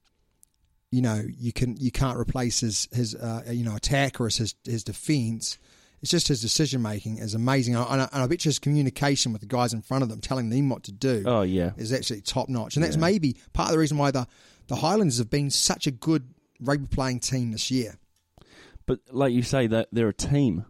you 0.90 1.00
know 1.02 1.24
you 1.26 1.52
can 1.52 1.76
you 1.78 1.90
can't 1.90 2.18
replace 2.18 2.60
his 2.60 2.88
his 2.92 3.14
uh, 3.14 3.42
you 3.50 3.64
know 3.64 3.74
attack 3.74 4.20
or 4.20 4.28
his 4.28 4.54
his 4.64 4.84
defense. 4.84 5.58
It's 6.02 6.10
just 6.10 6.26
his 6.28 6.40
decision 6.42 6.82
making 6.82 7.18
is 7.18 7.34
amazing, 7.34 7.76
and 7.76 7.84
I, 7.84 8.08
and 8.12 8.22
I 8.24 8.26
bet 8.26 8.44
you 8.44 8.48
his 8.48 8.58
communication 8.58 9.30
with 9.32 9.40
the 9.40 9.46
guys 9.46 9.72
in 9.72 9.82
front 9.82 10.02
of 10.02 10.08
them, 10.08 10.20
telling 10.20 10.50
them 10.50 10.68
what 10.68 10.82
to 10.84 10.92
do, 10.92 11.22
Oh 11.26 11.42
yeah. 11.42 11.70
is 11.76 11.92
actually 11.92 12.22
top 12.22 12.48
notch. 12.48 12.74
And 12.76 12.84
that's 12.84 12.96
Yeah. 12.96 13.02
maybe 13.02 13.36
part 13.52 13.68
of 13.68 13.72
the 13.72 13.78
reason 13.78 13.98
why 13.98 14.10
the 14.10 14.26
the 14.66 14.76
Highlanders 14.76 15.18
have 15.18 15.30
been 15.30 15.50
such 15.50 15.86
a 15.86 15.90
good 15.92 16.34
rugby 16.60 16.86
playing 16.88 17.20
team 17.20 17.52
this 17.52 17.70
year. 17.70 17.98
But 18.86 19.00
like 19.10 19.32
you 19.32 19.42
say, 19.42 19.66
that 19.68 19.88
they're 19.92 20.08
a 20.08 20.14
team. 20.14 20.64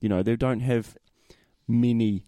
You 0.00 0.08
know, 0.08 0.22
they 0.22 0.36
don't 0.36 0.60
have 0.60 0.96
many 1.66 2.26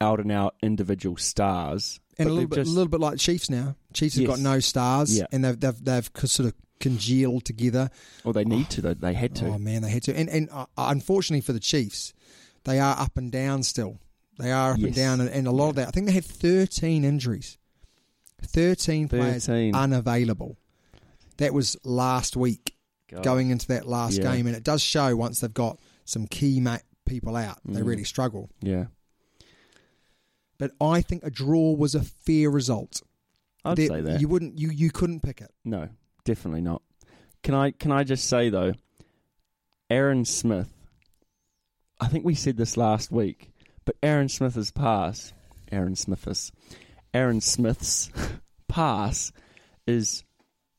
out 0.00 0.20
and 0.20 0.30
out 0.32 0.54
individual 0.62 1.16
stars. 1.16 2.00
And 2.18 2.28
a 2.28 2.32
little 2.32 2.48
bit, 2.48 2.56
just- 2.56 2.70
a 2.70 2.74
little 2.74 2.88
bit 2.90 3.00
like 3.00 3.18
Chiefs 3.18 3.50
now. 3.50 3.76
Chiefs 3.92 4.16
have 4.16 4.26
got 4.26 4.38
no 4.38 4.60
stars, 4.60 5.16
Yeah. 5.16 5.26
and 5.32 5.44
they've 5.44 5.58
they've 5.58 5.84
they've 5.84 6.10
sort 6.24 6.48
of 6.48 6.54
congealed 6.80 7.44
together. 7.44 7.90
Or 8.24 8.32
they 8.32 8.44
need 8.44 8.68
to. 8.70 8.82
They, 8.82 8.94
they 8.94 9.14
had 9.14 9.34
to. 9.36 9.46
Oh 9.46 9.58
man, 9.58 9.82
they 9.82 9.90
had 9.90 10.02
to. 10.04 10.16
And 10.16 10.28
and 10.28 10.48
uh, 10.50 10.66
unfortunately 10.76 11.40
for 11.42 11.52
the 11.52 11.60
Chiefs, 11.60 12.12
they 12.64 12.78
are 12.80 12.98
up 12.98 13.16
and 13.16 13.30
down 13.32 13.62
still. 13.62 13.98
They 14.38 14.52
are 14.52 14.72
up 14.72 14.78
and 14.80 14.94
down, 14.94 15.20
and, 15.22 15.30
and 15.30 15.46
a 15.46 15.50
lot 15.50 15.70
of 15.70 15.76
that. 15.76 15.88
I 15.88 15.90
think 15.92 16.06
they 16.06 16.12
had 16.12 16.24
thirteen 16.24 17.04
injuries, 17.04 17.56
thirteen, 18.42 19.08
players 19.08 19.48
unavailable. 19.48 20.58
That 21.38 21.52
was 21.54 21.76
last 21.84 22.36
week, 22.36 22.75
God. 23.08 23.22
going 23.24 23.50
into 23.50 23.66
that 23.68 23.86
last 23.86 24.18
Yeah. 24.18 24.32
game, 24.34 24.46
and 24.46 24.56
it 24.56 24.64
does 24.64 24.82
show 24.82 25.14
once 25.16 25.40
they've 25.40 25.52
got 25.54 25.78
some 26.04 26.26
key 26.26 26.60
ma- 26.60 26.78
people 27.04 27.36
out, 27.36 27.58
they 27.64 27.80
Mm. 27.80 27.86
really 27.86 28.04
struggle. 28.04 28.50
Yeah. 28.60 28.86
But 30.58 30.72
I 30.80 31.02
think 31.02 31.22
a 31.24 31.30
draw 31.30 31.72
was 31.72 31.94
a 31.94 32.02
fair 32.02 32.50
result. 32.50 33.02
I'd 33.64 33.76
There- 33.76 33.88
say 33.88 34.00
that. 34.00 34.20
you 34.20 34.28
wouldn't, 34.28 34.58
you 34.58 34.70
you 34.70 34.90
couldn't 34.90 35.20
pick 35.20 35.40
it. 35.40 35.52
No, 35.64 35.88
definitely 36.24 36.62
not. 36.62 36.82
Can 37.42 37.54
I 37.54 37.70
can 37.72 37.92
I 37.92 38.04
just 38.04 38.26
say 38.26 38.48
though, 38.48 38.72
Aaron 39.90 40.24
Smith. 40.24 40.72
I 42.00 42.08
think 42.08 42.24
we 42.24 42.34
said 42.34 42.56
this 42.56 42.76
last 42.76 43.10
week, 43.10 43.52
but 43.84 43.96
Aaron 44.02 44.28
Smith's 44.28 44.70
pass, 44.70 45.32
Aaron 45.72 45.96
Smith's, 45.96 46.52
Aaron 47.14 47.40
Smith's 47.40 48.10
pass 48.68 49.32
is 49.86 50.24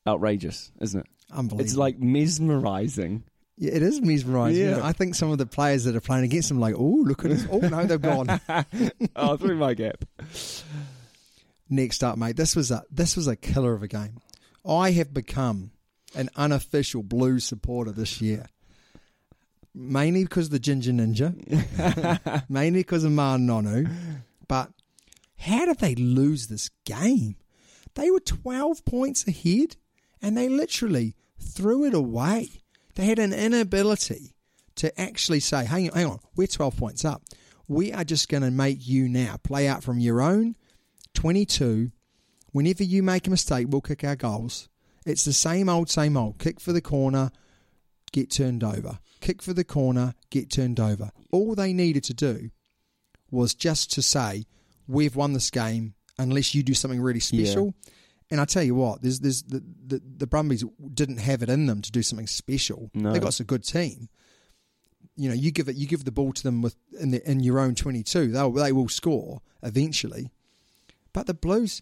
outrageous, 0.05 0.71
isn't 0.79 0.99
it? 1.01 1.07
Unbelievable. 1.31 1.61
It's 1.61 1.75
like 1.75 1.99
mesmerizing. 1.99 3.23
Yeah, 3.57 3.71
it 3.73 3.81
is 3.81 4.01
mesmerising. 4.01 4.69
Yeah. 4.69 4.85
I 4.85 4.93
think 4.93 5.15
some 5.15 5.31
of 5.31 5.39
the 5.39 5.47
players 5.47 5.85
that 5.85 5.95
are 5.95 6.01
playing 6.01 6.25
against 6.25 6.51
him, 6.51 6.59
like, 6.59 6.75
oh, 6.77 7.03
look 7.03 7.25
at 7.25 7.31
this. 7.31 7.47
Oh 7.51 7.59
no, 7.59 7.85
they've 7.85 8.01
gone. 8.01 8.39
oh, 9.15 9.37
through 9.37 9.57
my 9.57 9.73
gap. 9.73 10.05
Next 11.69 12.03
up, 12.03 12.17
mate. 12.17 12.37
This 12.37 12.55
was 12.55 12.71
a 12.71 12.83
this 12.91 13.15
was 13.15 13.27
a 13.27 13.35
killer 13.35 13.73
of 13.73 13.83
a 13.83 13.87
game. 13.87 14.19
I 14.65 14.91
have 14.91 15.13
become 15.13 15.71
an 16.15 16.29
unofficial 16.35 17.03
Blues 17.03 17.45
supporter 17.45 17.91
this 17.91 18.21
year, 18.21 18.45
mainly 19.73 20.23
because 20.23 20.45
of 20.45 20.51
the 20.51 20.59
Ginger 20.59 20.91
Ninja, 20.91 21.33
mainly 22.49 22.81
because 22.81 23.03
of 23.03 23.11
Ma'a 23.11 23.37
Nonu. 23.39 23.89
But 24.47 24.71
how 25.37 25.65
did 25.65 25.79
they 25.79 25.95
lose 25.95 26.47
this 26.47 26.69
game? 26.85 27.35
They 27.95 28.11
were 28.11 28.19
twelve 28.19 28.85
points 28.85 29.27
ahead, 29.27 29.77
and 30.21 30.37
they 30.37 30.49
literally 30.49 31.15
threw 31.39 31.85
it 31.85 31.93
away. 31.93 32.61
They 32.95 33.05
had 33.05 33.19
an 33.19 33.33
inability 33.33 34.35
to 34.75 34.99
actually 34.99 35.39
say, 35.39 35.65
"Hang 35.65 35.89
on, 35.89 35.95
hang 35.95 36.05
on, 36.07 36.19
we're 36.35 36.47
twelve 36.47 36.77
points 36.77 37.05
up. 37.05 37.23
We 37.67 37.91
are 37.91 38.03
just 38.03 38.29
going 38.29 38.43
to 38.43 38.51
make 38.51 38.87
you 38.87 39.09
now 39.09 39.37
play 39.43 39.67
out 39.67 39.83
from 39.83 39.99
your 39.99 40.21
own." 40.21 40.55
22. 41.13 41.91
Whenever 42.51 42.83
you 42.83 43.01
make 43.01 43.25
a 43.25 43.31
mistake, 43.31 43.65
we'll 43.69 43.81
kick 43.81 44.03
our 44.03 44.15
goals. 44.15 44.69
It's 45.05 45.25
the 45.25 45.33
same 45.33 45.67
old, 45.67 45.89
same 45.89 46.15
old. 46.15 46.37
Kick 46.37 46.59
for 46.59 46.73
the 46.73 46.81
corner, 46.81 47.31
get 48.11 48.29
turned 48.29 48.63
over. 48.63 48.99
Kick 49.19 49.41
for 49.41 49.53
the 49.53 49.63
corner, 49.63 50.13
get 50.29 50.51
turned 50.51 50.79
over. 50.79 51.11
All 51.31 51.55
they 51.55 51.73
needed 51.73 52.03
to 52.05 52.13
do 52.13 52.51
was 53.31 53.55
just 53.55 53.91
to 53.93 54.01
say, 54.03 54.45
we've 54.87 55.15
won 55.15 55.33
this 55.33 55.49
game 55.49 55.95
unless 56.19 56.53
you 56.53 56.61
do 56.61 56.73
something 56.75 57.01
really 57.01 57.19
special. 57.19 57.73
And 58.29 58.41
I 58.41 58.45
tell 58.45 58.63
you 58.63 58.75
what, 58.75 59.01
there's, 59.01 59.21
there's 59.21 59.43
the, 59.43 59.63
the, 59.85 60.01
the 60.17 60.27
Brumbies 60.27 60.63
didn't 60.93 61.19
have 61.19 61.41
it 61.41 61.49
in 61.49 61.65
them 61.65 61.81
to 61.81 61.91
do 61.91 62.01
something 62.01 62.27
special. 62.27 62.89
No. 62.93 63.13
They 63.13 63.19
got 63.19 63.39
a 63.39 63.45
good 63.45 63.63
team. 63.63 64.09
You 65.15 65.29
know, 65.29 65.35
you 65.35 65.51
give 65.51 65.69
it, 65.69 65.75
you 65.75 65.87
give 65.87 66.03
the 66.03 66.11
ball 66.11 66.33
to 66.33 66.43
them 66.43 66.61
with 66.61 66.75
in, 66.99 67.11
the, 67.11 67.29
in 67.29 67.39
your 67.39 67.59
own 67.59 67.73
22, 67.73 68.31
they'll, 68.31 68.51
they 68.51 68.71
will 68.71 68.89
score 68.89 69.41
eventually. 69.63 70.29
But 71.13 71.25
the 71.25 71.33
Blues 71.33 71.81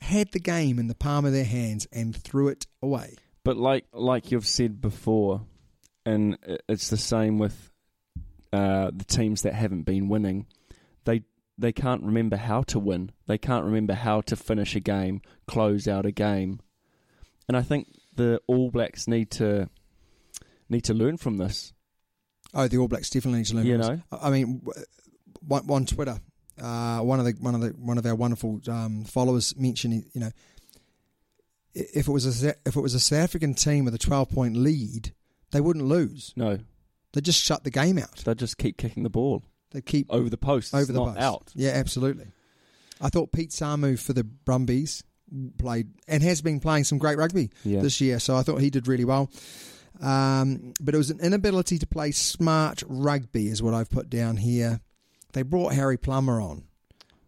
had 0.00 0.32
the 0.32 0.40
game 0.40 0.78
in 0.78 0.88
the 0.88 0.94
palm 0.94 1.24
of 1.24 1.32
their 1.32 1.44
hands 1.44 1.86
and 1.92 2.14
threw 2.14 2.48
it 2.48 2.66
away. 2.82 3.14
But 3.44 3.56
like 3.56 3.86
like 3.92 4.32
you've 4.32 4.46
said 4.46 4.80
before, 4.80 5.42
and 6.04 6.36
it's 6.68 6.90
the 6.90 6.96
same 6.96 7.38
with 7.38 7.72
uh, 8.52 8.90
the 8.94 9.04
teams 9.04 9.42
that 9.42 9.54
haven't 9.54 9.82
been 9.82 10.08
winning. 10.08 10.46
They 11.58 11.72
can't 11.72 12.02
remember 12.02 12.36
how 12.36 12.62
to 12.64 12.78
win. 12.78 13.12
They 13.26 13.38
can't 13.38 13.64
remember 13.64 13.94
how 13.94 14.20
to 14.22 14.36
finish 14.36 14.76
a 14.76 14.80
game, 14.80 15.22
close 15.46 15.88
out 15.88 16.04
a 16.04 16.12
game. 16.12 16.60
And 17.48 17.56
I 17.56 17.62
think 17.62 17.88
the 18.14 18.40
All 18.46 18.70
Blacks 18.70 19.08
need 19.08 19.30
to 19.32 19.68
need 20.68 20.82
to 20.84 20.94
learn 20.94 21.16
from 21.16 21.38
this. 21.38 21.72
Oh, 22.52 22.68
the 22.68 22.78
All 22.78 22.88
Blacks 22.88 23.08
definitely 23.10 23.38
need 23.40 23.46
to 23.46 23.56
learn. 23.56 23.66
You 23.66 23.78
know? 23.78 24.02
I 24.12 24.30
mean, 24.30 24.62
one, 25.40 25.66
one 25.66 25.86
Twitter, 25.86 26.18
uh, 26.60 27.00
one 27.00 27.20
of 27.20 27.24
the 27.26 27.32
one 27.40 27.54
of 27.54 27.60
the 27.62 27.68
one 27.70 27.98
of 27.98 28.04
our 28.06 28.14
wonderful 28.14 28.60
um, 28.68 29.04
followers 29.04 29.56
mentioned, 29.56 30.04
you 30.12 30.20
know, 30.20 30.30
if 31.74 32.08
it 32.08 32.12
was 32.12 32.44
a 32.44 32.54
if 32.66 32.76
it 32.76 32.80
was 32.80 32.94
a 32.94 33.00
South 33.00 33.20
African 33.20 33.54
team 33.54 33.84
with 33.84 33.94
a 33.94 33.98
twelve 33.98 34.28
point 34.30 34.56
lead, 34.56 35.14
they 35.52 35.60
wouldn't 35.60 35.86
lose. 35.86 36.32
No, 36.36 36.58
They 37.12 37.20
just 37.20 37.42
shut 37.42 37.64
the 37.64 37.70
game 37.70 37.98
out. 37.98 38.16
they 38.24 38.34
just 38.34 38.58
keep 38.58 38.76
kicking 38.76 39.02
the 39.04 39.10
ball 39.10 39.42
They 39.76 39.82
keep 39.82 40.06
over 40.10 40.30
the 40.30 40.38
post, 40.38 40.74
over 40.74 40.86
the 40.90 40.94
not 40.94 41.08
post. 41.08 41.18
out. 41.20 41.52
Yeah, 41.54 41.72
absolutely. 41.72 42.28
I 42.98 43.10
thought 43.10 43.30
Pete 43.30 43.50
Samu 43.50 43.98
for 44.00 44.14
the 44.14 44.24
Brumbies 44.24 45.04
played 45.58 45.88
and 46.08 46.22
has 46.22 46.40
been 46.40 46.60
playing 46.60 46.84
some 46.84 46.96
great 46.96 47.18
rugby 47.18 47.50
Yeah. 47.62 47.82
this 47.82 48.00
year, 48.00 48.18
so 48.18 48.36
I 48.36 48.42
thought 48.42 48.62
he 48.62 48.70
did 48.70 48.88
really 48.88 49.04
well. 49.04 49.28
Um, 50.00 50.72
but 50.80 50.94
it 50.94 50.98
was 50.98 51.10
an 51.10 51.20
inability 51.20 51.78
to 51.78 51.86
play 51.86 52.10
smart 52.12 52.82
rugby, 52.86 53.48
is 53.48 53.62
what 53.62 53.74
I've 53.74 53.90
put 53.90 54.08
down 54.08 54.38
here. 54.38 54.80
They 55.34 55.42
brought 55.42 55.74
Harry 55.74 55.98
Plummer 55.98 56.40
on 56.40 56.64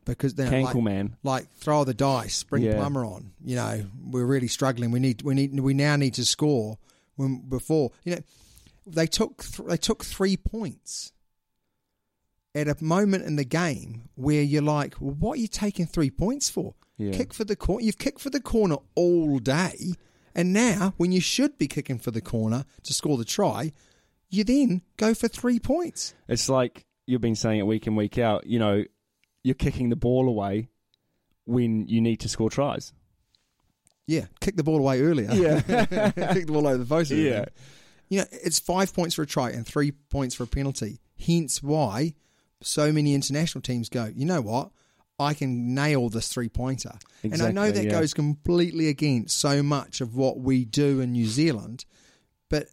because 0.06 0.32
they're 0.34 0.50
Cankle 0.50 0.74
like, 0.76 0.82
man. 0.84 1.16
like 1.22 1.50
throw 1.56 1.84
the 1.84 1.92
dice, 1.92 2.42
bring 2.44 2.62
Yeah. 2.62 2.76
Plummer 2.76 3.04
on. 3.04 3.32
You 3.44 3.56
know, 3.56 3.84
we're 4.10 4.24
really 4.24 4.48
struggling. 4.48 4.90
We 4.90 5.00
need, 5.00 5.20
we 5.20 5.34
need, 5.34 5.60
we 5.60 5.74
now 5.74 5.96
need 5.96 6.14
to 6.14 6.24
score. 6.24 6.78
When 7.16 7.40
before, 7.46 7.90
you 8.04 8.14
know, 8.14 8.22
they 8.86 9.06
took 9.06 9.42
th- 9.44 9.68
they 9.68 9.76
took 9.76 10.02
three 10.04 10.38
points 10.38 11.12
at 12.58 12.68
a 12.68 12.82
moment 12.82 13.24
in 13.24 13.36
the 13.36 13.44
game 13.44 14.08
where 14.14 14.42
you're 14.42 14.62
like, 14.62 14.94
well, 15.00 15.14
what 15.14 15.38
are 15.38 15.40
you 15.40 15.48
taking 15.48 15.86
three 15.86 16.10
points 16.10 16.48
for? 16.48 16.74
Yeah. 16.96 17.12
Kick 17.12 17.32
for 17.32 17.44
the 17.44 17.56
corner. 17.56 17.84
You've 17.84 17.98
kicked 17.98 18.20
for 18.20 18.30
the 18.30 18.40
corner 18.40 18.76
all 18.94 19.38
day, 19.38 19.92
and 20.34 20.52
now 20.52 20.94
when 20.96 21.12
you 21.12 21.20
should 21.20 21.56
be 21.56 21.68
kicking 21.68 21.98
for 21.98 22.10
the 22.10 22.20
corner 22.20 22.64
to 22.82 22.92
score 22.92 23.16
the 23.16 23.24
try, 23.24 23.72
you 24.30 24.44
then 24.44 24.82
go 24.96 25.14
for 25.14 25.28
three 25.28 25.60
points. 25.60 26.14
It's 26.28 26.48
like 26.48 26.84
you've 27.06 27.20
been 27.20 27.36
saying 27.36 27.60
it 27.60 27.66
week 27.66 27.86
in 27.86 27.94
week 27.94 28.18
out. 28.18 28.46
You 28.46 28.58
know, 28.58 28.84
you're 29.42 29.54
kicking 29.54 29.88
the 29.90 29.96
ball 29.96 30.28
away 30.28 30.68
when 31.44 31.86
you 31.86 32.00
need 32.00 32.16
to 32.20 32.28
score 32.28 32.50
tries. 32.50 32.92
Yeah, 34.06 34.26
kick 34.40 34.56
the 34.56 34.64
ball 34.64 34.78
away 34.78 35.02
earlier. 35.02 35.30
Yeah. 35.32 35.60
kick 36.32 36.46
the 36.46 36.52
ball 36.52 36.66
over 36.66 36.78
the 36.78 36.86
post. 36.86 37.10
Yeah. 37.10 37.44
You 38.08 38.20
know, 38.20 38.24
it's 38.32 38.58
five 38.58 38.94
points 38.94 39.14
for 39.14 39.22
a 39.22 39.26
try 39.26 39.50
and 39.50 39.66
three 39.66 39.92
points 39.92 40.34
for 40.34 40.44
a 40.44 40.46
penalty. 40.46 40.98
Hence 41.18 41.62
why 41.62 42.14
so 42.60 42.92
many 42.92 43.14
international 43.14 43.62
teams 43.62 43.88
go, 43.88 44.10
you 44.14 44.26
know 44.26 44.40
what? 44.40 44.70
I 45.18 45.34
can 45.34 45.74
nail 45.74 46.08
this 46.08 46.28
three 46.28 46.48
pointer. 46.48 46.92
and 47.22 47.42
I 47.42 47.50
know 47.50 47.70
that 47.70 47.84
yeah. 47.84 47.90
goes 47.90 48.14
completely 48.14 48.88
against 48.88 49.38
so 49.38 49.62
much 49.62 50.00
of 50.00 50.14
what 50.14 50.38
we 50.38 50.64
do 50.64 51.00
in 51.00 51.12
New 51.12 51.26
Zealand, 51.26 51.84
but 52.48 52.66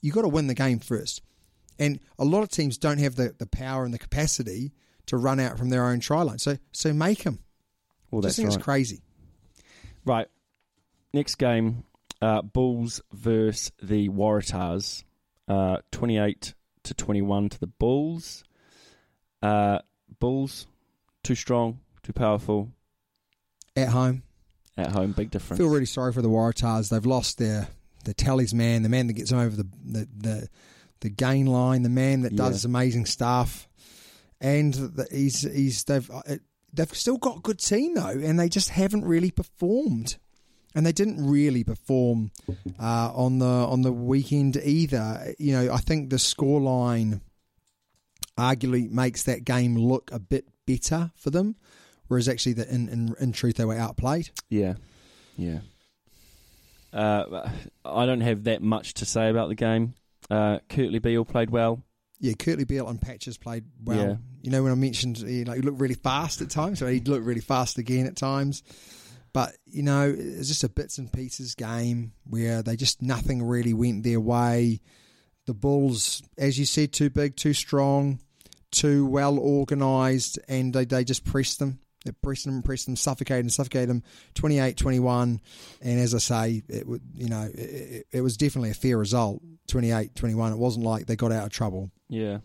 you've 0.00 0.14
got 0.14 0.22
to 0.22 0.28
win 0.28 0.48
the 0.48 0.54
game 0.54 0.80
first. 0.80 1.22
And 1.78 2.00
a 2.18 2.24
lot 2.24 2.42
of 2.42 2.50
teams 2.50 2.76
don't 2.76 2.98
have 2.98 3.14
the, 3.16 3.34
the 3.38 3.46
power 3.46 3.84
and 3.84 3.94
the 3.94 3.98
capacity 3.98 4.72
to 5.06 5.16
run 5.16 5.40
out 5.40 5.58
from 5.58 5.70
their 5.70 5.86
own 5.86 6.00
try 6.00 6.22
line. 6.22 6.38
So 6.38 6.58
so 6.72 6.92
make 6.92 7.24
them. 7.24 7.38
Well, 8.10 8.20
that's 8.20 8.32
Just 8.32 8.36
think 8.36 8.48
right. 8.48 8.56
it's 8.56 8.64
crazy. 8.64 9.02
Right. 10.04 10.26
Next 11.14 11.36
game, 11.36 11.84
uh, 12.20 12.42
Bulls 12.42 13.00
versus 13.12 13.72
the 13.82 14.08
Waratahs. 14.08 15.04
Uh, 15.48 15.78
28 15.90 16.54
to 16.84 16.94
21 16.94 17.48
to 17.50 17.60
the 17.60 17.66
Bulls. 17.66 18.44
Uh, 19.42 19.78
Bulls, 20.20 20.66
too 21.24 21.34
strong, 21.34 21.80
too 22.02 22.12
powerful 22.12 22.70
At 23.76 23.88
home, 23.88 24.22
at 24.76 24.88
home. 24.92 25.12
Big 25.12 25.30
difference. 25.30 25.58
feel 25.58 25.68
really 25.68 25.86
sorry 25.86 26.12
for 26.12 26.22
the 26.22 26.28
Waratahs. 26.28 26.90
They've 26.90 27.04
lost 27.06 27.38
their 27.38 27.68
their 28.04 28.14
tallies 28.14 28.52
man, 28.54 28.82
the 28.82 28.88
man 28.88 29.06
that 29.06 29.14
gets 29.14 29.30
them 29.30 29.38
over 29.40 29.56
the 29.56 29.68
the 29.84 30.08
the, 30.16 30.48
the 31.00 31.10
gain 31.10 31.46
line, 31.46 31.82
the 31.82 31.88
man 31.88 32.22
that 32.22 32.36
does 32.36 32.64
Yeah. 32.64 32.68
amazing 32.68 33.06
stuff, 33.06 33.68
and 34.40 34.74
the, 34.74 35.06
he's 35.10 35.42
he's 35.42 35.84
they've 35.84 36.08
uh, 36.10 36.22
they've 36.72 36.94
still 36.94 37.18
got 37.18 37.38
a 37.38 37.40
good 37.40 37.58
team 37.58 37.94
though, 37.94 38.08
and 38.08 38.38
they 38.38 38.48
just 38.48 38.70
haven't 38.70 39.04
really 39.04 39.30
performed. 39.30 40.16
And 40.74 40.86
they 40.86 40.92
didn't 40.92 41.22
really 41.28 41.64
perform 41.64 42.30
uh, 42.80 43.12
on 43.14 43.38
the 43.40 43.44
on 43.46 43.82
the 43.82 43.92
weekend 43.92 44.56
either. 44.56 45.34
You 45.38 45.52
know, 45.52 45.70
I 45.70 45.76
think 45.78 46.08
the 46.08 46.16
scoreline 46.16 47.20
arguably 48.38 48.90
makes 48.90 49.24
that 49.24 49.44
game 49.44 49.76
look 49.76 50.10
a 50.12 50.18
bit 50.18 50.46
better 50.66 51.10
for 51.14 51.30
them, 51.30 51.56
whereas 52.08 52.28
actually, 52.28 52.54
the, 52.54 52.72
in, 52.72 52.88
in 52.88 53.14
in 53.20 53.32
truth, 53.32 53.56
they 53.56 53.64
were 53.64 53.76
outplayed. 53.76 54.30
Yeah, 54.48 54.74
yeah. 55.36 55.60
Uh, 56.92 57.50
I 57.84 58.06
don't 58.06 58.20
have 58.20 58.44
that 58.44 58.62
much 58.62 58.94
to 58.94 59.06
say 59.06 59.30
about 59.30 59.48
the 59.48 59.54
game. 59.54 59.94
Uh, 60.30 60.58
Kurtley 60.68 61.00
Beale 61.00 61.24
played 61.24 61.50
well. 61.50 61.82
Yeah, 62.20 62.34
Kurtley 62.34 62.68
Beale 62.68 62.88
and 62.88 63.00
Patches 63.00 63.38
played 63.38 63.64
well. 63.82 63.98
Yeah. 63.98 64.16
You 64.42 64.50
know, 64.50 64.62
when 64.62 64.72
I 64.72 64.76
mentioned 64.76 65.16
he, 65.18 65.44
like, 65.44 65.56
he 65.56 65.62
looked 65.62 65.80
really 65.80 65.94
fast 65.94 66.40
at 66.40 66.50
times, 66.50 66.78
so 66.78 66.86
he 66.86 67.00
looked 67.00 67.24
really 67.24 67.40
fast 67.40 67.78
again 67.78 68.06
at 68.06 68.14
times. 68.14 68.62
But, 69.32 69.56
you 69.64 69.82
know, 69.82 70.14
it's 70.16 70.48
just 70.48 70.62
a 70.62 70.68
bits 70.68 70.98
and 70.98 71.10
pieces 71.10 71.54
game 71.54 72.12
where 72.24 72.62
they 72.62 72.76
just 72.76 73.00
nothing 73.00 73.42
really 73.42 73.72
went 73.72 74.04
their 74.04 74.20
way. 74.20 74.82
The 75.46 75.54
Bulls, 75.54 76.22
as 76.38 76.58
you 76.58 76.64
said, 76.64 76.92
too 76.92 77.10
big, 77.10 77.36
too 77.36 77.52
strong, 77.52 78.20
too 78.70 79.06
well 79.06 79.38
organised, 79.38 80.38
and 80.48 80.72
they, 80.72 80.84
they 80.84 81.04
just 81.04 81.24
pressed 81.24 81.58
them. 81.58 81.80
They 82.04 82.12
pressed 82.12 82.44
them, 82.44 82.62
pressed 82.62 82.86
them, 82.86 82.96
suffocated 82.96 83.44
and 83.44 83.52
suffocated 83.52 83.88
them 83.88 84.02
28 84.34 84.76
21. 84.76 85.40
And 85.80 86.00
as 86.00 86.14
I 86.14 86.18
say, 86.18 86.62
it 86.68 86.86
would, 86.86 87.02
you 87.14 87.28
know, 87.28 87.48
it, 87.54 88.06
it, 88.10 88.20
was 88.20 88.36
definitely 88.36 88.70
a 88.70 88.74
fair 88.74 88.98
result 88.98 89.40
28 89.68 90.14
21. 90.16 90.52
It 90.52 90.58
wasn't 90.58 90.84
like 90.84 91.06
they 91.06 91.16
got 91.16 91.32
out 91.32 91.46
of 91.46 91.52
trouble. 91.52 91.90
Yeah. 92.08 92.38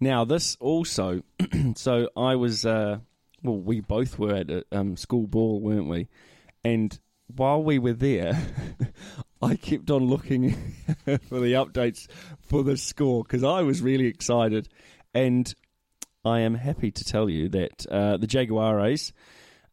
Now 0.00 0.24
this 0.24 0.56
also, 0.60 1.22
so 1.76 2.10
I 2.16 2.36
was, 2.36 2.66
uh, 2.66 2.98
well, 3.42 3.58
we 3.58 3.80
both 3.80 4.18
were 4.18 4.34
at 4.34 4.50
a, 4.50 4.64
um, 4.72 4.96
school 4.96 5.26
ball, 5.26 5.60
weren't 5.60 5.88
we? 5.88 6.08
And 6.64 6.98
while 7.34 7.62
we 7.62 7.78
were 7.78 7.92
there, 7.92 8.38
I 9.42 9.56
kept 9.56 9.90
on 9.90 10.04
looking 10.04 10.52
for 11.04 11.40
the 11.40 11.54
updates 11.54 12.06
for 12.40 12.62
the 12.62 12.76
score 12.76 13.24
because 13.24 13.42
I 13.42 13.62
was 13.62 13.82
really 13.82 14.06
excited, 14.06 14.68
and 15.14 15.52
I 16.24 16.40
am 16.40 16.54
happy 16.54 16.90
to 16.92 17.04
tell 17.04 17.28
you 17.28 17.48
that 17.48 17.86
uh, 17.90 18.16
the 18.18 18.26
Jaguares 18.28 19.12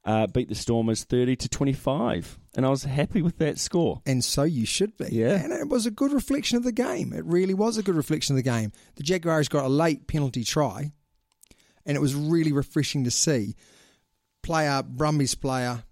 uh, 0.06 0.26
beat 0.28 0.50
the 0.50 0.56
Stormers 0.56 1.04
thirty 1.04 1.36
to 1.36 1.48
twenty-five, 1.50 2.40
and 2.56 2.66
I 2.66 2.70
was 2.70 2.84
happy 2.84 3.22
with 3.22 3.38
that 3.38 3.60
score. 3.60 4.02
and 4.08 4.24
so 4.24 4.44
you 4.44 4.66
should 4.66 4.98
be. 4.98 5.10
Yeah. 5.12 5.36
And 5.36 5.54
it 5.54 5.68
was 5.70 5.86
a 5.86 5.92
good 5.92 6.14
reflection 6.14 6.58
of 6.58 6.64
the 6.64 6.72
game. 6.72 7.14
It 7.14 7.24
really 7.26 7.54
was 7.54 7.78
a 7.78 7.84
good 7.84 7.96
reflection 7.96 8.36
of 8.36 8.44
the 8.44 8.50
game. 8.50 8.72
The 8.96 9.04
Jaguars 9.04 9.50
got 9.50 9.66
a 9.66 9.70
late 9.70 10.08
penalty 10.08 10.44
try, 10.44 10.92
and 11.86 11.96
it 11.96 12.00
was 12.00 12.16
really 12.16 12.52
refreshing 12.54 13.04
to 13.04 13.12
see. 13.12 13.56
Player, 14.42 14.82
Brumby's 14.82 15.36
player, 15.36 15.84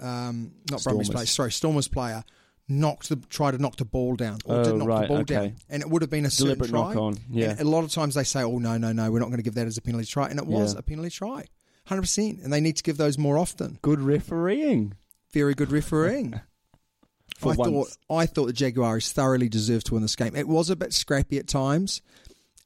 um, 0.00 0.52
not 0.70 0.80
Brumby's 0.80 0.82
Stormers. 0.82 1.10
player, 1.10 1.26
sorry, 1.26 1.50
Stormers 1.52 1.88
player, 1.88 2.22
knocked 2.68 3.08
the 3.08 3.16
try 3.16 3.50
to 3.50 3.58
knock 3.58 3.76
the 3.76 3.84
ball 3.84 4.14
down, 4.16 4.38
or 4.44 4.56
Oh, 4.56 4.64
did 4.64 4.74
knock 4.76 4.88
right, 4.88 5.00
the 5.02 5.08
ball 5.08 5.16
okay. 5.18 5.34
down, 5.34 5.56
and 5.70 5.82
it 5.82 5.88
would 5.88 6.02
have 6.02 6.10
been 6.10 6.26
a 6.26 6.30
Deliberate 6.30 6.70
try. 6.70 6.80
knock 6.80 6.96
on, 6.96 7.16
yeah. 7.30 7.50
And 7.50 7.60
a 7.60 7.64
lot 7.70 7.84
of 7.84 7.90
times 7.90 8.14
they 8.14 8.24
say, 8.24 8.42
"Oh 8.42 8.58
no, 8.58 8.76
no, 8.78 8.92
no, 8.92 9.10
we're 9.10 9.20
not 9.20 9.26
going 9.26 9.38
to 9.38 9.42
give 9.42 9.54
that 9.54 9.66
as 9.66 9.76
a 9.78 9.82
penalty 9.82 10.06
try," 10.06 10.28
and 10.28 10.38
it 10.38 10.46
was 10.46 10.74
Yeah. 10.74 10.80
a 10.80 10.82
penalty 10.82 11.10
try, 11.10 11.44
hundred 11.86 12.02
percent. 12.02 12.40
And 12.42 12.52
they 12.52 12.60
need 12.60 12.76
to 12.76 12.82
give 12.82 12.96
those 12.98 13.16
more 13.18 13.38
often. 13.38 13.78
Good 13.82 14.00
refereeing. 14.00 14.94
Very 15.32 15.54
good 15.54 15.70
refereeing. 15.72 16.34
I 17.42 17.46
once. 17.46 17.56
thought 17.58 17.88
I 18.10 18.26
thought 18.26 18.46
the 18.46 18.52
Jaguars 18.52 19.12
thoroughly 19.12 19.48
deserved 19.48 19.86
to 19.86 19.94
win 19.94 20.02
this 20.02 20.16
game. 20.16 20.34
It 20.34 20.48
was 20.48 20.70
a 20.70 20.76
bit 20.76 20.92
scrappy 20.92 21.38
at 21.38 21.46
times, 21.48 22.02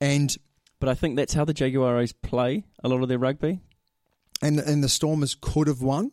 and 0.00 0.34
But 0.80 0.88
I 0.88 0.94
think 0.94 1.14
that's 1.16 1.34
how 1.34 1.44
the 1.44 1.55
Jaguars 1.55 2.12
play 2.12 2.64
a 2.82 2.88
lot 2.88 3.03
of 3.03 3.09
their 3.09 3.18
rugby. 3.18 3.61
and 4.40 4.59
and 4.59 4.82
the 4.82 4.88
Stormers 4.88 5.36
could 5.40 5.68
have 5.68 5.80
won. 5.82 6.11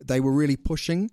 They 0.00 0.20
were 0.20 0.32
really 0.32 0.56
pushing. 0.56 1.10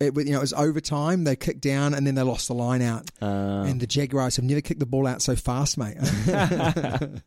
It, 0.00 0.16
you 0.16 0.32
know, 0.32 0.38
it 0.38 0.40
was 0.40 0.52
overtime. 0.52 1.24
They 1.24 1.34
kicked 1.36 1.60
down 1.60 1.94
and 1.94 2.06
then 2.06 2.14
they 2.14 2.22
lost 2.22 2.46
the 2.48 2.54
line 2.54 2.80
out. 2.80 3.10
Uh, 3.20 3.64
and 3.66 3.80
the 3.80 3.86
Jaguars 3.86 4.36
have 4.36 4.44
never 4.44 4.60
kicked 4.60 4.80
the 4.80 4.86
ball 4.86 5.06
out 5.06 5.20
so 5.20 5.34
fast, 5.34 5.76
mate. 5.76 5.96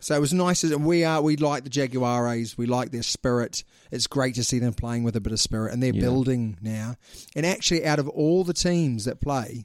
so 0.00 0.14
it 0.14 0.20
was 0.20 0.32
nice. 0.32 0.62
And 0.64 0.84
we 0.84 1.04
are 1.04 1.20
we 1.22 1.36
like 1.36 1.64
the 1.64 1.70
Jaguares. 1.70 2.56
We 2.56 2.66
like 2.66 2.90
their 2.90 3.02
spirit. 3.02 3.64
It's 3.90 4.06
great 4.06 4.34
to 4.36 4.44
see 4.44 4.58
them 4.58 4.72
playing 4.74 5.04
with 5.04 5.16
a 5.16 5.20
bit 5.20 5.32
of 5.32 5.40
spirit, 5.40 5.72
and 5.72 5.82
they're 5.82 5.94
Yeah. 5.94 6.00
building 6.02 6.58
now. 6.60 6.96
And 7.34 7.44
actually, 7.44 7.84
out 7.86 7.98
of 7.98 8.08
all 8.08 8.44
the 8.44 8.52
teams 8.54 9.04
that 9.06 9.20
play, 9.20 9.64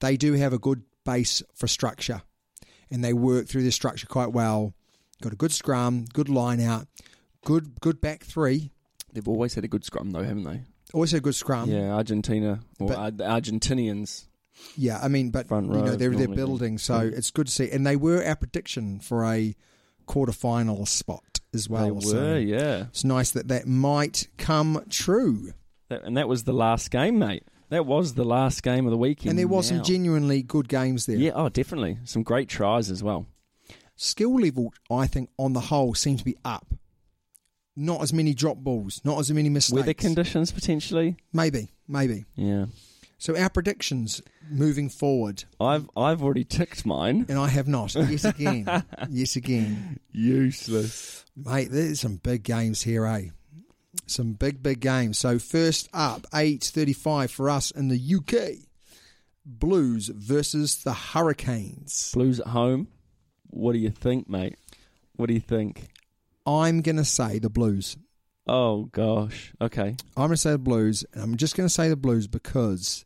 they 0.00 0.16
do 0.16 0.32
have 0.34 0.52
a 0.52 0.58
good 0.58 0.82
base 1.04 1.42
for 1.54 1.68
structure, 1.68 2.22
and 2.90 3.04
they 3.04 3.12
work 3.12 3.46
through 3.46 3.62
their 3.62 3.70
structure 3.70 4.06
quite 4.06 4.32
well. 4.32 4.74
Got 5.22 5.32
a 5.32 5.36
good 5.36 5.52
scrum, 5.52 6.06
good 6.12 6.28
line 6.28 6.60
out, 6.60 6.88
good 7.44 7.80
good 7.80 8.00
back 8.00 8.24
three. 8.24 8.72
they've 9.12 9.28
always 9.28 9.54
had 9.54 9.64
a 9.64 9.68
good 9.68 9.84
scrum, 9.84 10.10
though, 10.10 10.22
haven't 10.24 10.44
they? 10.44 10.60
Also 10.96 11.18
a 11.18 11.20
good 11.20 11.34
scrum. 11.34 11.70
yeah, 11.70 11.92
Argentina 11.92 12.60
or 12.80 12.94
Ar- 12.94 13.10
the 13.10 13.24
Argentinians. 13.24 14.26
Yeah, 14.76 14.98
I 15.02 15.08
mean, 15.08 15.30
but 15.30 15.50
you 15.50 15.60
know 15.60 15.94
they're 15.94 16.14
they're 16.14 16.26
building, 16.28 16.78
so 16.78 17.00
it's 17.00 17.30
good 17.30 17.48
to 17.48 17.52
see. 17.52 17.70
And 17.70 17.86
they 17.86 17.96
were 17.96 18.24
our 18.24 18.36
prediction 18.36 19.00
for 19.00 19.24
a 19.26 19.54
quarterfinal 20.08 20.88
spot 20.88 21.40
as 21.52 21.68
well. 21.68 21.84
they 21.84 21.90
were, 21.90 22.00
so 22.00 22.36
yeah. 22.36 22.84
it's 22.88 23.04
nice 23.04 23.32
that 23.32 23.48
that 23.48 23.66
might 23.66 24.28
come 24.38 24.82
true. 24.88 25.52
That, 25.90 26.02
and 26.04 26.16
that 26.16 26.28
was 26.28 26.44
the 26.44 26.54
last 26.54 26.90
game, 26.90 27.18
mate. 27.18 27.44
That 27.68 27.84
was 27.84 28.14
the 28.14 28.24
last 28.24 28.62
game 28.62 28.86
of 28.86 28.90
the 28.90 28.96
weekend. 28.96 29.30
And 29.30 29.38
there 29.38 29.48
was 29.48 29.68
some 29.68 29.82
genuinely 29.82 30.42
good 30.42 30.68
games 30.68 31.04
there. 31.04 31.16
Yeah, 31.16 31.32
oh, 31.34 31.48
definitely. 31.48 31.98
Some 32.04 32.22
great 32.22 32.48
tries 32.48 32.90
as 32.90 33.02
well. 33.02 33.26
Skill 33.96 34.40
level, 34.40 34.72
I 34.90 35.06
think, 35.06 35.30
on 35.38 35.52
the 35.52 35.60
whole, 35.60 35.94
seems 35.94 36.20
to 36.20 36.24
be 36.24 36.36
up. 36.44 36.66
Not 37.76 38.00
as 38.02 38.12
many 38.12 38.32
drop 38.32 38.56
balls, 38.56 39.00
not 39.04 39.18
as 39.20 39.30
many 39.30 39.50
mistakes. 39.50 39.74
Weather 39.76 39.92
conditions, 39.94 40.50
potentially. 40.50 41.16
Maybe, 41.32 41.68
maybe. 41.86 42.24
Yeah. 42.34 42.66
So 43.18 43.36
our 43.36 43.48
predictions 43.50 44.22
moving 44.50 44.88
forward, 44.88 45.44
I've 45.60 45.88
I've 45.96 46.22
already 46.22 46.44
ticked 46.44 46.84
mine. 46.86 47.26
and 47.28 47.38
I 47.38 47.48
have 47.48 47.66
not. 47.68 47.94
Yes 47.94 48.24
again, 48.24 48.84
yes 49.10 49.36
again. 49.36 50.00
Useless. 50.12 51.24
Mate, 51.36 51.68
there's 51.70 52.00
some 52.00 52.16
big 52.16 52.42
games 52.42 52.82
here, 52.82 53.06
eh? 53.06 53.28
Some 54.06 54.32
big, 54.34 54.62
big 54.62 54.80
games. 54.80 55.18
So 55.18 55.38
first 55.38 55.88
up, 55.92 56.26
eight 56.34 56.64
thirty-five 56.64 57.30
for 57.30 57.48
us 57.50 57.70
in 57.70 57.88
the 57.88 58.14
UK. 58.16 58.62
Blues 59.44 60.08
versus 60.08 60.82
the 60.82 60.92
Hurricanes. 60.92 62.12
Blues 62.12 62.40
at 62.40 62.48
home. 62.48 62.88
What 63.48 63.72
do 63.72 63.78
you 63.78 63.90
think, 63.90 64.28
mate? 64.28 64.56
What 65.14 65.26
do 65.28 65.34
you 65.34 65.40
think? 65.40 65.88
I'm 66.46 66.80
gonna 66.80 67.04
say 67.04 67.38
the 67.38 67.50
Blues. 67.50 67.96
Oh 68.46 68.84
gosh. 68.84 69.52
Okay. 69.60 69.96
I'm 70.16 70.26
gonna 70.26 70.36
say 70.36 70.52
the 70.52 70.58
Blues, 70.58 71.04
and 71.12 71.22
I'm 71.22 71.36
just 71.36 71.56
gonna 71.56 71.68
say 71.68 71.88
the 71.88 71.96
Blues 71.96 72.26
because 72.28 73.04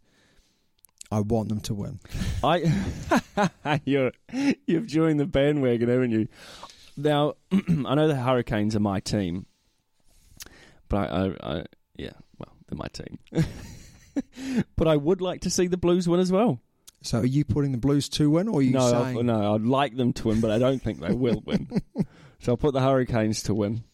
I 1.11 1.21
want 1.21 1.49
them 1.49 1.61
to 1.61 1.75
win. 1.75 2.01
I 2.45 3.81
you're 3.85 4.13
you've 4.67 4.87
joined 4.87 5.21
the 5.21 5.27
bandwagon, 5.27 5.89
haven't 5.89 6.11
you? 6.11 6.29
Now 6.97 7.35
I 7.53 7.95
know 7.95 8.09
the 8.09 8.17
Hurricanes 8.17 8.77
are 8.77 8.81
my 8.81 9.01
team, 9.01 9.47
but 10.89 10.97
I, 10.97 11.07
I, 11.07 11.53
I 11.59 11.65
yeah, 11.97 12.13
well, 12.39 12.53
they're 12.69 12.77
my 12.77 12.89
team. 12.89 13.19
but 14.77 14.87
I 14.87 14.97
would 14.97 15.23
like 15.23 15.41
to 15.43 15.51
see 15.51 15.67
the 15.67 15.79
Blues 15.79 16.07
win 16.07 16.21
as 16.21 16.31
well. 16.31 16.61
So 17.03 17.21
are 17.21 17.27
you 17.27 17.47
putting 17.47 17.73
the 17.73 17.79
Blues 17.79 18.11
to 18.11 18.29
win, 18.29 18.49
or 18.49 18.59
are 18.59 18.63
you 18.63 18.73
no, 18.73 18.91
saying 18.91 19.25
no, 19.25 19.55
I'd 19.55 19.63
like 19.63 19.97
them 19.97 20.13
to 20.13 20.29
win, 20.29 20.43
but 20.43 20.51
I 20.51 20.59
don't 20.59 20.83
think 20.83 21.01
they 21.01 21.15
will 21.15 21.43
win. 21.47 21.71
So 22.41 22.53
I'll 22.53 22.57
put 22.57 22.73
the 22.75 22.81
Hurricanes 22.81 23.43
to 23.45 23.55
win. 23.55 23.85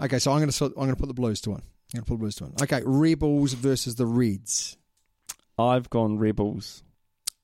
Okay, 0.00 0.18
so 0.18 0.32
I'm 0.32 0.40
gonna 0.40 0.52
I'm 0.76 0.86
gonna 0.86 0.96
put 0.96 1.08
the 1.08 1.14
Blues 1.14 1.40
to 1.42 1.50
win. 1.50 1.62
I'm 1.94 2.00
gonna 2.00 2.04
put 2.06 2.14
the 2.14 2.18
Blues 2.18 2.34
to 2.36 2.44
win. 2.44 2.54
Okay, 2.62 2.82
Rebels 2.84 3.52
versus 3.54 3.96
the 3.96 4.06
Reds. 4.06 4.76
I've 5.58 5.90
gone 5.90 6.18
Rebels. 6.18 6.82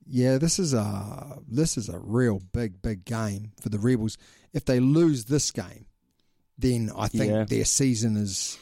Yeah, 0.06 0.38
this 0.38 0.58
is 0.58 0.72
a 0.72 1.38
this 1.48 1.76
is 1.76 1.88
a 1.88 1.98
real 1.98 2.40
big 2.52 2.80
big 2.80 3.04
game 3.04 3.52
for 3.60 3.68
the 3.68 3.78
Rebels. 3.78 4.16
If 4.52 4.64
they 4.64 4.80
lose 4.80 5.24
this 5.26 5.50
game, 5.50 5.86
then 6.56 6.90
I 6.96 7.08
think 7.08 7.30
Yeah. 7.32 7.44
their 7.44 7.64
season 7.64 8.16
is 8.16 8.56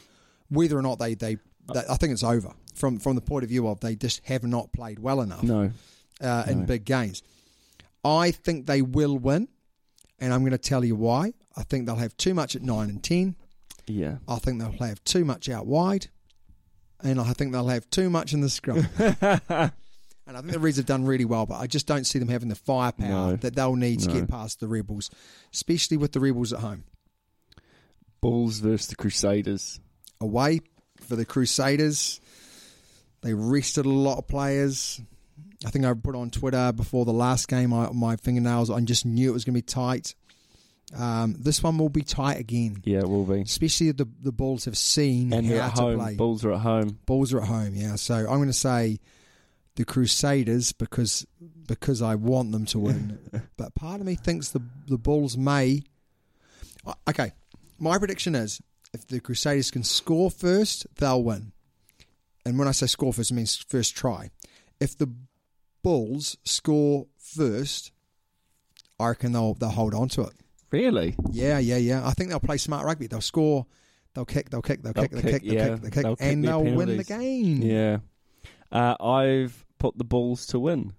whether 0.49 0.77
or 0.77 0.81
not 0.81 0.99
they, 0.99 1.13
they 1.13 1.37
they 1.73 1.81
I 1.89 1.95
think 1.97 2.11
it's 2.13 2.23
over 2.23 2.51
from 2.73 2.99
from 2.99 3.15
the 3.15 3.21
point 3.21 3.43
of 3.43 3.49
view 3.49 3.67
of 3.67 3.79
they 3.79 3.95
just 3.95 4.25
have 4.25 4.43
not 4.43 4.73
played 4.73 4.99
well 4.99 5.21
enough 5.21 5.43
No, 5.43 5.71
uh, 6.19 6.43
in 6.47 6.61
No. 6.61 6.65
big 6.65 6.83
games. 6.83 7.21
I 8.03 8.31
think 8.31 8.65
they 8.65 8.81
will 8.81 9.17
win, 9.17 9.47
and 10.19 10.33
I'm 10.33 10.41
going 10.41 10.51
to 10.51 10.57
tell 10.57 10.83
you 10.85 10.95
why. 10.95 11.33
I 11.57 11.63
think 11.63 11.85
they'll 11.85 11.95
have 11.95 12.15
too 12.17 12.33
much 12.33 12.55
at 12.55 12.61
nine 12.61 12.89
and 12.89 13.03
ten. 13.03 13.35
yeah, 13.87 14.17
I 14.27 14.37
think 14.39 14.59
they'll 14.59 14.71
have 14.87 15.03
too 15.03 15.25
much 15.25 15.49
out 15.49 15.65
wide, 15.67 16.07
and 17.01 17.19
I 17.19 17.33
think 17.33 17.51
they'll 17.51 17.67
have 17.67 17.89
too 17.89 18.09
much 18.09 18.33
in 18.33 18.41
the 18.41 18.49
scrum. 18.49 18.87
and 18.97 20.35
I 20.37 20.41
think 20.41 20.51
the 20.53 20.59
Reds 20.59 20.77
have 20.77 20.85
done 20.85 21.05
really 21.05 21.25
well, 21.25 21.45
but 21.45 21.55
I 21.59 21.67
just 21.67 21.85
don't 21.87 22.05
see 22.05 22.19
them 22.19 22.27
having 22.29 22.49
the 22.49 22.55
firepower 22.55 23.31
No. 23.31 23.35
that 23.37 23.55
they'll 23.55 23.75
need 23.75 23.99
to 24.01 24.07
No. 24.07 24.13
get 24.15 24.27
past 24.29 24.59
the 24.59 24.67
Rebels, 24.67 25.09
especially 25.53 25.97
with 25.97 26.11
the 26.13 26.19
Rebels 26.19 26.51
at 26.53 26.59
home. 26.59 26.83
Bulls 28.21 28.59
versus 28.59 28.87
the 28.87 28.95
Crusaders. 28.95 29.79
Away 30.19 30.61
for 31.01 31.15
the 31.15 31.25
Crusaders. 31.25 32.19
They 33.21 33.33
rested 33.33 33.85
a 33.85 33.89
lot 33.89 34.17
of 34.17 34.27
players. 34.27 34.99
I 35.65 35.69
think 35.69 35.85
I 35.85 35.93
put 35.93 36.15
on 36.15 36.29
Twitter 36.31 36.71
before 36.73 37.05
the 37.05 37.13
last 37.13 37.47
game 37.47 37.73
I, 37.73 37.89
my 37.93 38.15
fingernails. 38.17 38.69
I 38.69 38.79
just 38.81 39.05
knew 39.05 39.29
it 39.29 39.33
was 39.33 39.45
going 39.45 39.53
to 39.53 39.57
be 39.59 39.61
tight. 39.61 40.15
Um, 40.95 41.35
this 41.39 41.63
one 41.63 41.77
will 41.77 41.89
be 41.89 42.03
tight 42.03 42.39
again, 42.39 42.81
Yeah, 42.83 42.99
it 42.99 43.09
will 43.09 43.25
be. 43.25 43.41
especially 43.41 43.91
the 43.91 44.07
the 44.21 44.31
Bulls 44.31 44.65
have 44.65 44.77
seen 44.77 45.33
And 45.33 45.47
how 45.47 45.55
at 45.67 45.75
to 45.75 45.81
home. 45.81 45.99
play. 45.99 46.15
Bulls 46.15 46.45
are 46.45 46.53
at 46.53 46.59
home. 46.61 46.99
Bulls 47.05 47.33
are 47.33 47.41
at 47.41 47.47
home, 47.47 47.73
yeah. 47.75 47.95
So 47.95 48.13
I'm 48.15 48.25
going 48.37 48.47
to 48.47 48.53
say 48.53 48.99
the 49.75 49.83
Crusaders 49.85 50.71
because 50.73 51.25
because 51.67 52.01
I 52.03 52.15
want 52.15 52.51
them 52.51 52.65
to 52.67 52.79
win. 52.79 53.17
but 53.57 53.73
part 53.73 53.99
of 53.99 54.05
me 54.05 54.15
thinks 54.15 54.49
the 54.49 54.61
the 54.87 54.97
Bulls 54.99 55.35
may. 55.37 55.81
Okay, 57.09 57.31
my 57.79 57.97
prediction 57.97 58.35
is 58.35 58.61
if 58.93 59.07
the 59.07 59.19
Crusaders 59.19 59.71
can 59.71 59.83
score 59.83 60.29
first, 60.29 60.85
they'll 60.97 61.23
win. 61.23 61.51
And 62.45 62.59
when 62.59 62.67
I 62.67 62.71
say 62.71 62.85
score 62.85 63.11
first, 63.11 63.31
it 63.31 63.33
means 63.33 63.55
first 63.55 63.95
try. 63.95 64.29
If 64.79 64.97
the 64.99 65.11
Bulls 65.85 66.35
score 66.43 67.05
first, 67.19 67.91
I 68.99 69.09
reckon 69.09 69.33
they'll 69.33 69.53
they'll 69.53 69.69
hold 69.69 69.93
on 69.93 70.09
to 70.09 70.21
it. 70.21 70.33
Really? 70.71 71.15
Yeah, 71.29 71.59
yeah, 71.59 71.77
yeah. 71.77 72.01
I 72.03 72.11
think 72.13 72.31
they'll 72.31 72.39
play 72.39 72.57
smart 72.57 72.87
rugby. 72.87 73.05
They'll 73.05 73.21
score. 73.21 73.67
They'll 74.15 74.25
kick. 74.25 74.49
They'll 74.49 74.63
kick. 74.63 74.81
They'll, 74.81 74.93
They'll 74.93 75.03
kick. 75.03 75.11
They'll 75.11 75.21
kick, 75.21 75.31
kick. 75.31 75.43
They'll 75.43 75.53
yeah. 75.53 75.67
kick. 75.67 75.81
They'll 75.81 75.91
kick, 75.91 76.03
They'll 76.03 76.17
and 76.19 76.43
their 76.43 76.51
they'll 76.53 76.75
win 76.75 76.97
the 76.97 77.03
game. 77.03 77.61
Yeah. 77.61 77.97
Uh, 78.71 78.95
I've 78.99 79.63
put 79.77 79.95
the 79.95 80.03
Bulls 80.03 80.47
to 80.47 80.59
win. 80.59 80.93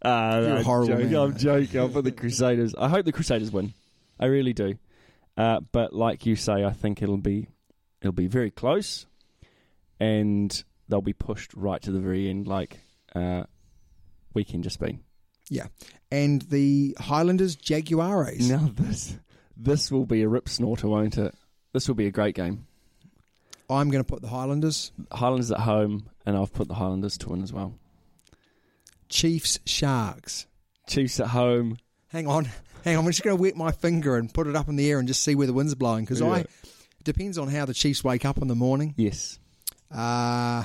Uh, 0.00 0.40
You're 0.42 0.54
a 0.54 0.58
I'm 0.58 0.64
horrible 0.64 0.96
joking. 0.98 1.16
I'm 1.16 1.36
joking. 1.36 1.80
I'll 1.80 1.88
put 1.88 2.04
the 2.04 2.12
Crusaders. 2.22 2.76
I 2.76 2.88
hope 2.88 3.04
the 3.04 3.10
Crusaders 3.10 3.50
win. 3.50 3.74
I 4.20 4.26
really 4.26 4.52
do. 4.52 4.78
Uh, 5.36 5.58
but 5.72 5.92
like 5.92 6.24
you 6.24 6.36
say, 6.36 6.64
I 6.64 6.70
think 6.70 7.02
it'll 7.02 7.16
be 7.16 7.48
it'll 8.00 8.12
be 8.12 8.28
very 8.28 8.52
close, 8.52 9.06
and 9.98 10.62
they'll 10.88 11.00
be 11.00 11.14
pushed 11.14 11.52
right 11.54 11.82
to 11.82 11.90
the 11.90 11.98
very 11.98 12.30
end, 12.30 12.46
like 12.46 12.78
uh, 13.16 13.44
weekend 14.34 14.64
just 14.64 14.80
been. 14.80 15.00
Yeah. 15.48 15.66
And 16.10 16.42
the 16.42 16.96
Highlanders 16.98 17.56
Jaguares. 17.56 18.48
Now 18.48 18.70
this 18.74 19.16
this 19.56 19.90
will 19.90 20.06
be 20.06 20.22
a 20.22 20.28
rip 20.28 20.48
snorter, 20.48 20.88
won't 20.88 21.18
it? 21.18 21.34
This 21.72 21.88
will 21.88 21.94
be 21.94 22.06
a 22.06 22.10
great 22.10 22.34
game. 22.34 22.66
I'm 23.70 23.90
going 23.90 24.04
to 24.04 24.08
put 24.08 24.20
the 24.22 24.28
Highlanders. 24.28 24.92
Highlanders 25.12 25.50
at 25.50 25.60
home, 25.60 26.10
and 26.26 26.36
I've 26.36 26.52
put 26.52 26.68
the 26.68 26.74
Highlanders 26.74 27.16
to 27.18 27.30
win 27.30 27.42
as 27.42 27.52
well. 27.52 27.74
Chiefs 29.08 29.58
Sharks. 29.66 30.46
Chiefs 30.88 31.20
at 31.20 31.28
home. 31.28 31.78
Hang 32.08 32.26
on. 32.26 32.48
Hang 32.84 32.96
on. 32.96 33.04
I'm 33.04 33.10
just 33.10 33.22
going 33.22 33.36
to 33.36 33.40
wet 33.40 33.56
my 33.56 33.70
finger 33.72 34.16
and 34.16 34.32
put 34.32 34.46
it 34.46 34.56
up 34.56 34.68
in 34.68 34.76
the 34.76 34.90
air 34.90 34.98
and 34.98 35.06
just 35.08 35.22
see 35.22 35.34
where 35.34 35.46
the 35.46 35.52
wind's 35.52 35.74
blowing 35.74 36.04
because 36.04 36.20
I. 36.20 36.38
Yeah. 36.38 36.42
It 36.42 37.04
depends 37.04 37.38
on 37.38 37.48
how 37.48 37.64
the 37.64 37.74
Chiefs 37.74 38.02
wake 38.04 38.24
up 38.24 38.38
in 38.38 38.48
the 38.48 38.54
morning. 38.54 38.94
Yes, 38.96 39.38
Uh, 39.90 40.64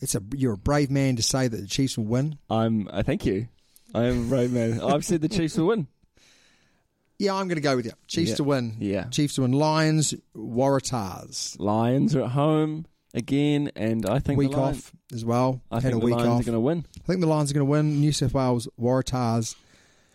it's 0.00 0.14
a 0.14 0.22
you're 0.34 0.54
a 0.54 0.58
brave 0.58 0.90
man 0.90 1.16
to 1.16 1.22
say 1.22 1.48
that 1.48 1.56
the 1.56 1.66
Chiefs 1.66 1.96
will 1.98 2.06
win. 2.06 2.38
I'm. 2.50 2.88
I 2.92 3.02
thank 3.02 3.24
you. 3.26 3.48
I 3.94 4.04
am 4.04 4.26
a 4.26 4.28
brave 4.28 4.52
man. 4.52 4.80
I've 4.80 5.04
said 5.04 5.20
the 5.22 5.28
Chiefs 5.28 5.56
will 5.56 5.66
win. 5.68 5.86
Yeah, 7.18 7.34
I'm 7.34 7.48
going 7.48 7.56
to 7.56 7.62
go 7.62 7.74
with 7.74 7.86
you. 7.86 7.92
Chiefs 8.06 8.30
Yeah. 8.30 8.36
to 8.36 8.44
win. 8.44 8.76
Yeah. 8.78 9.04
Chiefs 9.08 9.34
to 9.36 9.42
win. 9.42 9.52
Lions 9.52 10.14
Waratahs. 10.36 11.58
Lions 11.58 12.14
are 12.14 12.22
at 12.22 12.30
home 12.30 12.86
again, 13.14 13.70
and 13.74 14.06
I 14.06 14.18
think 14.18 14.38
Week 14.38 14.50
the 14.52 14.56
Lions, 14.58 14.78
off 14.78 14.92
as 15.12 15.24
well. 15.24 15.62
I 15.70 15.76
Had 15.76 15.84
think 15.84 15.94
a 15.96 15.98
the 16.00 16.04
week 16.06 16.14
Lions 16.14 16.28
off. 16.28 16.40
are 16.40 16.44
going 16.44 16.54
to 16.56 16.60
win. 16.60 16.86
I 17.02 17.06
think 17.06 17.20
the 17.20 17.26
Lions 17.26 17.50
are 17.50 17.54
going 17.54 17.66
to 17.66 17.70
win. 17.70 18.00
New 18.00 18.12
South 18.12 18.34
Wales 18.34 18.68
Waratahs. 18.80 19.54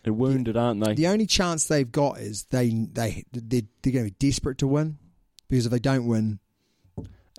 They're 0.03 0.13
wounded, 0.13 0.57
aren't 0.57 0.84
they? 0.84 0.93
The 0.95 1.07
only 1.07 1.25
chance 1.25 1.65
they've 1.65 1.89
got 1.91 2.19
is 2.19 2.43
they 2.51 2.69
they 2.69 3.23
they're, 3.31 3.61
they're 3.81 3.93
going 3.93 4.05
to 4.05 4.11
be 4.11 4.15
desperate 4.19 4.57
to 4.59 4.67
win 4.67 4.97
because 5.49 5.65
if 5.65 5.71
they 5.71 5.79
don't 5.79 6.05
win, 6.05 6.39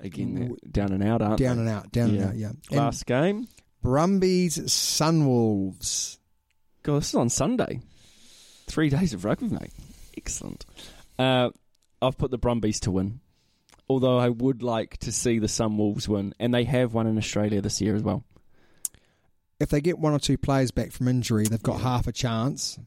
Again, 0.01 0.57
down 0.71 0.93
and 0.93 1.03
out, 1.03 1.23
aren't 1.23 1.39
down 1.39 1.57
they? 1.57 1.63
and 1.63 1.71
out, 1.71 1.93
down 1.93 2.11
and 2.11 2.23
out. 2.25 2.37
Yeah. 2.37 2.49
And 2.71 2.79
Last 2.79 3.07
game. 3.07 3.47
Brumbies 3.83 4.59
Sunwolves. 4.59 6.19
God, 6.83 6.99
this 7.01 7.09
is 7.11 7.15
on 7.15 7.29
Sunday. 7.31 7.81
Three 8.67 8.89
days 8.89 9.13
of 9.15 9.25
rugby, 9.25 9.49
mate. 9.49 9.73
Excellent. 10.17 10.65
Uh, 11.19 11.51
I've 12.03 12.19
put 12.19 12.31
the 12.31 12.39
Brumbies 12.39 12.81
to 12.81 12.91
win. 12.91 13.21
Although 13.89 14.19
I 14.19 14.31
would 14.31 14.63
like 14.63 14.97
to 14.99 15.13
see 15.13 15.39
the 15.39 15.47
Sunwolves 15.47 16.09
win, 16.09 16.35
and 16.41 16.53
they 16.55 16.65
have 16.65 16.95
won 16.95 17.07
in 17.07 17.19
Australia 17.19 17.61
this 17.61 17.81
year 17.81 17.95
as 17.95 18.03
well. 18.03 18.25
If 19.61 19.69
they 19.69 19.81
get 19.81 19.99
one 19.99 20.13
or 20.15 20.19
two 20.19 20.39
players 20.39 20.71
back 20.71 20.91
from 20.91 21.07
injury, 21.07 21.45
they've 21.45 21.63
got 21.63 21.81
half 21.81 22.07
a 22.07 22.13
chance. 22.13 22.79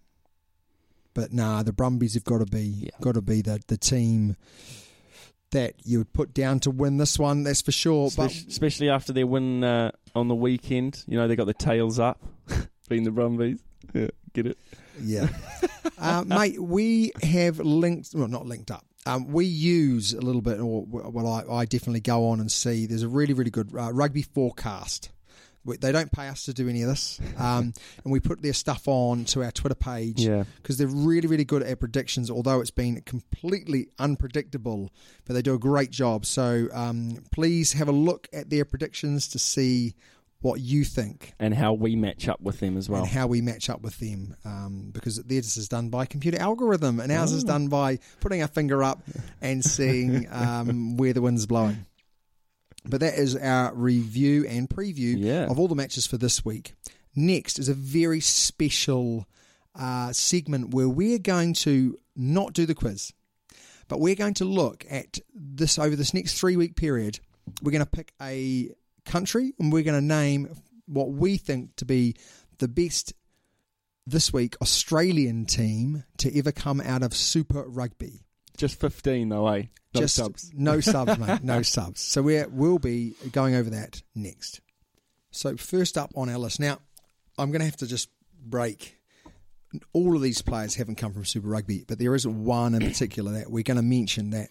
But 1.13 1.31
nah, 1.33 1.63
the 1.63 1.71
Brumbies 1.73 2.15
have 2.15 2.23
got 2.23 2.39
to 2.39 2.45
be 2.45 2.61
Yeah. 2.83 2.89
got 3.01 3.13
to 3.13 3.21
be 3.21 3.41
the 3.41 3.59
the 3.67 3.77
team 3.77 4.35
that 5.51 5.75
you 5.83 5.99
would 5.99 6.13
put 6.13 6.33
down 6.33 6.59
to 6.61 6.71
win 6.71 6.97
this 6.97 7.17
one. 7.17 7.43
That's 7.43 7.61
for 7.61 7.71
sure. 7.71 8.09
But 8.15 8.31
Especially, 8.31 8.89
after 8.89 9.13
their 9.13 9.27
win 9.27 9.63
uh, 9.63 9.91
on 10.15 10.27
the 10.27 10.35
weekend. 10.35 11.03
You 11.07 11.17
know, 11.17 11.27
they 11.27 11.35
got 11.35 11.45
the 11.45 11.53
tails 11.53 11.99
up, 11.99 12.21
being 12.89 13.03
the 13.03 13.11
Brumbies. 13.11 13.59
Yeah, 13.93 14.07
get 14.33 14.47
it? 14.47 14.57
Yeah. 15.01 15.29
uh, 15.97 16.23
mate, 16.25 16.61
we 16.61 17.11
have 17.23 17.59
linked, 17.59 18.09
well, 18.13 18.27
not 18.27 18.45
linked 18.45 18.71
up. 18.71 18.85
Um, 19.05 19.27
we 19.27 19.45
use 19.45 20.13
a 20.13 20.19
little 20.19 20.41
bit, 20.41 20.59
or 20.59 20.83
well, 20.85 21.27
I, 21.27 21.59
I 21.61 21.65
definitely 21.65 22.01
go 22.01 22.27
on 22.27 22.41
and 22.41 22.51
see. 22.51 22.85
There's 22.85 23.03
a 23.03 23.07
really, 23.07 23.33
really 23.33 23.51
good 23.51 23.73
uh, 23.73 23.93
rugby 23.93 24.21
forecast. 24.21 25.11
We, 25.67 25.77
they 25.77 25.91
don't 25.91 26.11
pay 26.11 26.27
us 26.29 26.45
to 26.45 26.53
do 26.53 26.67
any 26.67 26.81
of 26.81 26.87
this, 26.89 27.19
um, 27.37 27.73
and 28.03 28.11
we 28.11 28.19
put 28.19 28.41
their 28.41 28.53
stuff 28.53 28.87
on 28.87 29.25
to 29.25 29.43
our 29.43 29.51
Twitter 29.51 29.75
page 29.75 30.19
Yeah. 30.25 30.45
because 30.61 30.77
they're 30.77 30.87
really, 30.87 31.27
really 31.27 31.45
good 31.45 31.61
at 31.61 31.79
predictions. 31.79 32.31
Although 32.31 32.61
it's 32.61 32.71
been 32.71 33.01
completely 33.01 33.89
unpredictable, 33.99 34.91
but 35.25 35.33
they 35.33 35.41
do 35.41 35.53
a 35.53 35.59
great 35.59 35.91
job. 35.91 36.25
So 36.25 36.67
um, 36.73 37.23
please 37.31 37.73
have 37.73 37.87
a 37.87 37.91
look 37.91 38.27
at 38.33 38.49
their 38.49 38.65
predictions 38.65 39.27
to 39.29 39.39
see 39.39 39.93
what 40.39 40.59
you 40.61 40.83
think 40.83 41.33
And 41.39 41.51
how 41.53 41.73
we 41.73 41.95
match 41.95 42.27
up 42.27 42.39
with 42.41 42.59
them 42.59 42.77
as 42.77 42.87
well. 42.87 43.01
and 43.01 43.09
how 43.09 43.25
we 43.25 43.41
match 43.41 43.71
up 43.71 43.81
with 43.81 43.97
them 43.97 44.35
um, 44.45 44.91
because 44.93 45.17
theirs 45.23 45.57
is 45.57 45.67
done 45.67 45.89
by 45.89 46.05
computer 46.05 46.39
algorithm 46.39 46.99
and 46.99 47.11
ours 47.11 47.31
is 47.31 47.43
done 47.43 47.69
by 47.69 47.97
putting 48.19 48.43
our 48.43 48.47
finger 48.47 48.83
up 48.83 49.01
and 49.41 49.65
seeing 49.65 50.27
um, 50.31 50.95
where 50.95 51.11
the 51.11 51.21
wind's 51.23 51.47
blowing. 51.47 51.85
But 52.85 53.01
that 53.01 53.15
is 53.15 53.35
our 53.35 53.73
review 53.73 54.45
and 54.47 54.69
preview 54.69 55.15
Yeah. 55.17 55.45
of 55.45 55.59
all 55.59 55.67
the 55.67 55.75
matches 55.75 56.05
for 56.07 56.17
this 56.17 56.45
week. 56.45 56.73
Next 57.15 57.59
is 57.59 57.67
a 57.69 57.73
very 57.73 58.19
special 58.21 59.27
uh, 59.75 60.13
segment 60.13 60.73
where 60.73 60.87
we're 60.89 61.19
going 61.19 61.53
to 61.53 61.97
not 62.15 62.53
do 62.53 62.65
the 62.65 62.75
quiz, 62.75 63.11
but 63.87 63.99
we're 63.99 64.15
going 64.15 64.33
to 64.35 64.45
look 64.45 64.85
at 64.89 65.19
this 65.33 65.77
over 65.77 65.95
this 65.95 66.13
next 66.13 66.39
three 66.39 66.55
week 66.55 66.75
period. 66.75 67.19
We're 67.61 67.71
going 67.71 67.83
to 67.83 67.89
pick 67.89 68.13
a 68.21 68.69
country 69.05 69.53
and 69.59 69.71
we're 69.71 69.83
going 69.83 69.99
to 69.99 70.05
name 70.05 70.53
what 70.85 71.09
we 71.11 71.37
think 71.37 71.75
to 71.77 71.85
be 71.85 72.15
the 72.59 72.67
best 72.67 73.13
this 74.05 74.31
week 74.31 74.55
Australian 74.61 75.45
team 75.45 76.03
to 76.17 76.37
ever 76.37 76.51
come 76.51 76.79
out 76.81 77.03
of 77.03 77.13
Super 77.15 77.63
Rugby. 77.67 78.23
Just 78.57 78.79
15, 78.79 79.29
though, 79.29 79.47
eh? 79.47 79.63
No 79.93 80.01
Just 80.01 80.15
subs. 80.15 80.51
no 80.55 80.79
subs, 80.79 81.17
mate. 81.17 81.39
No 81.43 81.61
subs. 81.61 82.01
So 82.01 82.21
we 82.21 82.43
we'll 82.45 82.79
be 82.79 83.13
going 83.31 83.55
over 83.55 83.69
that 83.69 84.01
next. 84.15 84.61
So 85.31 85.55
first 85.55 85.97
up 85.97 86.11
on 86.15 86.29
our 86.29 86.37
list. 86.37 86.59
Now, 86.59 86.79
I'm 87.37 87.51
going 87.51 87.59
to 87.59 87.65
have 87.65 87.77
to 87.77 87.87
just 87.87 88.09
break. 88.43 88.97
All 89.93 90.15
of 90.15 90.21
these 90.21 90.41
players 90.41 90.75
haven't 90.75 90.95
come 90.95 91.13
from 91.13 91.25
Super 91.25 91.47
Rugby, 91.49 91.83
but 91.87 91.99
there 91.99 92.15
is 92.15 92.25
one 92.27 92.73
in 92.73 92.81
particular 92.81 93.33
that 93.33 93.51
we're 93.51 93.63
going 93.63 93.77
to 93.77 93.83
mention 93.83 94.31
that 94.31 94.49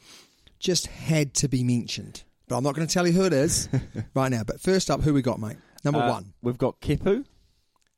just 0.59 0.86
had 0.86 1.34
to 1.34 1.48
be 1.48 1.64
mentioned. 1.64 2.22
But 2.48 2.59
I'm 2.59 2.64
not 2.64 2.74
going 2.76 2.86
to 2.86 2.92
tell 2.92 3.07
you 3.07 3.12
who 3.12 3.24
it 3.24 3.32
is 3.32 3.68
right 4.14 4.30
now. 4.30 4.44
But 4.44 4.61
first 4.61 4.90
up, 4.90 5.00
who 5.02 5.12
we 5.14 5.22
got, 5.22 5.40
mate? 5.40 5.57
Number 5.84 6.00
Uh, 6.00 6.11
one. 6.11 6.32
We've 6.42 6.59
got 6.59 6.80
Kepu. 6.80 7.24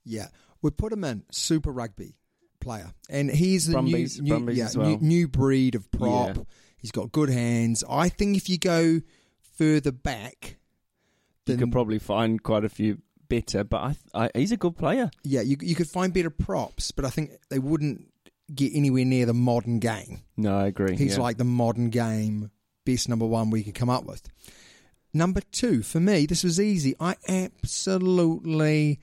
Yeah, 0.04 0.28
we 0.62 0.70
put 0.70 0.92
him 0.92 1.04
in 1.04 1.24
Super 1.30 1.70
Rugby 1.70 2.16
player, 2.61 2.92
and 3.09 3.30
he's 3.30 3.66
the 3.66 3.72
Brumbies- 3.72 4.20
new, 4.20 4.38
new, 4.40 4.52
yeah, 4.52 4.68
well. 4.74 4.88
new, 4.90 4.98
new 4.98 5.28
breed 5.28 5.74
of 5.74 5.90
prop. 5.90 6.36
Yeah. 6.36 6.42
He's 6.76 6.92
got 6.92 7.11
good 7.12 7.28
hands. 7.28 7.82
I 7.88 8.09
think 8.09 8.36
if 8.36 8.48
you 8.48 8.59
go 8.59 9.00
further 9.56 9.90
back, 9.92 10.56
You 11.46 11.56
could 11.56 11.72
probably 11.72 11.98
find 11.98 12.42
quite 12.42 12.64
a 12.64 12.68
few 12.68 12.98
better, 13.28 13.64
but 13.64 13.96
I, 14.14 14.24
I, 14.26 14.30
he's 14.34 14.52
a 14.52 14.56
good 14.56 14.76
player. 14.76 15.11
yeah, 15.24 15.40
you 15.40 15.56
you 15.61 15.74
could 15.74 15.88
find 15.88 16.12
better 16.14 16.30
props, 16.30 16.92
but 16.92 17.04
I 17.04 17.11
think 17.11 17.32
they 17.50 17.59
wouldn't 17.59 18.06
get 18.54 18.72
anywhere 18.74 19.04
near 19.04 19.26
the 19.26 19.34
modern 19.34 19.78
game. 19.78 20.20
No, 20.36 20.56
I 20.56 20.66
agree. 20.68 20.96
He's 20.96 21.16
yeah. 21.16 21.22
like 21.22 21.36
the 21.36 21.44
modern 21.44 21.90
game 21.90 22.50
best 22.86 23.09
number 23.09 23.26
one 23.26 23.50
we 23.50 23.62
could 23.62 23.74
come 23.74 23.90
up 23.90 24.04
with. 24.04 24.22
Number 25.12 25.40
two, 25.52 25.82
for 25.82 26.00
me, 26.00 26.26
this 26.26 26.44
was 26.44 26.61
easy. 26.61 26.94
I 27.00 27.16
absolutely 27.28 29.00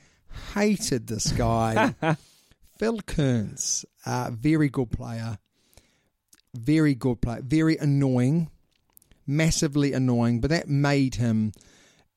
hated 0.53 1.07
this 1.07 1.31
guy. 1.31 1.95
Phil 2.77 2.99
Kearns, 3.01 3.85
uh, 4.05 4.31
very 4.33 4.69
good 4.69 4.91
player. 4.91 5.37
Very 6.53 6.95
good 6.95 7.21
player. 7.21 7.41
Very 7.43 7.77
annoying. 7.77 8.49
Massively 9.27 9.91
annoying, 9.93 10.39
but 10.39 10.49
that 10.51 10.67
made 10.69 11.15
him 11.15 11.51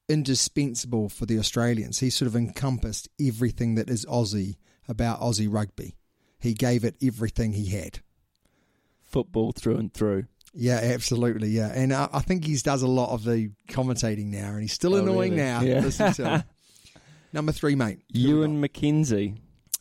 indispensable 0.09 1.09
for 1.09 1.27
the 1.27 1.39
Australians. 1.39 2.01
He 2.01 2.11
sort 2.11 2.27
of 2.27 2.37
encompassed 2.37 3.09
everything 3.21 3.77
that 3.77 3.89
is 3.89 4.05
Aussie 4.07 4.57
about 4.89 5.21
Aussie 5.21 5.49
rugby. 5.51 5.95
He 6.39 6.55
gave 6.55 6.85
it 6.85 6.97
everything 7.03 7.53
he 7.53 7.67
had. 7.67 8.01
football 9.05 9.53
through 9.53 9.77
and 9.79 9.93
through. 9.95 10.27
Yeah, 10.53 10.81
absolutely. 10.83 11.49
Yeah, 11.49 11.73
and 11.75 11.95
I, 11.95 12.09
I 12.13 12.21
think 12.21 12.45
he 12.45 12.57
does 12.57 12.83
a 12.83 12.87
lot 12.89 13.11
of 13.15 13.25
the 13.25 13.51
commentating 13.69 14.27
now, 14.27 14.51
and 14.51 14.61
he's 14.61 14.73
still 14.75 14.95
Oh, 14.95 14.99
annoying 14.99 15.33
really? 15.33 15.43
now. 15.45 15.61
Yeah. 15.63 15.81
Listen 15.81 16.13
to 16.15 16.29
him. 16.29 16.43
Number 17.33 17.53
three, 17.53 17.75
mate. 17.75 18.01
Ewan 18.13 18.63
McKenzie. 18.63 19.39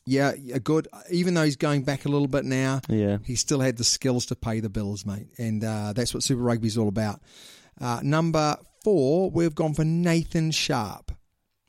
Yeah, 0.10 0.32
yeah, 0.42 0.58
good. 0.60 0.88
Even 1.12 1.34
though 1.34 1.44
he's 1.44 1.58
going 1.58 1.84
back 1.84 2.06
a 2.06 2.10
little 2.10 2.30
bit 2.30 2.46
now, 2.46 2.80
Yeah. 2.88 3.18
he 3.26 3.36
still 3.36 3.60
had 3.60 3.76
the 3.76 3.84
skills 3.84 4.26
to 4.28 4.36
pay 4.38 4.62
the 4.62 4.70
bills, 4.70 5.06
mate. 5.06 5.28
And 5.38 5.62
uh, 5.64 5.92
that's 5.94 6.14
what 6.14 6.24
Super 6.24 6.42
Rugby's 6.42 6.78
all 6.78 6.88
about. 6.88 7.20
Uh, 7.80 8.00
number 8.02 8.58
four, 8.86 9.30
we've 9.30 9.54
gone 9.54 9.74
for 9.74 9.84
Nathan 9.84 10.52
Sharpe, 10.52 11.12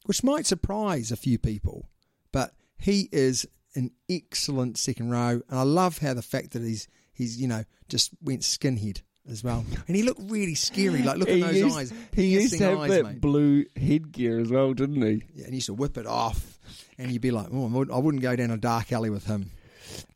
which 0.06 0.22
might 0.22 0.46
surprise 0.46 1.10
a 1.10 1.16
few 1.16 1.36
people, 1.36 1.88
but 2.32 2.54
he 2.78 3.08
is 3.10 3.44
an 3.74 3.90
excellent 4.08 4.78
second 4.78 5.10
row. 5.10 5.40
And 5.48 5.58
I 5.58 5.62
love 5.62 5.98
how 5.98 6.14
the 6.14 6.22
fact 6.22 6.52
that 6.52 6.62
he's 6.62 6.86
he's 7.12 7.40
you 7.40 7.48
know 7.48 7.64
just 7.88 8.12
went 8.22 8.42
skinhead 8.42 9.02
as 9.28 9.44
well, 9.44 9.64
and 9.86 9.96
he 9.96 10.02
looked 10.02 10.20
really 10.30 10.54
scary. 10.54 11.02
Like 11.02 11.18
look 11.18 11.28
at 11.28 11.40
those 11.40 11.56
used, 11.56 11.76
eyes. 11.76 11.92
he 12.14 12.26
used 12.26 12.58
to 12.58 12.64
have 12.64 12.78
eyes, 12.80 12.90
that 12.90 13.04
mate. 13.04 13.20
blue 13.20 13.64
headgear 13.76 14.40
as 14.40 14.50
well, 14.50 14.72
didn't 14.74 15.02
he? 15.02 15.22
Yeah, 15.34 15.44
and 15.44 15.48
he 15.52 15.56
used 15.56 15.66
to 15.66 15.74
whip 15.74 15.96
it 15.98 16.06
off, 16.06 16.58
and 16.98 17.10
you'd 17.10 17.22
be 17.22 17.30
like, 17.30 17.48
oh, 17.52 17.66
I 17.92 17.98
wouldn't- 17.98 18.22
go 18.22 18.34
down 18.36 18.50
a 18.50 18.56
dark 18.56 18.92
alley 18.92 19.10
with 19.10 19.26
him. 19.26 19.50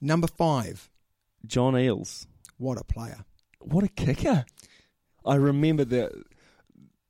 Number 0.01 0.27
five, 0.27 0.91
John 1.47 1.75
Eales. 1.75 2.27
what 2.59 2.79
a 2.81 2.85
player. 2.85 3.25
What 3.61 3.85
a 3.85 3.89
kicker! 3.89 4.45
I 5.25 5.35
remember 5.37 5.85
the 5.85 6.25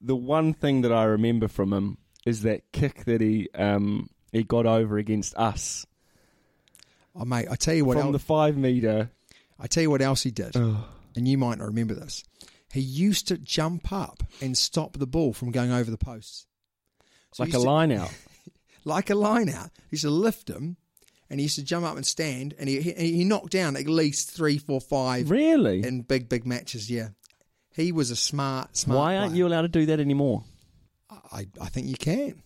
the 0.01 0.17
one 0.17 0.53
thing 0.53 0.83
that 0.83 0.93
I 0.93 1.05
remember 1.05 1.49
from 1.49 1.73
him 1.73 1.99
is 2.27 2.43
that 2.43 2.71
kick 2.73 3.05
that 3.05 3.21
he 3.21 3.49
um, 3.55 4.11
he 4.33 4.43
got 4.45 4.67
over 4.67 4.99
against 4.99 5.35
us 5.37 5.87
Oh, 7.15 7.25
mate, 7.27 7.47
I 7.51 7.57
tell 7.57 7.75
you 7.75 7.85
what 7.85 7.97
from 7.99 8.07
else, 8.09 8.13
the 8.15 8.19
five 8.21 8.57
meter. 8.57 9.11
I 9.59 9.67
tell 9.67 9.83
you 9.83 9.91
what 9.91 10.01
else 10.03 10.23
he 10.23 10.31
did, 10.31 10.57
Oh, 10.57 10.85
and 11.17 11.27
you 11.29 11.39
might 11.39 11.59
not 11.59 11.67
remember 11.67 11.95
this. 11.95 12.25
He 12.73 12.81
used 12.81 13.29
to 13.29 13.37
jump 13.39 13.93
up 13.93 14.23
and 14.41 14.57
stop 14.57 14.95
the 14.95 15.07
ball 15.07 15.33
from 15.33 15.51
going 15.51 15.71
over 15.73 15.91
the 15.91 15.99
posts. 15.99 16.47
So 17.33 17.43
like 17.43 17.51
a 17.51 17.59
to- 17.59 17.61
line 17.61 17.93
out. 17.93 18.13
like 18.85 19.11
a 19.11 19.15
line 19.15 19.49
out. 19.49 19.71
He 19.91 19.95
used 19.97 20.05
to 20.05 20.11
lift 20.11 20.49
him, 20.49 20.77
and 21.29 21.39
he 21.39 21.45
used 21.45 21.57
to 21.57 21.65
jump 21.65 21.85
up 21.85 21.97
and 21.97 22.07
stand, 22.07 22.55
and 22.59 22.69
he 22.69 22.81
he, 22.81 22.93
he 22.93 23.25
knocked 23.25 23.51
down 23.53 23.77
at 23.77 23.87
least 23.87 24.31
three, 24.31 24.59
four, 24.59 24.81
five 24.81 25.31
Really? 25.31 25.83
in 25.87 26.03
big, 26.03 26.29
big 26.29 26.47
matches. 26.47 26.91
Yeah, 26.91 27.09
he 27.75 27.93
was 27.93 28.11
a 28.11 28.17
smart, 28.17 28.77
smart. 28.77 28.99
Why 28.99 29.17
aren't 29.17 29.33
player. 29.33 29.39
you 29.39 29.47
allowed 29.47 29.63
to 29.63 29.69
do 29.69 29.87
that 29.87 30.01
anymore? 30.01 30.45
I, 31.31 31.47
I 31.61 31.69
think 31.69 31.89
you 31.89 31.97
can. 31.97 32.43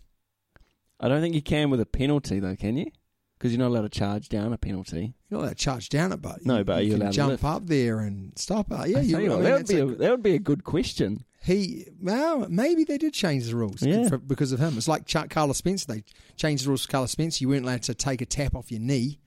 I 0.98 1.08
don't 1.08 1.20
think 1.20 1.34
you 1.34 1.42
can 1.42 1.70
with 1.70 1.80
a 1.80 1.86
penalty, 1.86 2.40
though, 2.40 2.56
can 2.56 2.76
you? 2.76 2.90
Because 3.38 3.52
you're 3.52 3.58
not 3.58 3.68
allowed 3.68 3.82
to 3.82 3.88
charge 3.90 4.28
down 4.30 4.52
a 4.54 4.58
penalty. 4.58 5.14
You're 5.28 5.38
not 5.40 5.44
allowed 5.46 5.58
to 5.58 5.64
charge 5.64 5.88
down 5.90 6.10
it, 6.12 6.22
but 6.22 6.44
No, 6.46 6.64
but 6.64 6.78
are 6.78 6.82
you 6.82 6.92
can 6.92 7.02
allowed 7.02 7.10
to 7.10 7.16
jump 7.16 7.30
lift? 7.32 7.44
up 7.44 7.66
there 7.66 7.98
and 8.00 8.32
stop 8.36 8.68
it. 8.70 8.88
Yeah, 8.88 8.98
I 8.98 9.00
you, 9.02 9.10
tell 9.12 9.20
you 9.20 9.32
I 9.32 9.34
mean, 9.34 9.44
that 9.44 9.56
would 9.58 9.68
be 9.68 9.78
a- 9.78 9.86
that 9.96 10.10
would 10.10 10.22
be 10.22 10.34
a 10.34 10.38
good 10.38 10.64
question. 10.64 11.24
He 11.42 11.86
well, 12.00 12.46
maybe 12.48 12.82
they 12.84 12.98
did 12.98 13.12
change 13.12 13.46
the 13.46 13.54
rules 13.56 13.82
Yeah. 13.82 14.08
for, 14.08 14.18
because 14.18 14.52
of 14.52 14.58
him. 14.58 14.76
It's 14.78 14.88
like 14.88 15.04
Chuck 15.06 15.28
Carlos 15.30 15.58
Spencer. 15.58 15.86
They 15.92 16.02
changed 16.36 16.64
the 16.64 16.68
rules 16.70 16.84
for 16.86 16.90
Carlos 16.92 17.10
Spencer. 17.12 17.42
You 17.44 17.48
weren't 17.50 17.64
allowed 17.64 17.82
to 17.84 17.94
take 17.94 18.20
a 18.22 18.26
tap 18.26 18.54
off 18.56 18.72
your 18.72 18.80
knee 18.80 19.20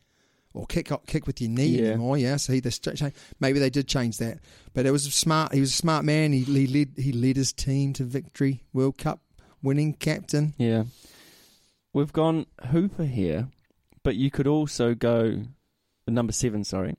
or 0.55 0.65
kick 0.65 0.91
up, 0.91 1.05
kick 1.05 1.27
with 1.27 1.39
your 1.39 1.51
knee 1.51 1.67
Yeah. 1.67 1.89
anymore. 1.89 2.17
Yeah, 2.17 2.35
so 2.37 2.51
he 2.51 2.59
cha- 2.61 3.11
maybe 3.39 3.59
they 3.59 3.69
did 3.69 3.87
change 3.87 4.17
that. 4.17 4.39
But 4.73 4.85
it 4.87 4.91
was 4.91 5.05
a 5.05 5.11
smart. 5.11 5.53
He 5.53 5.59
was 5.61 5.69
a 5.69 5.75
smart 5.75 6.03
man. 6.03 6.33
He, 6.33 6.39
he 6.39 6.65
led 6.67 6.93
he 6.97 7.11
led 7.13 7.37
his 7.37 7.53
team 7.53 7.93
to 7.93 8.03
victory. 8.03 8.63
World 8.73 8.97
Cup 8.97 9.21
winning 9.61 9.93
captain. 9.93 10.55
Yeah. 10.57 10.85
We've 11.93 12.11
gone 12.13 12.47
Hooper 12.71 13.05
here, 13.05 13.47
but 14.03 14.15
you 14.15 14.31
could 14.31 14.47
also 14.47 14.93
go 14.95 15.43
number 16.07 16.31
seven, 16.33 16.63
sorry. 16.63 16.95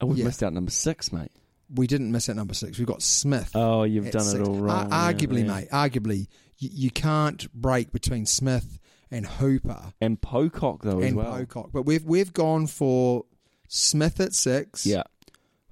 Oh, 0.00 0.06
we've 0.06 0.18
Yeah. 0.18 0.24
missed 0.26 0.42
out 0.42 0.52
number 0.52 0.70
six, 0.70 1.12
mate. 1.12 1.30
We 1.74 1.86
didn't 1.86 2.12
miss 2.12 2.28
out 2.28 2.36
number 2.36 2.54
six. 2.54 2.78
We've 2.78 2.86
got 2.86 3.02
Smith. 3.02 3.50
Oh, 3.54 3.82
you've 3.84 4.10
done 4.10 4.22
six. 4.24 4.34
it 4.34 4.46
all 4.46 4.56
wrong. 4.58 4.92
Ar- 4.92 5.12
arguably, 5.12 5.46
yeah. 5.46 5.54
mate. 5.60 5.68
Arguably, 5.70 6.28
you, 6.58 6.70
you 6.72 6.90
can't 6.90 7.52
break 7.52 7.90
between 7.92 8.26
Smith 8.26 8.78
and 9.10 9.26
Hooper 9.26 9.92
And 10.00 10.20
Pocock, 10.20 10.82
though, 10.82 11.00
as 11.00 11.06
and 11.08 11.16
well. 11.16 11.32
Pocock. 11.38 11.70
But 11.72 11.82
we've 11.82 12.04
we've 12.04 12.32
gone 12.32 12.66
for 12.66 13.24
Smith 13.68 14.20
at 14.20 14.32
six, 14.34 14.84
Yeah. 14.86 15.04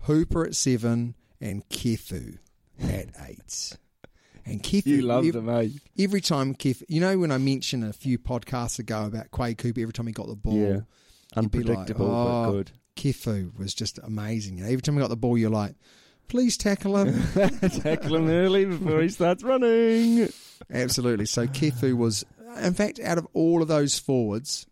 Hooper 0.01 0.45
at 0.47 0.55
seven, 0.55 1.15
and 1.41 1.69
Kefu 1.69 2.39
at 2.81 3.09
eight. 3.29 3.77
And 4.47 4.63
Kefu, 4.63 4.87
You 4.87 5.03
loved 5.03 5.27
ev- 5.29 5.35
him, 5.37 5.49
eh? 5.49 5.69
every 5.99 6.21
time 6.21 6.55
Kefu. 6.55 6.83
You 6.89 7.01
know 7.01 7.19
when 7.19 7.31
I 7.33 7.39
mentioned 7.39 7.85
a 7.85 7.93
few 7.93 8.19
podcasts 8.19 8.79
ago 8.79 9.07
about 9.07 9.31
Quade 9.31 9.57
Cooper, 9.59 9.81
every 9.81 9.93
time 9.93 10.07
he 10.07 10.13
got 10.13 10.27
the 10.29 10.37
ball, 10.37 10.55
Yeah. 10.55 10.67
you'd 10.69 10.75
like, 10.77 10.85
Unpredictable, 11.37 12.07
but 12.07 12.49
"Oh, 12.49 12.53
good. 12.53 12.71
Kefu 12.97 13.59
was 13.59 13.75
just 13.75 13.99
amazing. 14.03 14.61
Every 14.61 14.81
time 14.83 14.95
he 14.95 15.01
got 15.01 15.09
the 15.09 15.17
ball, 15.17 15.37
you're 15.39 15.51
like, 15.51 15.75
please 16.29 16.57
tackle 16.57 16.97
him. 16.99 17.23
Tackle 17.61 18.17
him 18.17 18.29
early 18.29 18.65
before 18.67 19.01
he 19.03 19.09
starts 19.09 19.43
running. 19.43 20.29
Absolutely. 20.71 21.27
So 21.27 21.47
Kefu 21.47 21.95
was, 21.95 22.25
in 22.63 22.75
fact, 22.75 23.01
out 23.01 23.19
of 23.19 23.27
all 23.33 23.63
of 23.63 23.69
those 23.69 23.99
forwards, 23.99 24.67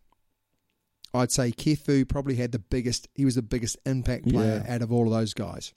I'd 1.14 1.32
say 1.32 1.50
Kefu 1.50 2.08
probably 2.08 2.36
had 2.36 2.52
the 2.52 2.58
biggest. 2.58 3.08
He 3.14 3.24
was 3.24 3.34
the 3.34 3.42
biggest 3.42 3.76
impact 3.84 4.28
player 4.28 4.62
Yeah. 4.66 4.74
out 4.74 4.82
of 4.82 4.92
all 4.92 5.06
of 5.06 5.12
those 5.12 5.34
guys. 5.34 5.74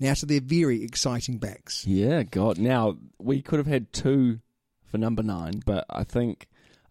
Now 0.00 0.14
to 0.14 0.26
their 0.26 0.40
very 0.40 0.82
exciting 0.82 1.38
backs. 1.38 1.86
Yeah, 1.86 2.22
God. 2.22 2.58
Now, 2.58 2.96
we 3.18 3.42
could 3.42 3.58
have 3.58 3.66
had 3.66 3.92
two 3.92 4.40
for 4.84 4.98
number 4.98 5.22
nine, 5.22 5.62
but 5.66 5.84
I 5.90 6.04
think 6.04 6.46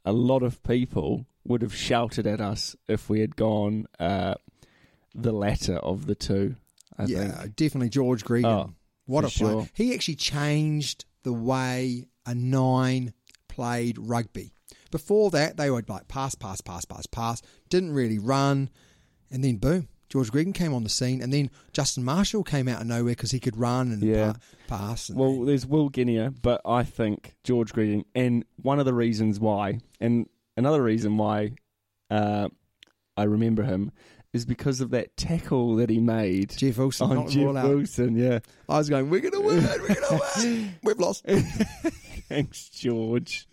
a 0.05 0.11
lot 0.11 0.43
of 0.43 0.61
people 0.63 1.25
would 1.45 1.61
have 1.61 1.73
shouted 1.73 2.27
at 2.27 2.41
us 2.41 2.75
if 2.87 3.09
we 3.09 3.21
had 3.21 3.35
gone 3.35 3.87
uh, 3.99 4.35
the 5.15 5.31
latter 5.31 5.77
of 5.77 6.05
the 6.05 6.15
two. 6.15 6.55
I 6.97 7.05
yeah, 7.05 7.41
think. 7.41 7.55
definitely 7.55 7.89
George 7.89 8.23
Gregan. 8.23 8.45
Oh, 8.45 8.73
what 9.05 9.23
a 9.23 9.29
player! 9.29 9.51
sure. 9.51 9.69
He 9.73 9.93
actually 9.93 10.15
changed 10.15 11.05
the 11.23 11.33
way 11.33 12.07
a 12.25 12.35
nine 12.35 13.13
played 13.47 13.97
rugby. 13.97 14.53
Before 14.91 15.29
that, 15.31 15.57
they 15.57 15.69
would 15.69 15.89
like 15.89 16.07
pass, 16.07 16.35
pass, 16.35 16.61
pass, 16.61 16.85
pass, 16.85 17.05
pass. 17.05 17.41
Didn't 17.69 17.93
really 17.93 18.19
run, 18.19 18.69
and 19.31 19.43
then 19.43 19.57
boom, 19.57 19.87
George 20.09 20.31
Gregan 20.31 20.53
came 20.53 20.73
on 20.73 20.83
the 20.83 20.89
scene, 20.89 21.21
and 21.21 21.33
then 21.33 21.49
Justin 21.73 22.03
Marshall 22.03 22.43
came 22.43 22.67
out 22.67 22.79
of 22.81 22.87
nowhere 22.87 23.11
because 23.11 23.31
he 23.31 23.39
could 23.39 23.57
run 23.57 23.91
and 23.91 24.01
Yeah. 24.01 24.33
pa- 24.67 24.77
pass. 24.77 25.09
And, 25.09 25.19
Well, 25.19 25.41
there's 25.41 25.65
Will 25.65 25.89
Genia, 25.89 26.33
but 26.41 26.61
I 26.65 26.83
think 26.83 27.35
George 27.43 27.73
Gregan, 27.73 28.03
and 28.15 28.45
one 28.61 28.79
of 28.79 28.85
the 28.85 28.93
reasons 28.93 29.39
why, 29.39 29.79
and 29.99 30.27
another 30.55 30.81
reason 30.81 31.17
why 31.17 31.51
uh, 32.09 32.47
I 33.17 33.23
remember 33.23 33.63
him 33.63 33.91
is 34.33 34.45
because 34.45 34.79
of 34.81 34.91
that 34.91 35.17
tackle 35.17 35.75
that 35.77 35.89
he 35.89 35.99
made 35.99 36.51
Jeff 36.55 36.77
Wilson 36.77 37.17
on 37.17 37.27
Jeff. 37.29 37.53
Wilson. 37.65 38.15
Yeah, 38.15 38.39
I 38.69 38.77
was 38.77 38.89
going, 38.89 39.09
we're 39.09 39.19
going 39.21 39.33
to 39.33 39.41
win, 39.41 39.63
we're 39.63 39.87
going 39.87 39.95
to 39.95 40.21
win. 40.37 40.75
We've 40.83 40.99
lost. 40.99 41.25
thanks, 42.29 42.69
George. 42.69 43.47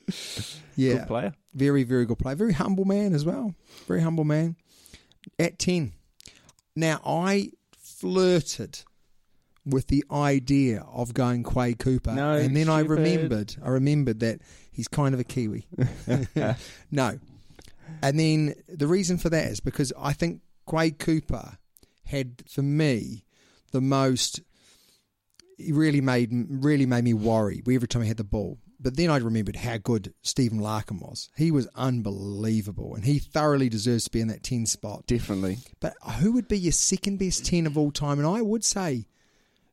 Yeah, 0.76 0.94
Good 0.98 1.06
player. 1.06 1.32
very, 1.54 1.82
very 1.84 2.06
good 2.06 2.18
player. 2.18 2.36
Very 2.36 2.52
humble 2.52 2.84
man 2.84 3.12
as 3.14 3.24
well. 3.24 3.54
Very 3.86 4.02
humble 4.02 4.24
man. 4.24 4.56
At 5.38 5.58
10. 5.58 5.92
Now, 6.76 7.00
I 7.04 7.50
flirted 7.78 8.80
with 9.64 9.86
the 9.86 10.04
idea 10.10 10.84
of 10.92 11.14
going 11.14 11.42
Quade 11.42 11.78
Cooper. 11.78 12.12
No, 12.12 12.34
and 12.34 12.56
then 12.56 12.68
I 12.68 12.80
remembered, 12.80 13.56
I 13.62 13.70
remembered 13.70 14.20
that 14.20 14.40
he's 14.70 14.88
kind 14.88 15.14
of 15.14 15.20
a 15.20 15.24
Kiwi. 15.24 15.66
no. 16.90 17.18
And 18.02 18.18
then 18.18 18.54
the 18.68 18.86
reason 18.86 19.18
for 19.18 19.30
that 19.30 19.46
is 19.46 19.60
because 19.60 19.92
I 19.98 20.12
think 20.12 20.40
Quade 20.66 20.98
Cooper 20.98 21.58
had, 22.04 22.42
for 22.48 22.62
me, 22.62 23.24
the 23.72 23.80
most. 23.80 24.40
He 25.56 25.70
really 25.70 26.00
made 26.00 26.30
really 26.48 26.84
made 26.84 27.04
me 27.04 27.14
worry 27.14 27.62
every 27.70 27.86
time 27.86 28.02
he 28.02 28.08
had 28.08 28.16
the 28.16 28.24
ball. 28.24 28.58
But 28.84 28.96
then 28.96 29.10
I 29.10 29.16
remembered 29.16 29.56
how 29.56 29.78
good 29.78 30.12
Stephen 30.22 30.60
Larkham 30.60 31.00
was. 31.00 31.30
He 31.36 31.50
was 31.50 31.66
unbelievable, 31.74 32.94
and 32.94 33.04
he 33.04 33.18
thoroughly 33.18 33.68
deserves 33.70 34.04
to 34.04 34.10
be 34.10 34.20
in 34.20 34.28
that 34.28 34.42
ten 34.44 34.66
spot. 34.66 35.06
Definitely. 35.06 35.58
But 35.80 35.94
who 36.20 36.32
would 36.32 36.46
be 36.48 36.58
your 36.58 36.70
second 36.72 37.18
best 37.18 37.46
10 37.46 37.66
of 37.66 37.76
all 37.78 37.90
time? 37.90 38.18
And 38.18 38.28
I 38.28 38.42
would 38.42 38.62
say, 38.62 39.06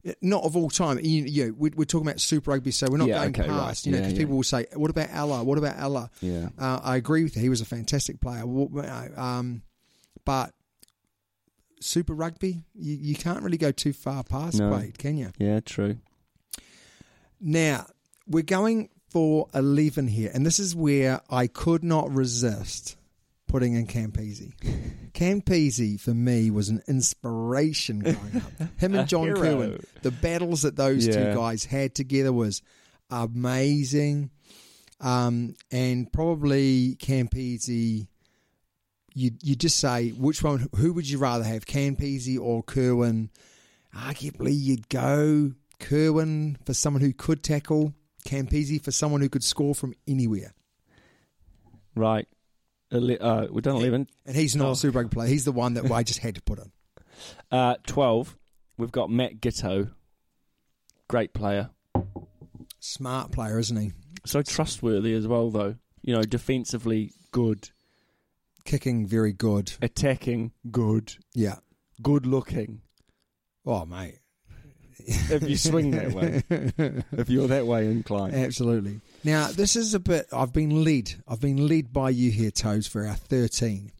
eh, 0.06 0.14
not 0.22 0.44
of 0.46 0.56
all 0.56 0.70
time. 0.70 0.98
You, 1.04 1.24
you 1.26 1.54
we're, 1.58 1.74
we're 1.76 1.84
talking 1.86 2.08
about 2.08 2.22
Super 2.22 2.52
Rugby, 2.52 2.72
so 2.72 2.88
we're 2.90 2.98
not 2.98 3.10
Yeah, 3.10 3.20
going 3.20 3.30
okay, 3.32 3.42
right. 3.50 3.60
past. 3.68 3.86
You 3.86 3.92
know, 3.92 3.98
Yeah, 3.98 4.02
because 4.04 4.14
yeah. 4.14 4.20
people 4.24 4.36
will 4.38 4.44
say, 4.44 4.66
"What 4.76 4.90
about 4.90 5.10
Ella? 5.12 5.44
What 5.44 5.58
about 5.58 5.76
Ella?" 5.78 6.10
Yeah. 6.22 6.48
Uh, 6.58 6.80
I 6.82 6.96
agree 6.96 7.24
with 7.24 7.36
you. 7.36 7.42
He 7.42 7.50
was 7.50 7.60
a 7.62 7.66
fantastic 7.66 8.22
player. 8.22 8.44
Uh, 8.46 9.10
Um, 9.22 9.62
but 10.24 10.54
Super 11.82 12.14
Rugby, 12.14 12.64
you, 12.76 12.96
you 12.96 13.16
can't 13.16 13.44
really 13.44 13.58
go 13.58 13.72
too 13.74 13.92
far 13.92 14.24
past 14.24 14.58
No. 14.60 14.70
Quade, 14.70 14.98
can 14.98 15.18
you? 15.18 15.32
Yeah, 15.38 15.60
true. 15.60 15.98
Now, 17.40 17.88
we're 18.28 18.44
going 18.44 18.90
for 19.12 19.48
11 19.54 20.08
here, 20.08 20.32
and 20.34 20.46
this 20.46 20.60
is 20.60 20.76
where 20.76 21.22
I 21.30 21.48
could 21.48 21.84
not 21.84 22.12
resist 22.12 22.98
putting 23.48 23.74
in 23.74 23.86
Campese. 23.86 24.54
Campese, 25.14 26.00
for 26.00 26.14
me, 26.14 26.50
was 26.50 26.70
an 26.70 26.82
inspiration 26.88 28.00
growing 28.00 28.38
up. 28.38 28.70
Him 28.78 28.96
and 28.96 29.08
John. 29.08 29.28
Kirwan, 29.34 29.84
the 30.02 30.12
battles 30.12 30.62
that 30.62 30.76
those 30.76 31.06
two 31.06 31.34
guys 31.34 31.66
had 31.66 31.94
together 31.94 32.32
was 32.32 32.62
amazing. 33.10 34.32
Um, 35.00 35.56
and 35.72 36.12
probably 36.14 36.96
Campese, 36.96 38.08
you 39.14 39.32
you 39.42 39.56
just 39.56 39.78
say 39.78 40.10
which 40.12 40.44
one? 40.44 40.70
Who 40.78 40.94
would 40.94 41.10
you 41.10 41.18
rather 41.18 41.44
have, 41.44 41.66
Campese 41.66 42.40
or 42.40 42.64
Kirwan? 42.64 43.30
arguably 43.96 44.54
you'd 44.54 44.90
go 44.90 45.52
Kirwan 45.80 46.58
for 46.66 46.74
someone 46.74 47.02
who 47.02 47.14
could 47.14 47.44
tackle, 47.44 47.94
Campese 48.26 48.82
for 48.84 48.92
someone 48.92 49.22
who 49.22 49.30
could 49.30 49.44
score 49.44 49.74
from 49.76 49.94
anywhere. 50.08 50.54
Right. 51.96 52.28
Uh, 52.92 53.48
we've 53.52 53.64
done 53.64 53.78
11. 53.78 54.08
And 54.26 54.36
he's 54.36 54.56
not 54.56 54.68
Oh. 54.68 54.72
a 54.72 54.76
Super 54.76 55.00
Rugby 55.00 55.14
player. 55.14 55.30
He's 55.30 55.46
the 55.46 55.52
one 55.52 55.74
that 55.76 55.90
I 55.92 56.04
just 56.04 56.20
had 56.20 56.36
to 56.36 56.42
put 56.42 56.60
in. 56.60 56.72
Uh, 57.52 57.76
12. 57.86 58.36
We've 58.78 58.92
got 58.92 59.12
Matt 59.12 59.42
Giteau. 59.42 59.92
Great 61.08 61.34
player. 61.36 61.70
Smart 62.80 63.32
player, 63.32 63.60
isn't 63.60 63.78
he? 63.78 63.92
So 64.26 64.42
trustworthy 64.42 65.14
as 65.14 65.28
well, 65.28 65.52
though. 65.52 65.76
You 66.02 66.16
know, 66.16 66.24
defensively 66.24 67.14
good, 67.32 67.70
Kicking 68.66 69.06
very 69.06 69.34
good. 69.34 69.74
attacking 69.84 70.52
good, 70.72 71.14
Yeah. 71.36 71.58
good 72.02 72.26
looking. 72.26 72.82
Oh, 73.68 73.86
mate. 73.86 74.18
If 75.00 75.44
you 75.48 75.58
swing 75.58 75.92
that 75.92 76.12
way, 76.12 76.44
if 77.12 77.30
you're 77.30 77.48
that 77.48 77.66
way 77.66 77.86
inclined. 77.86 78.36
Absolutely. 78.36 79.02
Now, 79.24 79.48
this 79.48 79.76
is 79.76 79.94
a 79.94 80.00
bit, 80.00 80.28
I've 80.32 80.54
been 80.54 80.84
led. 80.84 81.14
I've 81.28 81.42
been 81.42 81.68
led 81.68 81.94
by 81.94 82.10
you 82.10 82.32
here, 82.32 82.52
Toes, 82.52 82.88
for 82.88 83.06
our 83.06 83.16
13. 83.16 83.92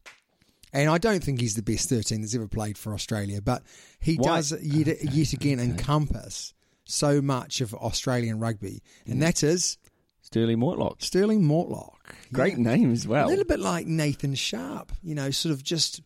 And 0.72 0.88
I 0.88 0.98
don't 0.98 1.22
think 1.22 1.40
he's 1.40 1.54
the 1.54 1.62
best 1.62 1.88
13 1.88 2.22
that's 2.22 2.34
ever 2.34 2.48
played 2.48 2.78
for 2.78 2.94
Australia, 2.94 3.42
but 3.42 3.62
he 4.00 4.16
Why? 4.16 4.36
does 4.36 4.52
yet, 4.62 5.04
yet 5.12 5.32
again 5.32 5.60
encompass 5.60 6.54
so 6.84 7.20
much 7.20 7.60
of 7.60 7.74
Australian 7.74 8.38
rugby, 8.38 8.82
and 9.06 9.16
mm. 9.18 9.20
that 9.20 9.42
is 9.42 9.78
Stirling 10.22 10.58
Mortlock. 10.58 11.02
Stirling 11.02 11.42
Mortlock. 11.42 11.96
Great 12.32 12.56
Yeah. 12.56 12.64
name 12.64 12.92
as 12.92 13.06
well. 13.06 13.26
A 13.26 13.28
little 13.28 13.44
bit 13.44 13.60
like 13.60 13.86
Nathan 13.86 14.34
Sharpe, 14.34 14.92
you 15.02 15.14
know, 15.14 15.30
sort 15.30 15.52
of 15.52 15.62
just 15.62 16.00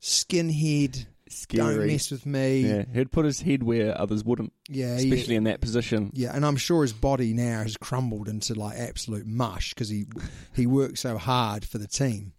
skinhead, 0.00 1.06
don't 1.48 1.86
mess 1.86 2.10
with 2.10 2.26
me. 2.26 2.60
Yeah, 2.60 2.84
he'd 2.92 3.12
put 3.12 3.24
his 3.24 3.40
head 3.40 3.62
where 3.62 3.98
others 4.00 4.24
wouldn't, 4.24 4.52
Yeah, 4.68 4.94
especially 4.96 5.36
in 5.36 5.44
that 5.44 5.60
position. 5.60 6.10
Yeah, 6.14 6.34
and 6.34 6.44
I'm 6.44 6.56
sure 6.56 6.82
his 6.82 6.92
body 6.92 7.32
now 7.32 7.62
has 7.62 7.76
crumbled 7.76 8.28
into 8.28 8.54
like 8.54 8.78
absolute 8.78 9.26
mush 9.26 9.74
because 9.74 9.88
he 9.88 10.06
he 10.54 10.66
worked 10.66 10.98
so 10.98 11.18
hard 11.18 11.64
for 11.64 11.78
the 11.78 11.86
team. 11.86 12.32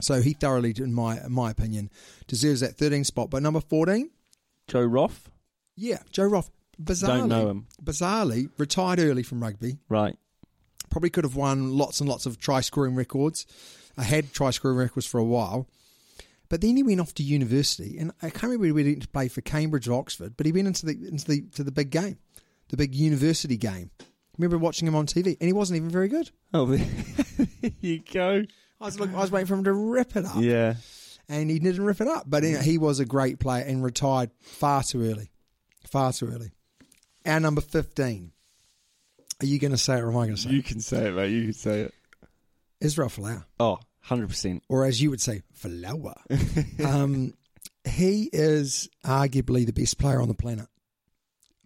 So 0.00 0.22
he 0.22 0.32
thoroughly, 0.32 0.74
in 0.78 0.92
my 0.94 1.18
in 1.24 1.32
my 1.32 1.50
opinion, 1.50 1.90
deserves 2.26 2.60
that 2.60 2.76
13 2.76 3.04
spot. 3.04 3.30
But 3.30 3.42
number 3.42 3.60
14, 3.60 4.10
Joe 4.68 4.82
Roff, 4.84 5.30
yeah, 5.76 5.98
Joe 6.10 6.24
Roff. 6.26 6.50
Bizarrely, 6.82 7.06
Don't 7.18 7.28
know 7.28 7.48
him. 7.50 7.66
Bizarrely, 7.84 8.48
retired 8.56 9.00
early 9.00 9.22
from 9.22 9.42
rugby. 9.42 9.76
right? 9.90 10.16
Probably 10.88 11.10
could 11.10 11.24
have 11.24 11.36
won 11.36 11.76
lots 11.76 12.00
and 12.00 12.08
lots 12.08 12.24
of 12.24 12.38
try 12.38 12.62
scoring 12.62 12.94
records. 12.94 13.46
I 13.98 14.02
had 14.04 14.32
try 14.32 14.50
scoring 14.50 14.78
records 14.78 15.04
for 15.06 15.18
a 15.18 15.24
while. 15.24 15.68
But 16.50 16.60
then 16.60 16.76
he 16.76 16.82
went 16.82 17.00
off 17.00 17.14
to 17.14 17.22
university, 17.22 17.96
and 17.96 18.12
I 18.20 18.28
can't 18.28 18.42
remember 18.52 18.74
whether 18.74 18.88
he 18.88 18.94
went 18.94 19.02
to 19.02 19.08
play 19.08 19.28
for 19.28 19.40
Cambridge 19.40 19.88
or 19.88 19.98
Oxford. 19.98 20.36
But 20.36 20.44
he 20.46 20.52
went 20.52 20.66
into 20.66 20.84
the 20.84 20.92
into 20.92 21.24
the 21.26 21.42
to 21.54 21.64
the 21.64 21.72
big 21.72 21.90
game, 21.90 22.18
the 22.68 22.76
big 22.76 22.94
university 22.94 23.56
game. 23.56 23.90
I 24.00 24.04
remember 24.36 24.58
watching 24.58 24.86
him 24.88 24.94
on 24.96 25.06
TV, 25.06 25.36
and 25.40 25.46
he 25.46 25.52
wasn't 25.52 25.78
even 25.78 25.90
very 25.90 26.08
good. 26.08 26.30
Oh, 26.52 26.66
there 26.66 26.86
you 27.80 28.00
go. 28.12 28.42
I 28.80 28.84
was 28.84 28.98
look, 29.00 29.10
I 29.14 29.18
was 29.18 29.30
waiting 29.30 29.46
for 29.46 29.54
him 29.54 29.64
to 29.64 29.72
rip 29.72 30.16
it 30.16 30.24
up, 30.26 30.36
Yeah, 30.38 30.74
and 31.28 31.48
he 31.50 31.58
didn't 31.60 31.84
rip 31.84 32.00
it 32.00 32.08
up. 32.08 32.24
But 32.26 32.42
anyway, 32.44 32.62
he 32.64 32.78
was 32.78 32.98
a 33.00 33.04
great 33.04 33.38
player 33.38 33.64
and 33.64 33.82
retired 33.84 34.30
far 34.40 34.82
too 34.82 35.04
early, 35.08 35.30
far 35.86 36.12
too 36.12 36.28
early. 36.28 36.50
Our 37.24 37.38
number 37.40 37.60
fifteen. 37.60 38.32
Are 39.42 39.46
you 39.46 39.58
going 39.58 39.70
to 39.70 39.78
say 39.78 39.96
it, 39.96 40.00
or 40.00 40.08
am 40.10 40.16
I 40.18 40.26
going 40.26 40.34
to 40.36 40.42
say 40.42 40.50
you 40.50 40.54
it? 40.54 40.56
You 40.58 40.62
can 40.64 40.80
say 40.80 41.06
it, 41.06 41.14
mate. 41.14 41.30
You 41.30 41.44
can 41.44 41.52
say 41.54 41.80
it. 41.82 41.94
Israel 42.80 43.08
Folau, 43.08 43.42
Oh, 43.58 43.78
100 44.10 44.28
percent. 44.28 44.62
or 44.68 44.84
as 44.84 45.00
you 45.00 45.10
would 45.10 45.20
say, 45.20 45.42
Flower. 45.54 46.14
um, 46.84 47.32
he 47.84 48.28
is 48.32 48.88
arguably 49.04 49.64
the 49.64 49.72
best 49.72 49.98
player 49.98 50.20
on 50.20 50.28
the 50.28 50.34
planet. 50.34 50.66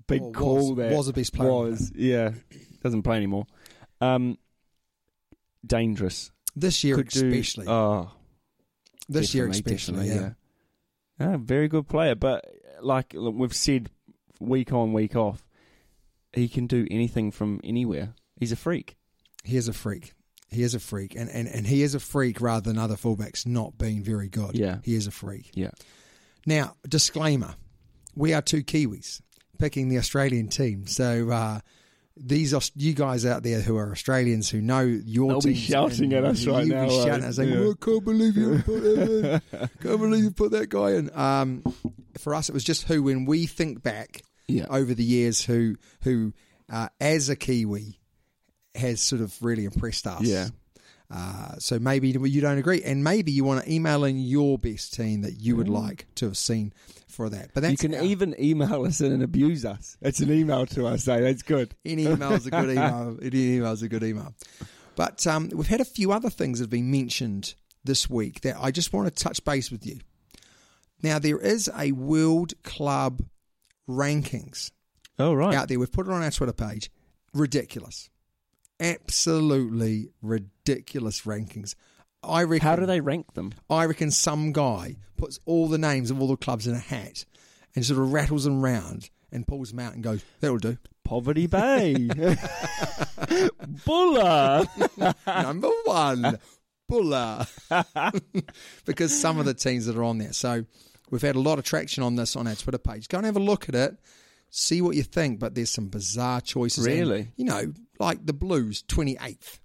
Big 0.06 0.20
Or 0.22 0.26
was- 0.28 0.36
call 0.36 0.74
there. 0.74 0.94
was 0.94 1.08
a 1.08 1.12
best 1.12 1.32
player. 1.34 1.50
Was 1.50 1.90
yeah, 1.94 2.32
doesn't 2.82 3.02
play 3.02 3.16
anymore. 3.16 3.46
Um, 4.00 4.36
dangerous. 5.66 6.30
This 6.56 6.84
year, 6.84 6.96
Could 6.96 7.08
do- 7.08 7.28
especially. 7.28 7.66
oh, 7.68 8.10
this 9.08 9.34
year, 9.34 9.48
especially. 9.48 10.08
yeah. 10.08 10.14
yeah. 10.14 10.30
Ah, 11.34 11.36
very 11.36 11.68
good 11.68 11.88
player, 11.88 12.14
but 12.14 12.44
like 12.80 13.14
we've 13.16 13.54
said, 13.54 13.88
week 14.40 14.72
on, 14.72 14.92
week 14.92 15.14
off, 15.16 15.46
he 16.32 16.48
can 16.48 16.66
do 16.66 16.86
anything 16.90 17.30
from 17.30 17.60
anywhere. 17.64 18.14
He's 18.38 18.52
a 18.52 18.56
freak. 18.56 18.96
He 19.44 19.56
is 19.56 19.68
a 19.68 19.72
freak. 19.72 20.12
He 20.50 20.62
is 20.62 20.74
a 20.74 20.80
freak, 20.80 21.14
and, 21.16 21.28
and, 21.30 21.48
and 21.48 21.66
he 21.66 21.82
is 21.82 21.94
a 21.94 22.00
freak 22.00 22.40
rather 22.40 22.70
than 22.70 22.78
other 22.78 22.94
fullbacks 22.96 23.44
not 23.46 23.76
being 23.76 24.02
very 24.04 24.28
good. 24.28 24.54
Yeah. 24.56 24.78
he 24.84 24.94
is 24.94 25.06
a 25.06 25.10
freak. 25.10 25.50
Yeah. 25.54 25.70
Now, 26.46 26.74
disclaimer: 26.88 27.54
we 28.14 28.34
are 28.34 28.42
two 28.42 28.62
Kiwis 28.62 29.20
picking 29.58 29.88
the 29.88 29.98
Australian 29.98 30.48
team. 30.48 30.86
So 30.86 31.30
uh, 31.30 31.60
these 32.16 32.54
you 32.76 32.92
guys 32.94 33.26
out 33.26 33.42
there 33.42 33.60
who 33.60 33.76
are 33.76 33.90
Australians 33.90 34.48
who 34.50 34.60
know 34.60 34.80
your 34.82 35.02
team. 35.04 35.28
They'll 35.28 35.40
be 35.40 35.54
shouting 35.54 36.12
at 36.12 36.24
us 36.24 36.46
right 36.46 36.66
now, 36.66 36.86
Be 36.88 36.94
eh? 37.00 37.04
shouting 37.04 37.24
at 37.24 37.34
saying, 37.34 37.48
Yeah. 37.50 37.58
"Oh, 37.58 37.70
I 37.72 37.84
can't 37.84 38.04
believe 38.04 38.36
you 38.36 38.62
put 38.64 38.84
him 38.84 39.24
in. 39.24 39.40
Can't 39.82 40.00
believe 40.00 40.24
you 40.24 40.30
put 40.30 40.52
that 40.52 40.68
guy 40.68 40.92
in." 40.92 41.10
Um, 41.18 41.64
for 42.18 42.34
us, 42.34 42.48
it 42.48 42.52
was 42.52 42.62
just 42.64 42.84
who, 42.86 43.02
when 43.02 43.24
we 43.24 43.46
think 43.46 43.82
back 43.82 44.22
Yeah. 44.46 44.66
over 44.70 44.94
the 44.94 45.02
years, 45.04 45.44
who 45.44 45.76
who 46.02 46.32
uh, 46.70 46.88
as 47.00 47.28
a 47.28 47.34
Kiwi 47.36 47.98
has 48.74 49.00
sort 49.00 49.20
of 49.22 49.34
really 49.42 49.64
impressed 49.64 50.06
us. 50.06 50.22
Yeah. 50.22 50.48
Uh, 51.10 51.56
so 51.58 51.78
maybe 51.78 52.08
you 52.08 52.40
don't 52.40 52.58
agree, 52.58 52.82
and 52.82 53.04
maybe 53.04 53.30
you 53.30 53.44
want 53.44 53.62
to 53.64 53.72
email 53.72 54.04
in 54.04 54.18
your 54.18 54.58
best 54.58 54.94
team 54.94 55.20
that 55.22 55.34
you 55.34 55.54
would 55.54 55.68
like 55.68 56.06
to 56.16 56.24
have 56.24 56.36
seen 56.36 56.72
for 57.08 57.28
that. 57.28 57.50
But 57.54 57.60
that's 57.60 57.72
you 57.72 57.76
can 57.90 57.94
our- 57.98 58.02
even 58.04 58.34
email 58.40 58.84
us 58.84 59.00
in 59.00 59.12
and 59.12 59.22
abuse 59.22 59.64
us. 59.64 59.96
It's 60.00 60.20
an 60.20 60.32
email 60.32 60.66
to 60.66 60.86
us, 60.86 61.06
eh? 61.06 61.20
That's 61.20 61.42
good. 61.42 61.74
any 61.84 62.06
email's 62.06 62.46
a 62.46 62.50
good 62.50 62.70
email. 62.70 63.18
Any 63.22 63.56
email's 63.56 63.82
a 63.82 63.88
good 63.88 64.02
email. 64.02 64.34
But 64.96 65.26
um, 65.26 65.50
we've 65.52 65.66
had 65.68 65.80
a 65.80 65.84
few 65.84 66.10
other 66.10 66.30
things 66.30 66.58
that 66.58 66.64
have 66.64 66.70
been 66.70 66.90
mentioned 66.90 67.54
this 67.84 68.08
week 68.08 68.40
that 68.40 68.56
I 68.58 68.70
just 68.70 68.92
want 68.92 69.14
to 69.14 69.22
touch 69.22 69.44
base 69.44 69.70
with 69.70 69.86
you. 69.86 70.00
Now 71.02 71.18
there 71.18 71.38
is 71.38 71.70
a 71.78 71.92
World 71.92 72.54
Club 72.64 73.22
rankings 73.88 74.70
Oh, 75.18 75.34
right. 75.34 75.54
out 75.54 75.68
there. 75.68 75.78
We've 75.78 75.92
put 75.92 76.06
it 76.06 76.12
on 76.12 76.22
our 76.22 76.30
Twitter 76.30 76.52
page. 76.52 76.90
Ridiculous, 77.34 78.08
absolutely 78.84 80.10
ridiculous 80.22 81.22
rankings. 81.22 81.74
I 82.22 82.42
reckon. 82.42 82.66
How 82.66 82.76
do 82.76 82.86
they 82.86 83.00
rank 83.00 83.34
them? 83.34 83.52
I 83.68 83.84
reckon 83.86 84.10
some 84.10 84.52
guy 84.52 84.96
puts 85.16 85.38
all 85.44 85.68
the 85.68 85.78
names 85.78 86.10
of 86.10 86.20
all 86.20 86.28
the 86.28 86.36
clubs 86.36 86.66
in 86.66 86.74
a 86.74 86.78
hat 86.78 87.24
and 87.74 87.84
sort 87.84 88.00
of 88.00 88.12
rattles 88.12 88.44
them 88.44 88.62
round 88.62 89.10
and 89.32 89.46
pulls 89.46 89.70
them 89.70 89.80
out 89.80 89.94
and 89.94 90.02
goes, 90.02 90.24
"That'll 90.40 90.58
do." 90.58 90.78
Poverty 91.04 91.46
Bay. 91.46 92.08
Buller. 93.84 94.64
Number 95.26 95.68
one, 95.84 96.38
Buller. 96.88 97.46
because 98.86 99.20
some 99.20 99.38
of 99.38 99.44
the 99.44 99.54
teams 99.54 99.84
that 99.86 99.96
are 99.96 100.04
on 100.04 100.18
there. 100.18 100.32
So 100.32 100.64
we've 101.10 101.20
had 101.20 101.36
a 101.36 101.40
lot 101.40 101.58
of 101.58 101.64
traction 101.64 102.02
on 102.02 102.16
this 102.16 102.36
on 102.36 102.46
our 102.46 102.54
Twitter 102.54 102.78
page. 102.78 103.08
Go 103.08 103.18
and 103.18 103.26
have 103.26 103.36
a 103.36 103.40
look 103.40 103.68
at 103.68 103.74
it, 103.74 103.98
see 104.50 104.80
what 104.82 104.96
you 104.96 105.02
think. 105.02 105.38
But 105.40 105.54
there's 105.54 105.70
some 105.70 105.88
bizarre 105.88 106.40
choices. 106.40 106.86
And, 106.86 106.94
Really? 106.94 107.32
you 107.36 107.44
know, 107.44 107.72
like 107.98 108.24
the 108.24 108.32
Blues, 108.32 108.82
28th. 108.88 109.58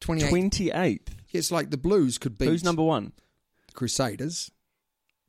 28th. 0.00 0.30
28th. 0.30 1.00
It's 1.32 1.50
like 1.50 1.70
the 1.70 1.76
Blues 1.78 2.18
could 2.18 2.36
beat 2.36 2.48
Who's 2.48 2.64
number 2.64 2.82
one? 2.82 3.12
Crusaders, 3.74 4.50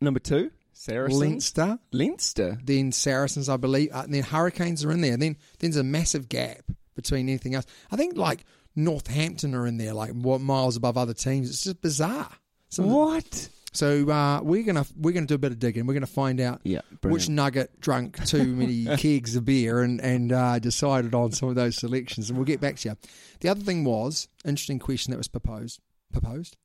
Number 0.02 0.20
two? 0.20 0.52
Saracens. 0.74 1.22
Leinster, 1.22 1.80
Leinster. 1.94 2.58
then 2.62 2.92
Saracens, 2.92 3.48
I 3.48 3.56
believe, 3.56 3.90
uh, 3.94 4.02
and 4.04 4.14
then 4.14 4.24
Hurricanes 4.24 4.84
are 4.84 4.92
in 4.92 5.00
there. 5.02 5.12
Then, 5.16 5.38
then 5.60 5.72
there's 5.72 5.78
a 5.78 5.84
massive 5.84 6.28
gap 6.28 6.64
between 6.96 7.30
anything 7.30 7.56
else. 7.56 7.66
I 7.90 7.96
think 7.96 8.18
like 8.18 8.44
Northampton 8.76 9.56
are 9.56 9.66
in 9.66 9.78
there, 9.78 9.94
like 9.94 10.12
what 10.12 10.42
miles 10.42 10.76
above 10.76 10.98
other 10.98 11.14
teams. 11.14 11.50
It's 11.50 11.64
just 11.64 11.82
bizarre. 11.82 12.28
Some 12.70 12.90
What? 12.90 13.48
So 13.74 14.08
uh, 14.08 14.40
we're 14.44 14.64
gonna 14.64 14.86
we're 14.96 15.14
gonna 15.14 15.26
do 15.26 15.36
a 15.36 15.40
bit 15.40 15.52
of 15.52 15.60
digging. 15.60 15.88
We're 15.88 15.96
gonna 15.96 16.06
find 16.06 16.40
out 16.40 16.62
Yeah, 16.64 16.82
which 17.02 17.28
nugget 17.28 17.82
drunk 17.82 18.24
too 18.26 18.46
many 18.46 18.86
kegs 18.98 19.36
of 19.36 19.46
beer 19.46 19.82
and 19.82 20.00
and 20.00 20.32
uh, 20.32 20.60
decided 20.60 21.14
on 21.16 21.32
some 21.32 21.50
of 21.50 21.56
those 21.56 21.76
selections. 21.76 22.30
And 22.30 22.38
we'll 22.38 22.46
get 22.46 22.62
back 22.62 22.78
to 22.78 22.90
you. 22.90 22.98
The 23.40 23.50
other 23.50 23.62
thing 23.62 23.84
was 23.84 24.28
interesting 24.46 24.80
question 24.80 25.12
that 25.12 25.18
was 25.18 25.28
proposed 25.28 25.80
proposed 26.12 26.56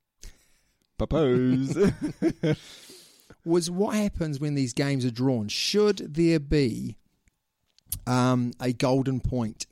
proposed 0.99 1.79
was 3.45 3.71
what 3.71 3.95
happens 3.95 4.39
when 4.39 4.55
these 4.55 4.75
games 4.75 5.05
are 5.05 5.11
drawn. 5.11 5.49
Should 5.49 6.15
there 6.15 6.39
be 6.39 6.97
um, 8.07 8.53
a 8.61 8.73
golden 8.73 9.21
point 9.21 9.67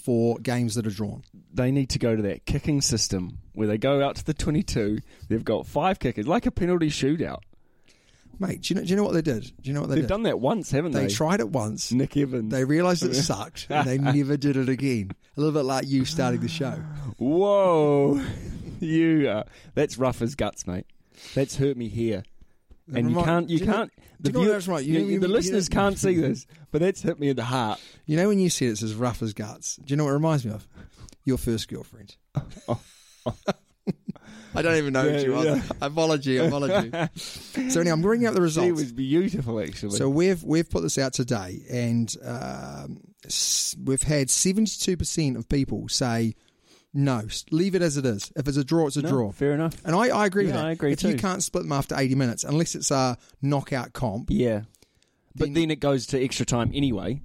for 0.00 0.38
games 0.38 0.74
that 0.74 0.86
are 0.86 0.90
drawn? 0.90 1.22
they 1.52 1.70
need 1.72 1.90
to 1.90 1.98
go 1.98 2.14
to 2.14 2.22
that 2.22 2.46
kicking 2.46 2.80
system 2.80 3.38
where 3.54 3.66
they 3.66 3.76
go 3.76 4.02
out 4.04 4.14
to 4.16 4.24
the 4.24 4.32
22. 4.34 5.00
They've 5.28 5.44
got 5.44 5.66
five 5.66 5.98
kickers, 5.98 6.28
like 6.28 6.46
a 6.46 6.50
penalty 6.52 6.88
shootout. 6.90 7.40
Mate, 8.38 8.62
do 8.62 8.72
you 8.72 8.80
know, 8.80 8.84
do 8.84 8.88
you 8.90 8.96
know 8.96 9.02
what 9.02 9.12
they 9.12 9.20
did? 9.20 9.42
Do 9.42 9.52
you 9.68 9.74
know 9.74 9.80
what 9.82 9.90
they 9.90 9.96
They've 9.96 10.04
did? 10.04 10.08
done 10.08 10.22
that 10.22 10.40
once, 10.40 10.70
haven't 10.70 10.92
they? 10.92 11.06
they 11.08 11.12
tried 11.12 11.40
it 11.40 11.50
once. 11.50 11.92
Nick 11.92 12.16
Evans. 12.16 12.50
They 12.50 12.64
realised 12.64 13.02
it 13.02 13.14
sucked 13.28 13.66
and 13.68 13.86
they 13.86 13.98
never 13.98 14.36
did 14.38 14.56
it 14.56 14.68
again. 14.68 15.10
A 15.36 15.40
little 15.40 15.52
bit 15.52 15.66
like 15.66 15.86
you 15.86 16.04
starting 16.06 16.40
the 16.40 16.48
show. 16.48 16.82
Whoa. 17.18 18.24
you 18.80 19.28
are. 19.28 19.44
That's 19.74 19.98
rough 19.98 20.22
as 20.22 20.34
guts, 20.36 20.66
mate. 20.66 20.86
That's 21.34 21.56
hurt 21.56 21.76
me 21.76 21.88
here. 21.88 22.22
And 22.94 23.10
you 23.10 23.22
can't, 23.22 23.48
you 23.50 23.58
you 23.58 23.64
can't. 23.66 23.92
The, 24.20 24.28
you 24.28 24.32
know 24.32 24.38
what 24.40 24.44
view- 24.44 24.52
that's 24.52 24.68
right? 24.68 24.84
You 24.84 24.92
know- 24.98 25.06
you- 25.06 25.20
the 25.20 25.26
you- 25.28 25.32
listeners 25.32 25.68
you 25.70 25.74
can't 25.74 25.98
see 25.98 26.14
this, 26.14 26.46
but 26.70 26.80
that's 26.80 27.02
hit 27.02 27.18
me 27.18 27.28
in 27.30 27.36
the 27.36 27.44
heart. 27.44 27.80
You 28.06 28.16
know 28.16 28.28
when 28.28 28.38
you 28.38 28.50
said 28.50 28.68
it's 28.68 28.82
as 28.82 28.94
rough 28.94 29.22
as 29.22 29.32
guts? 29.32 29.76
Do 29.76 29.84
you 29.92 29.96
know 29.96 30.04
what 30.04 30.10
it 30.10 30.14
reminds 30.14 30.44
me 30.44 30.52
of? 30.52 30.66
Your 31.24 31.38
first 31.38 31.68
girlfriend. 31.68 32.16
I 34.52 34.62
don't 34.62 34.76
even 34.76 34.92
know 34.92 35.04
Yeah, 35.04 35.12
who 35.12 35.20
she 35.20 35.28
was. 35.28 35.44
yeah. 35.46 35.62
Apology, 35.80 36.36
apology. 36.38 36.90
so 37.70 37.80
anyway, 37.80 37.92
I'm 37.92 38.02
bringing 38.02 38.26
up 38.26 38.34
the 38.34 38.40
She 38.40 38.42
results. 38.42 38.80
was 38.80 38.92
beautiful, 38.92 39.60
actually. 39.60 39.96
So 39.96 40.08
we've 40.08 40.42
we've 40.42 40.68
put 40.68 40.82
this 40.82 40.98
out 40.98 41.12
today, 41.12 41.60
and 41.70 42.12
um, 42.24 43.00
s- 43.24 43.76
we've 43.82 44.02
had 44.02 44.28
72 44.28 44.96
percent 44.96 45.36
of 45.36 45.48
people 45.48 45.88
say 45.88 46.34
no, 46.92 47.22
leave 47.50 47.74
it 47.74 47.82
as 47.82 47.96
it 47.96 48.04
is. 48.04 48.32
If 48.36 48.48
it's 48.48 48.56
a 48.56 48.64
draw, 48.64 48.86
it's 48.88 48.96
a 48.96 49.02
No, 49.02 49.08
draw. 49.10 49.32
fair 49.32 49.52
enough. 49.52 49.76
And 49.84 49.94
I, 49.94 50.08
I 50.08 50.26
agree 50.26 50.46
with 50.46 50.54
that. 50.54 50.64
I 50.64 50.70
agree 50.72 50.92
if 50.92 51.02
you 51.02 51.16
can't 51.16 51.42
split 51.42 51.62
them 51.64 51.72
after 51.72 51.94
80 51.96 52.14
minutes, 52.16 52.44
unless 52.44 52.74
it's 52.74 52.90
a 52.90 53.16
knockout 53.42 53.92
comp, 53.92 54.28
Yeah, 54.30 54.62
but 55.36 55.46
Then- 55.46 55.52
then, 55.54 55.70
it 55.70 55.80
goes 55.80 56.06
to 56.08 56.22
extra 56.22 56.44
time 56.44 56.72
anyway. 56.74 57.20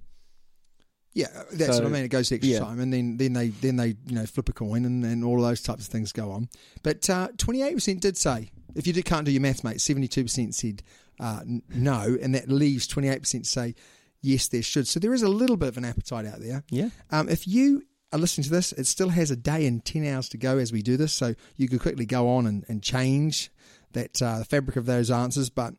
Yeah, 1.13 1.28
that's 1.53 1.78
So, 1.78 1.84
what 1.84 1.89
I 1.89 1.93
mean. 1.93 2.03
It 2.03 2.09
goes 2.09 2.28
to 2.30 2.36
extra 2.36 2.51
yeah. 2.51 2.59
time, 2.59 2.80
and 2.82 2.91
then, 2.91 3.16
then 3.16 3.32
they 3.32 3.47
then 3.47 3.78
they 3.78 3.95
you 4.05 4.16
know 4.16 4.26
flip 4.26 4.49
a 4.49 4.53
coin, 4.53 4.84
and, 4.84 5.03
and 5.05 5.24
all 5.24 5.38
of 5.38 5.43
those 5.47 5.61
types 5.61 5.86
of 5.88 5.91
things 5.91 6.11
go 6.11 6.30
on. 6.32 6.49
But 6.84 7.03
twenty 7.38 7.61
eight 7.61 7.74
percent 7.74 8.01
did 8.01 8.18
say 8.18 8.51
if 8.76 8.86
you 8.86 8.91
did, 8.91 9.05
can't 9.05 9.26
do 9.26 9.32
your 9.32 9.41
maths, 9.41 9.63
mate. 9.63 9.80
Seventy 9.80 10.09
two 10.09 10.24
percent 10.24 10.55
said 10.55 10.84
uh, 11.22 11.39
n- 11.43 11.61
no, 11.70 12.18
and 12.22 12.36
that 12.36 12.49
leaves 12.49 12.86
twenty 12.86 13.07
eight 13.07 13.22
percent 13.22 13.47
say 13.47 13.76
yes, 14.22 14.49
there 14.49 14.61
should. 14.61 14.89
So 14.89 14.99
there 14.99 15.13
is 15.13 15.22
a 15.22 15.30
little 15.30 15.55
bit 15.55 15.70
of 15.70 15.78
an 15.78 15.86
appetite 15.86 16.26
out 16.26 16.41
there. 16.41 16.63
Yeah. 16.70 16.89
Um, 17.11 17.30
if 17.30 17.47
you 17.47 17.84
are 18.16 18.20
listening 18.20 18.45
to 18.45 18.49
this, 18.49 18.72
it 18.74 18.88
still 18.88 19.09
has 19.09 19.32
a 19.32 19.36
day 19.36 19.68
and 19.68 19.84
ten 19.84 20.05
hours 20.05 20.30
to 20.30 20.38
go 20.38 20.57
as 20.57 20.72
we 20.72 20.82
do 20.82 20.97
this, 20.97 21.13
so 21.13 21.36
you 21.55 21.68
could 21.68 21.82
quickly 21.82 22.05
go 22.05 22.30
on 22.30 22.47
and, 22.47 22.66
and 22.68 22.82
change 22.82 23.51
that 23.93 24.22
uh, 24.22 24.39
the 24.39 24.45
fabric 24.45 24.78
of 24.78 24.86
those 24.86 25.11
answers. 25.11 25.49
But 25.49 25.74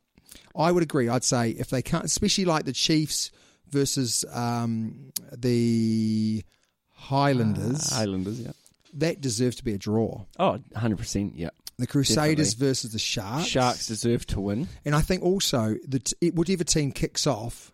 I 0.57 0.72
would 0.72 0.82
agree. 0.82 1.09
I'd 1.09 1.24
say 1.24 1.51
if 1.51 1.70
they 1.70 1.82
can't, 1.82 2.05
especially 2.05 2.45
like 2.45 2.64
the 2.64 2.72
Chiefs 2.72 3.30
versus 3.70 4.24
um, 4.32 5.12
the 5.37 6.45
Highlanders, 6.93 7.93
Islanders, 7.93 8.41
yeah. 8.41 8.53
that 8.95 9.20
deserves 9.20 9.57
to 9.57 9.64
be 9.64 9.74
a 9.74 9.78
draw. 9.78 10.24
Oh, 10.39 10.59
100%, 10.74 11.32
yeah. 11.34 11.51
The 11.78 11.87
Crusaders 11.87 12.55
Definitely. 12.55 12.68
versus 12.68 12.93
the 12.93 12.99
Sharks. 12.99 13.47
Sharks 13.47 13.87
deserve 13.87 14.26
to 14.28 14.41
win. 14.41 14.68
And 14.87 14.95
I 14.95 15.03
think 15.03 15.22
also 15.22 15.76
that 15.89 16.12
it, 16.22 16.34
whatever 16.34 16.64
team 16.64 16.91
kicks 16.91 17.26
off, 17.26 17.70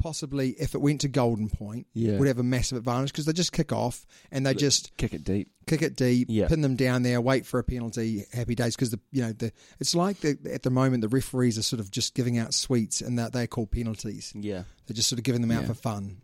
possibly 0.00 0.50
if 0.58 0.74
it 0.74 0.80
went 0.80 1.02
to 1.02 1.08
Golden 1.08 1.48
Point, 1.48 1.86
Yeah. 1.94 2.18
would 2.18 2.26
have 2.26 2.40
a 2.40 2.42
massive 2.42 2.78
advantage 2.78 3.12
because 3.12 3.26
they 3.26 3.32
just 3.32 3.52
kick 3.52 3.70
off 3.72 4.04
and 4.32 4.44
they 4.44 4.54
just 4.54 4.96
Kick 4.96 5.14
it 5.14 5.22
deep. 5.22 5.48
kick 5.68 5.82
it 5.82 5.94
deep, 5.94 6.26
Yeah. 6.28 6.48
pin 6.48 6.62
them 6.62 6.74
down 6.74 7.04
there, 7.04 7.20
wait 7.20 7.46
for 7.46 7.60
a 7.60 7.64
penalty, 7.64 8.24
happy 8.32 8.54
days. 8.56 8.74
Because 8.74 8.90
the 8.90 8.98
you 9.12 9.22
know 9.22 9.32
the 9.32 9.52
it's 9.78 9.94
like 9.94 10.18
the, 10.20 10.36
at 10.52 10.64
the 10.64 10.70
moment 10.70 11.02
the 11.02 11.08
referees 11.08 11.56
are 11.58 11.62
sort 11.62 11.78
of 11.78 11.90
just 11.92 12.14
giving 12.14 12.38
out 12.38 12.52
sweets 12.54 13.00
and 13.00 13.18
that 13.20 13.32
they 13.32 13.46
call 13.46 13.66
penalties. 13.66 14.32
Yeah. 14.34 14.64
They're 14.86 14.94
just 14.96 15.08
sort 15.08 15.18
of 15.20 15.24
giving 15.24 15.42
them 15.42 15.52
out 15.52 15.62
Yeah. 15.62 15.68
for 15.68 15.74
fun. 15.74 16.16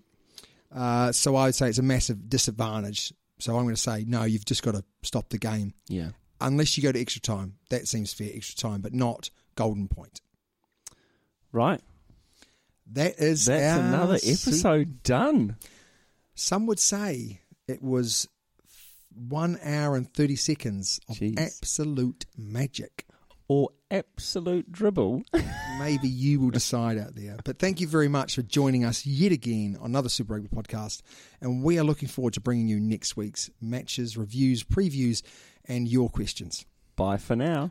Uh, 0.72 1.12
so 1.12 1.36
I 1.36 1.46
would 1.46 1.54
say 1.54 1.68
it's 1.68 1.78
a 1.78 1.82
massive 1.82 2.28
disadvantage. 2.28 3.12
So 3.38 3.56
I'm 3.56 3.64
going 3.64 3.74
to 3.74 3.80
say 3.80 4.04
no. 4.06 4.24
You've 4.24 4.44
just 4.46 4.62
got 4.62 4.72
to 4.74 4.84
stop 5.02 5.28
the 5.28 5.38
game 5.38 5.74
Yeah. 5.88 6.10
unless 6.40 6.76
you 6.76 6.82
go 6.82 6.90
to 6.90 7.00
extra 7.00 7.20
time. 7.20 7.54
That 7.70 7.86
seems 7.86 8.12
fair, 8.12 8.30
extra 8.34 8.56
time, 8.56 8.80
but 8.80 8.92
not 8.94 9.30
golden 9.54 9.88
point. 9.88 10.20
Right. 11.52 11.80
That 12.92 13.18
is 13.18 13.46
That's 13.46 13.80
another 13.80 14.14
episode 14.14 15.02
done. 15.02 15.56
Some 16.34 16.66
would 16.66 16.78
say 16.78 17.40
it 17.66 17.82
was 17.82 18.28
one 19.14 19.58
hour 19.64 19.96
and 19.96 20.12
thirty 20.12 20.36
seconds 20.36 21.00
of 21.08 21.16
Jeez. 21.16 21.38
absolute 21.38 22.26
magic. 22.36 23.04
Or 23.48 23.70
absolute 23.92 24.72
dribble. 24.72 25.22
Maybe 25.78 26.08
you 26.08 26.40
will 26.40 26.50
decide 26.50 26.98
out 26.98 27.14
there. 27.14 27.36
But 27.44 27.60
thank 27.60 27.80
you 27.80 27.86
very 27.86 28.08
much 28.08 28.34
for 28.34 28.42
joining 28.42 28.84
us 28.84 29.06
yet 29.06 29.30
again 29.30 29.76
on 29.80 29.90
another 29.90 30.08
Super 30.08 30.34
Rugby 30.34 30.48
podcast. 30.48 31.02
And 31.40 31.62
we 31.62 31.78
are 31.78 31.84
looking 31.84 32.08
forward 32.08 32.34
to 32.34 32.40
bringing 32.40 32.66
you 32.66 32.80
next 32.80 33.16
week's 33.16 33.48
matches, 33.60 34.16
reviews, 34.16 34.64
previews, 34.64 35.22
and 35.64 35.86
your 35.86 36.10
questions. 36.10 36.66
Bye 36.96 37.18
for 37.18 37.36
now. 37.36 37.70